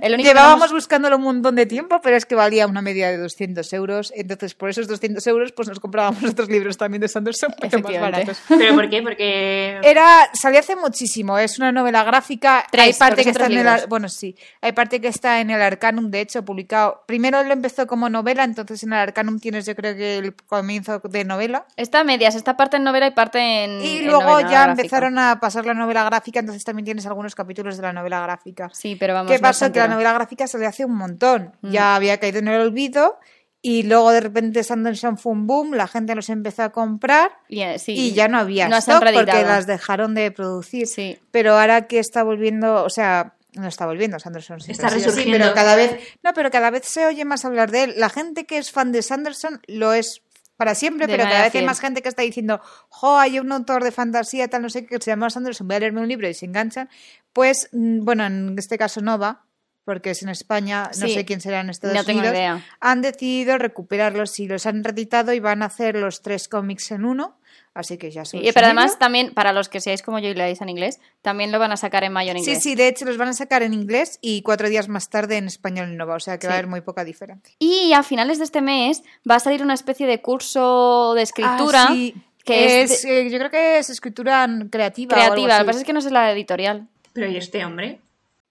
El 0.00 0.14
único 0.14 0.28
que 0.28 0.28
Llevábamos 0.34 0.66
hemos- 0.66 0.72
buscándolo 0.72 1.16
un 1.16 1.22
montón 1.22 1.56
de 1.56 1.66
tiempo, 1.66 2.00
pero 2.02 2.16
es 2.16 2.24
que 2.26 2.34
valía 2.34 2.66
una 2.66 2.82
media 2.82 3.10
de 3.10 3.16
200 3.18 3.72
euros. 3.72 4.12
Entonces, 4.14 4.54
por 4.54 4.70
esos 4.70 4.86
200 4.88 5.26
euros, 5.26 5.52
pues 5.52 5.68
nos 5.68 5.80
comprábamos 5.80 6.22
otros 6.24 6.48
libros 6.48 6.76
también 6.78 7.00
de 7.00 7.08
Sanderson, 7.08 7.54
pero 7.60 7.80
más 7.80 8.00
baratos. 8.00 8.40
¿pero 8.48 8.74
por 8.74 8.88
qué? 8.88 9.02
Porque... 9.02 9.78
Era, 9.82 10.28
salió 10.32 10.60
hace 10.60 10.76
muchísimo, 10.76 11.38
es 11.38 11.58
una 11.58 11.72
novela 11.72 12.04
gráfica. 12.04 12.64
Tres, 12.70 12.84
hay 12.84 12.92
parte 12.94 13.24
que 13.24 13.30
está 13.30 13.46
en 13.46 13.58
el 13.58 13.86
bueno, 13.88 14.08
sí, 14.08 14.36
hay 14.60 14.72
parte 14.72 15.00
que 15.00 15.08
está 15.08 15.40
en 15.40 15.50
el 15.50 15.60
Arcanum, 15.60 16.10
de 16.10 16.20
hecho, 16.20 16.44
publicado. 16.44 17.02
Primero 17.06 17.42
lo 17.42 17.52
empezó 17.52 17.86
como 17.86 18.08
novela, 18.08 18.44
entonces 18.44 18.82
en 18.82 18.92
el 18.92 18.98
Arcanum 18.98 19.38
tienes 19.38 19.66
yo 19.66 19.74
creo 19.74 19.96
que 19.96 20.18
el 20.18 20.34
comienzo 20.34 21.00
de 21.00 21.24
novela. 21.24 21.66
Está 21.76 22.00
a 22.00 22.04
medias, 22.04 22.34
está 22.34 22.56
parte 22.56 22.76
en 22.76 22.84
novela 22.84 23.06
y 23.06 23.10
parte 23.12 23.38
en. 23.64 23.80
Y 23.80 23.98
en 23.98 24.06
luego 24.06 24.22
novela 24.22 24.42
ya 24.50 24.62
gráfica. 24.64 24.70
empezaron 24.82 25.18
a 25.18 25.40
pasar 25.40 25.66
la 25.66 25.74
novela 25.74 26.04
gráfica, 26.04 26.40
entonces 26.40 26.64
también 26.64 26.84
tienes 26.84 27.06
algunos 27.06 27.34
capítulos 27.34 27.76
de 27.76 27.82
la 27.82 27.92
novela 27.92 28.20
gráfica. 28.22 28.59
Sí, 28.72 28.96
pero 28.96 29.14
vamos. 29.14 29.30
¿Qué 29.30 29.36
está 29.36 29.72
Que 29.72 29.78
la 29.78 29.88
novela 29.88 30.12
gráfica 30.12 30.46
se 30.46 30.58
le 30.58 30.66
hace 30.66 30.84
un 30.84 30.96
montón. 30.96 31.52
Mm. 31.62 31.70
Ya 31.70 31.96
había 31.96 32.18
caído 32.18 32.38
en 32.38 32.48
el 32.48 32.60
olvido 32.60 33.18
y 33.62 33.82
luego 33.82 34.10
de 34.10 34.20
repente 34.20 34.64
Sanderson 34.64 35.18
fue 35.18 35.32
un 35.32 35.46
boom, 35.46 35.74
la 35.74 35.86
gente 35.86 36.14
los 36.14 36.30
empezó 36.30 36.62
a 36.62 36.70
comprar 36.70 37.32
Y, 37.48 37.60
eh, 37.60 37.78
sí, 37.78 37.92
y 37.92 38.12
ya 38.12 38.26
no 38.26 38.38
había 38.38 38.68
no 38.68 38.76
stock 38.78 39.02
porque 39.02 39.24
las 39.24 39.66
dejaron 39.66 40.14
de 40.14 40.30
producir. 40.30 40.86
Sí. 40.86 41.18
Pero 41.30 41.58
ahora 41.58 41.86
que 41.86 41.98
está 41.98 42.22
volviendo, 42.22 42.84
o 42.84 42.90
sea, 42.90 43.34
no 43.54 43.68
está 43.68 43.84
volviendo, 43.84 44.18
Sanderson 44.18 44.60
Está 44.66 44.88
resurgiendo. 44.88 45.36
pero 45.36 45.54
cada 45.54 45.76
vez, 45.76 45.98
no, 46.22 46.32
pero 46.32 46.50
cada 46.50 46.70
vez 46.70 46.86
se 46.86 47.04
oye 47.06 47.24
más 47.24 47.44
hablar 47.44 47.70
de 47.70 47.84
él. 47.84 47.94
La 47.96 48.08
gente 48.08 48.46
que 48.46 48.56
es 48.58 48.70
fan 48.70 48.92
de 48.92 49.02
Sanderson 49.02 49.60
lo 49.66 49.92
es 49.92 50.22
para 50.60 50.74
siempre, 50.74 51.06
De 51.06 51.14
pero 51.14 51.24
cada 51.24 51.44
vez 51.44 51.54
hay 51.54 51.64
más 51.64 51.80
gente 51.80 52.02
que 52.02 52.10
está 52.10 52.20
diciendo, 52.20 52.60
jo, 52.90 53.16
hay 53.18 53.38
un 53.38 53.50
autor 53.50 53.82
de 53.82 53.92
fantasía, 53.92 54.46
tal, 54.46 54.60
no 54.60 54.68
sé 54.68 54.84
qué, 54.84 54.98
que 54.98 55.02
se 55.02 55.10
llama 55.10 55.30
Sanderson, 55.30 55.66
voy 55.66 55.76
a 55.76 55.80
leerme 55.80 56.02
un 56.02 56.08
libro 56.08 56.28
y 56.28 56.34
se 56.34 56.44
enganchan. 56.44 56.90
Pues, 57.32 57.70
mm, 57.72 58.04
bueno, 58.04 58.26
en 58.26 58.54
este 58.58 58.76
caso 58.76 59.00
Nova, 59.00 59.46
porque 59.86 60.10
es 60.10 60.22
en 60.22 60.28
España, 60.28 60.90
no 61.00 61.06
Sí. 61.06 61.14
sé 61.14 61.24
quién 61.24 61.40
será 61.40 61.60
en 61.60 61.70
Estados 61.70 61.96
No 61.96 62.04
tengo 62.04 62.18
Unidos, 62.20 62.36
idea. 62.36 62.62
han 62.78 63.00
decidido 63.00 63.56
recuperarlos 63.56 64.38
y 64.38 64.46
los 64.48 64.66
han 64.66 64.84
reeditado 64.84 65.32
y 65.32 65.40
van 65.40 65.62
a 65.62 65.66
hacer 65.66 65.96
los 65.96 66.20
tres 66.20 66.46
cómics 66.46 66.90
en 66.90 67.06
uno, 67.06 67.39
así 67.74 67.98
que 67.98 68.10
ya 68.10 68.24
son 68.24 68.44
Y- 68.44 68.52
pero 68.52 68.66
además, 68.66 68.98
también, 68.98 69.32
para 69.32 69.52
los 69.52 69.68
que 69.68 69.80
seáis 69.80 70.02
como 70.02 70.18
yo 70.18 70.28
y 70.28 70.34
leáis 70.34 70.60
en 70.60 70.68
inglés, 70.68 70.98
también 71.22 71.52
lo 71.52 71.58
van 71.58 71.72
a 71.72 71.76
sacar 71.76 72.04
en 72.04 72.12
mayo 72.12 72.32
en 72.32 72.38
Sí, 72.38 72.50
inglés. 72.50 72.62
sí, 72.62 72.74
de 72.74 72.88
hecho 72.88 73.04
los 73.04 73.16
van 73.16 73.28
a 73.28 73.32
sacar 73.32 73.62
en 73.62 73.72
inglés 73.74 74.18
y 74.20 74.42
cuatro 74.42 74.68
días 74.68 74.88
más 74.88 75.08
tarde 75.10 75.36
en 75.36 75.46
español 75.46 75.86
en 75.90 75.96
Nova, 75.96 76.16
o 76.16 76.20
sea 76.20 76.38
que 76.38 76.46
va 76.46 76.54
a 76.54 76.56
Sí. 76.56 76.58
haber 76.58 76.70
muy 76.70 76.80
poca 76.80 77.04
diferencia. 77.04 77.54
Y 77.58 77.92
a 77.92 78.02
finales 78.02 78.38
de 78.38 78.44
este 78.44 78.60
mes 78.60 79.02
va 79.28 79.36
a 79.36 79.40
salir 79.40 79.62
una 79.62 79.74
especie 79.74 80.06
de 80.06 80.20
curso 80.20 81.14
de 81.14 81.22
escritura 81.22 81.84
Ah, 81.84 81.92
sí, 81.92 82.14
que 82.44 82.82
es, 82.82 82.90
es, 82.90 83.02
de- 83.02 83.20
eh, 83.26 83.30
yo 83.30 83.38
creo 83.38 83.50
que 83.50 83.78
es 83.78 83.90
escritura 83.90 84.48
creativa. 84.70 85.14
o 85.16 85.20
algo 85.20 85.34
creativa. 85.34 85.58
Lo 85.58 85.64
que 85.64 85.66
pasa 85.66 85.78
es 85.80 85.84
que 85.84 85.92
no 85.92 86.00
sé 86.00 86.10
la 86.10 86.32
editorial. 86.32 86.88
Pero 87.12 87.28
¿y 87.28 87.36
este 87.36 87.64
hombre? 87.64 88.00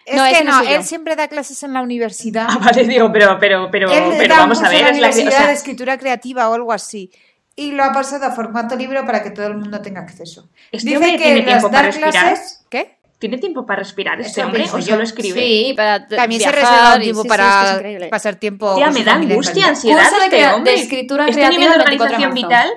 Es 0.05 0.15
No, 0.15 0.23
que 0.23 0.31
ese 0.31 0.43
no 0.43 0.61
él 0.61 0.83
siempre 0.83 1.15
da 1.15 1.27
clases 1.27 1.61
en 1.61 1.73
la 1.73 1.81
universidad. 1.81 2.47
Ah, 2.49 2.57
vale, 2.59 2.83
digo, 2.85 3.11
pero, 3.11 3.37
pero, 3.39 3.69
pero, 3.71 3.91
él 3.91 4.15
pero 4.17 4.33
da 4.35 4.43
un 4.43 4.49
vamos 4.49 4.59
a 4.59 4.61
curso 4.67 4.77
en 4.77 4.77
ver, 4.77 4.81
la 4.83 4.89
es 4.89 4.97
la 5.01 5.07
universidad 5.07 5.27
o 5.27 5.31
sea, 5.37 5.47
de 5.47 5.53
escritura 5.53 5.97
creativa 5.99 6.49
o 6.49 6.53
algo 6.53 6.71
así. 6.73 7.11
Y 7.59 7.71
lo 7.71 7.83
ha 7.83 7.91
pasado 7.91 8.25
a 8.25 8.31
formato 8.31 8.75
libro 8.75 9.05
para 9.05 9.21
que 9.21 9.31
todo 9.31 9.47
el 9.47 9.57
mundo 9.57 9.81
tenga 9.81 10.01
acceso. 10.01 10.49
Este 10.71 10.89
Dice 10.91 11.11
que 11.11 11.17
tiene 11.17 11.35
las 11.41 11.45
tiempo 11.45 11.69
para 11.71 11.81
respirar. 11.87 12.11
clases. 12.11 12.65
¿Qué? 12.69 12.97
¿Tiene 13.19 13.37
tiempo 13.37 13.65
para 13.65 13.79
respirar 13.79 14.21
este 14.21 14.39
Eso 14.39 14.47
hombre 14.47 14.63
o 14.71 14.77
yo. 14.79 14.81
solo 14.93 15.03
escribe? 15.03 15.39
Sí, 15.41 15.73
para 15.75 16.07
También 16.07 16.39
se 16.41 16.49
viajar 16.51 16.55
reserva 16.55 16.95
un 16.95 17.01
tiempo 17.01 17.21
sí, 17.23 17.27
sí, 17.27 17.33
es 17.35 17.81
que 17.81 17.97
para 17.99 18.09
pasar 18.09 18.35
tiempo. 18.35 18.75
Tía, 18.75 18.91
me 18.91 19.03
da 19.03 19.13
angustia, 19.15 19.67
ansiedad 19.67 19.99
Curso 20.03 20.15
de 20.19 20.23
este 20.23 20.35
de 20.37 20.47
hombre. 20.53 20.73
escritura 20.75 21.23
este 21.27 21.35
creativa 21.35 21.59
nivel 21.59 21.77
de 21.77 21.83
el 21.83 21.89
24 21.89 22.17
de 22.17 22.25
organización 22.25 22.33
vital, 22.49 22.69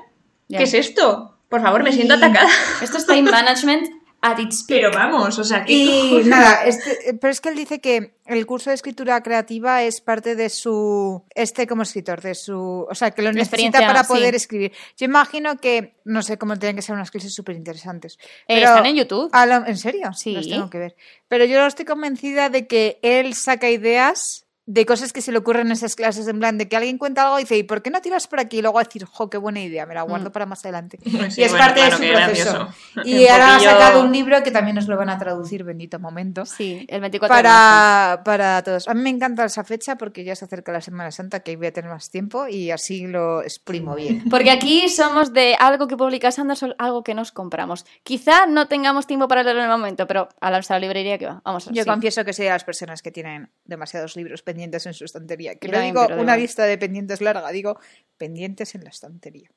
Ya. 0.48 0.58
¿qué 0.58 0.64
es 0.64 0.74
esto? 0.74 1.36
Por 1.48 1.62
favor, 1.62 1.82
me 1.84 1.92
siento 1.92 2.14
atacada. 2.14 2.48
Esto 2.82 2.98
es 2.98 3.06
time 3.06 3.30
management 3.30 3.88
at 4.22 4.38
its 4.38 4.62
peak. 4.64 4.80
Pero 4.80 4.90
vamos, 4.92 5.38
o 5.38 5.44
sea, 5.44 5.64
¿qué 5.64 5.72
Y 5.72 6.22
nada, 6.24 6.64
este- 6.64 7.14
pero 7.20 7.30
es 7.30 7.40
que 7.40 7.48
él 7.50 7.56
dice 7.56 7.80
que 7.80 8.14
el 8.24 8.46
curso 8.46 8.70
de 8.70 8.74
escritura 8.74 9.20
creativa 9.22 9.82
es 9.82 10.00
parte 10.00 10.36
de 10.36 10.48
su, 10.48 11.22
este 11.34 11.66
como 11.66 11.82
escritor, 11.82 12.20
de 12.22 12.34
su, 12.34 12.86
o 12.88 12.94
sea, 12.94 13.10
que 13.10 13.20
lo 13.20 13.32
necesita 13.32 13.80
para 13.80 14.04
sí. 14.04 14.08
poder 14.12 14.34
escribir. 14.34 14.72
Yo 14.96 15.04
imagino 15.06 15.56
que, 15.58 15.96
no 16.04 16.22
sé 16.22 16.38
cómo 16.38 16.56
tienen 16.58 16.76
que 16.76 16.82
ser 16.82 16.94
unas 16.94 17.10
clases 17.10 17.34
súper 17.34 17.56
interesantes. 17.56 18.18
Eh, 18.48 18.62
están 18.62 18.86
en 18.86 18.96
YouTube. 18.96 19.28
a 19.32 19.44
lo- 19.44 19.66
¿En 19.66 19.76
serio? 19.76 20.12
Sí. 20.14 20.32
Las 20.34 20.46
tengo 20.48 20.70
que 20.70 20.78
ver. 20.78 20.96
Pero 21.28 21.44
yo 21.44 21.66
estoy 21.66 21.84
convencida 21.84 22.48
de 22.48 22.66
que 22.66 22.98
él 23.02 23.34
saca 23.34 23.68
ideas 23.70 24.41
de 24.64 24.86
cosas 24.86 25.12
que 25.12 25.20
se 25.22 25.32
le 25.32 25.38
ocurren 25.38 25.66
en 25.66 25.72
esas 25.72 25.96
clases, 25.96 26.28
en 26.28 26.38
plan 26.38 26.56
de 26.56 26.68
que 26.68 26.76
alguien 26.76 26.96
cuenta 26.96 27.22
algo 27.24 27.38
y 27.38 27.42
dice, 27.42 27.56
¿y 27.58 27.62
por 27.64 27.82
qué 27.82 27.90
no 27.90 28.00
tiras 28.00 28.28
por 28.28 28.38
aquí? 28.38 28.58
Y 28.58 28.62
luego 28.62 28.78
decir, 28.78 29.04
jo, 29.04 29.28
qué 29.28 29.36
buena 29.36 29.60
idea, 29.60 29.86
me 29.86 29.94
la 29.94 30.02
guardo 30.02 30.30
Mm. 30.30 30.32
para 30.32 30.46
más 30.46 30.64
adelante. 30.64 30.98
Sí, 31.02 31.40
y 31.40 31.44
es 31.44 31.50
bueno, 31.50 31.66
parte 31.66 31.80
claro, 31.80 31.98
de 31.98 32.06
su 32.06 32.12
proceso. 32.12 32.52
gracioso. 32.52 32.74
Y 33.04 33.24
Un 33.24 33.30
ahora 33.32 33.46
poquillo- 33.54 33.68
ha 33.70 33.72
sacado 33.72 34.00
un 34.02 34.12
libro 34.12 34.42
que 34.44 34.50
también 34.52 34.76
nos 34.76 34.86
lo 34.86 34.96
van 34.96 35.08
a 35.10 35.18
traducir, 35.18 35.64
bendito 35.64 35.98
momento. 35.98 36.46
Sí, 36.46 36.86
el 36.88 37.00
24 37.00 37.36
de 37.36 37.42
marzo. 37.42 37.54
Para, 37.58 38.22
para 38.24 38.62
todos. 38.62 38.86
A 38.88 38.94
mí 38.94 39.02
me 39.02 39.10
encanta 39.10 39.44
esa 39.44 39.64
fecha 39.64 39.96
porque 39.96 40.22
ya 40.24 40.36
se 40.36 40.44
acerca 40.44 40.70
la 40.72 40.80
Semana 40.80 41.10
Santa, 41.10 41.40
que 41.40 41.50
ahí 41.50 41.56
voy 41.56 41.66
a 41.66 41.72
tener 41.72 41.90
más 41.90 42.10
tiempo 42.10 42.46
y 42.46 42.70
así 42.70 43.06
lo 43.08 43.42
exprimo 43.42 43.94
bien. 43.96 44.24
Porque 44.30 44.50
aquí 44.52 44.88
somos 44.88 45.32
de 45.32 45.56
algo 45.58 45.88
que 45.88 45.96
publica 45.96 46.30
Sanderson, 46.30 46.74
algo 46.78 47.02
que 47.02 47.14
nos 47.14 47.32
compramos. 47.32 47.84
Quizá 48.04 48.46
no 48.46 48.68
tengamos 48.68 49.06
tiempo 49.08 49.26
para 49.28 49.42
leerlo 49.42 49.62
en 49.64 49.70
el 49.70 49.76
momento, 49.76 50.06
pero 50.06 50.28
a 50.40 50.50
la, 50.50 50.58
a 50.58 50.62
la 50.72 50.78
librería 50.78 51.18
que 51.18 51.26
va. 51.26 51.42
Vamos 51.44 51.66
a 51.66 51.72
Yo 51.72 51.82
sí. 51.82 51.88
confieso 51.88 52.24
que 52.24 52.32
soy 52.32 52.44
de 52.44 52.50
las 52.52 52.62
personas 52.64 53.02
que 53.02 53.10
tienen 53.10 53.50
demasiados 53.64 54.14
libros 54.16 54.42
pendientes 54.52 54.84
en 54.84 54.92
su 54.92 55.04
estantería. 55.04 55.54
Que 55.54 55.68
no 55.68 55.80
digo 55.80 56.06
una 56.18 56.36
lista 56.36 56.64
de 56.64 56.76
pendientes 56.76 57.22
larga, 57.22 57.50
digo 57.50 57.78
pendientes 58.18 58.74
en 58.74 58.84
la 58.84 58.90
estantería. 58.90 59.50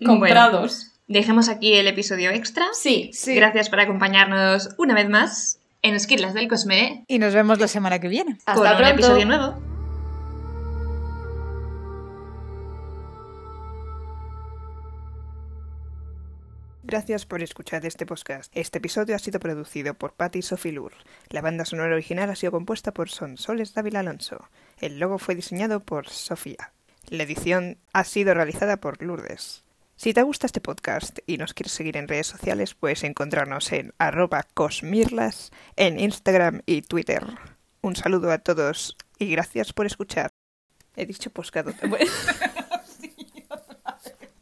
Bueno, 0.00 0.66
dejemos 1.06 1.50
aquí 1.50 1.74
el 1.74 1.86
episodio 1.86 2.30
extra. 2.30 2.66
Sí. 2.72 3.10
Sí. 3.12 3.34
Gracias 3.34 3.68
por 3.68 3.80
acompañarnos 3.80 4.70
una 4.78 4.94
vez 4.94 5.08
más 5.10 5.58
en 5.82 5.94
Esquirlas 5.94 6.32
del 6.32 6.48
Cosme 6.48 7.04
Y 7.06 7.18
nos 7.18 7.34
vemos 7.34 7.60
la 7.60 7.68
semana 7.68 7.98
que 7.98 8.08
viene. 8.08 8.38
Hasta 8.46 8.54
con 8.54 8.66
un 8.66 8.76
pronto. 8.76 8.94
episodio 8.94 9.26
nuevo. 9.26 9.73
Gracias 16.94 17.26
por 17.26 17.42
escuchar 17.42 17.84
este 17.84 18.06
podcast. 18.06 18.52
Este 18.54 18.78
episodio 18.78 19.16
ha 19.16 19.18
sido 19.18 19.40
producido 19.40 19.94
por 19.94 20.12
Patty 20.12 20.42
Sophie 20.42 20.70
Lur. 20.70 20.92
La 21.28 21.40
banda 21.40 21.64
sonora 21.64 21.92
original 21.92 22.30
ha 22.30 22.36
sido 22.36 22.52
compuesta 22.52 22.94
por 22.94 23.10
Sonsoles 23.10 23.74
Dávila 23.74 23.98
Alonso. 23.98 24.48
El 24.78 25.00
logo 25.00 25.18
fue 25.18 25.34
diseñado 25.34 25.80
por 25.80 26.08
Sofía. 26.08 26.72
La 27.08 27.24
edición 27.24 27.78
ha 27.92 28.04
sido 28.04 28.32
realizada 28.32 28.76
por 28.76 29.02
Lourdes. 29.02 29.64
Si 29.96 30.14
te 30.14 30.22
gusta 30.22 30.46
este 30.46 30.60
podcast 30.60 31.18
y 31.26 31.36
nos 31.36 31.52
quieres 31.52 31.72
seguir 31.72 31.96
en 31.96 32.06
redes 32.06 32.28
sociales, 32.28 32.74
puedes 32.74 33.02
encontrarnos 33.02 33.72
en 33.72 33.92
arroba 33.98 34.46
cosmirlas 34.54 35.50
en 35.74 35.98
Instagram 35.98 36.62
y 36.64 36.82
Twitter. 36.82 37.26
Un 37.80 37.96
saludo 37.96 38.30
a 38.30 38.38
todos 38.38 38.96
y 39.18 39.32
gracias 39.32 39.72
por 39.72 39.86
escuchar. 39.86 40.30
He 40.94 41.06
dicho 41.06 41.30
poscado. 41.30 41.74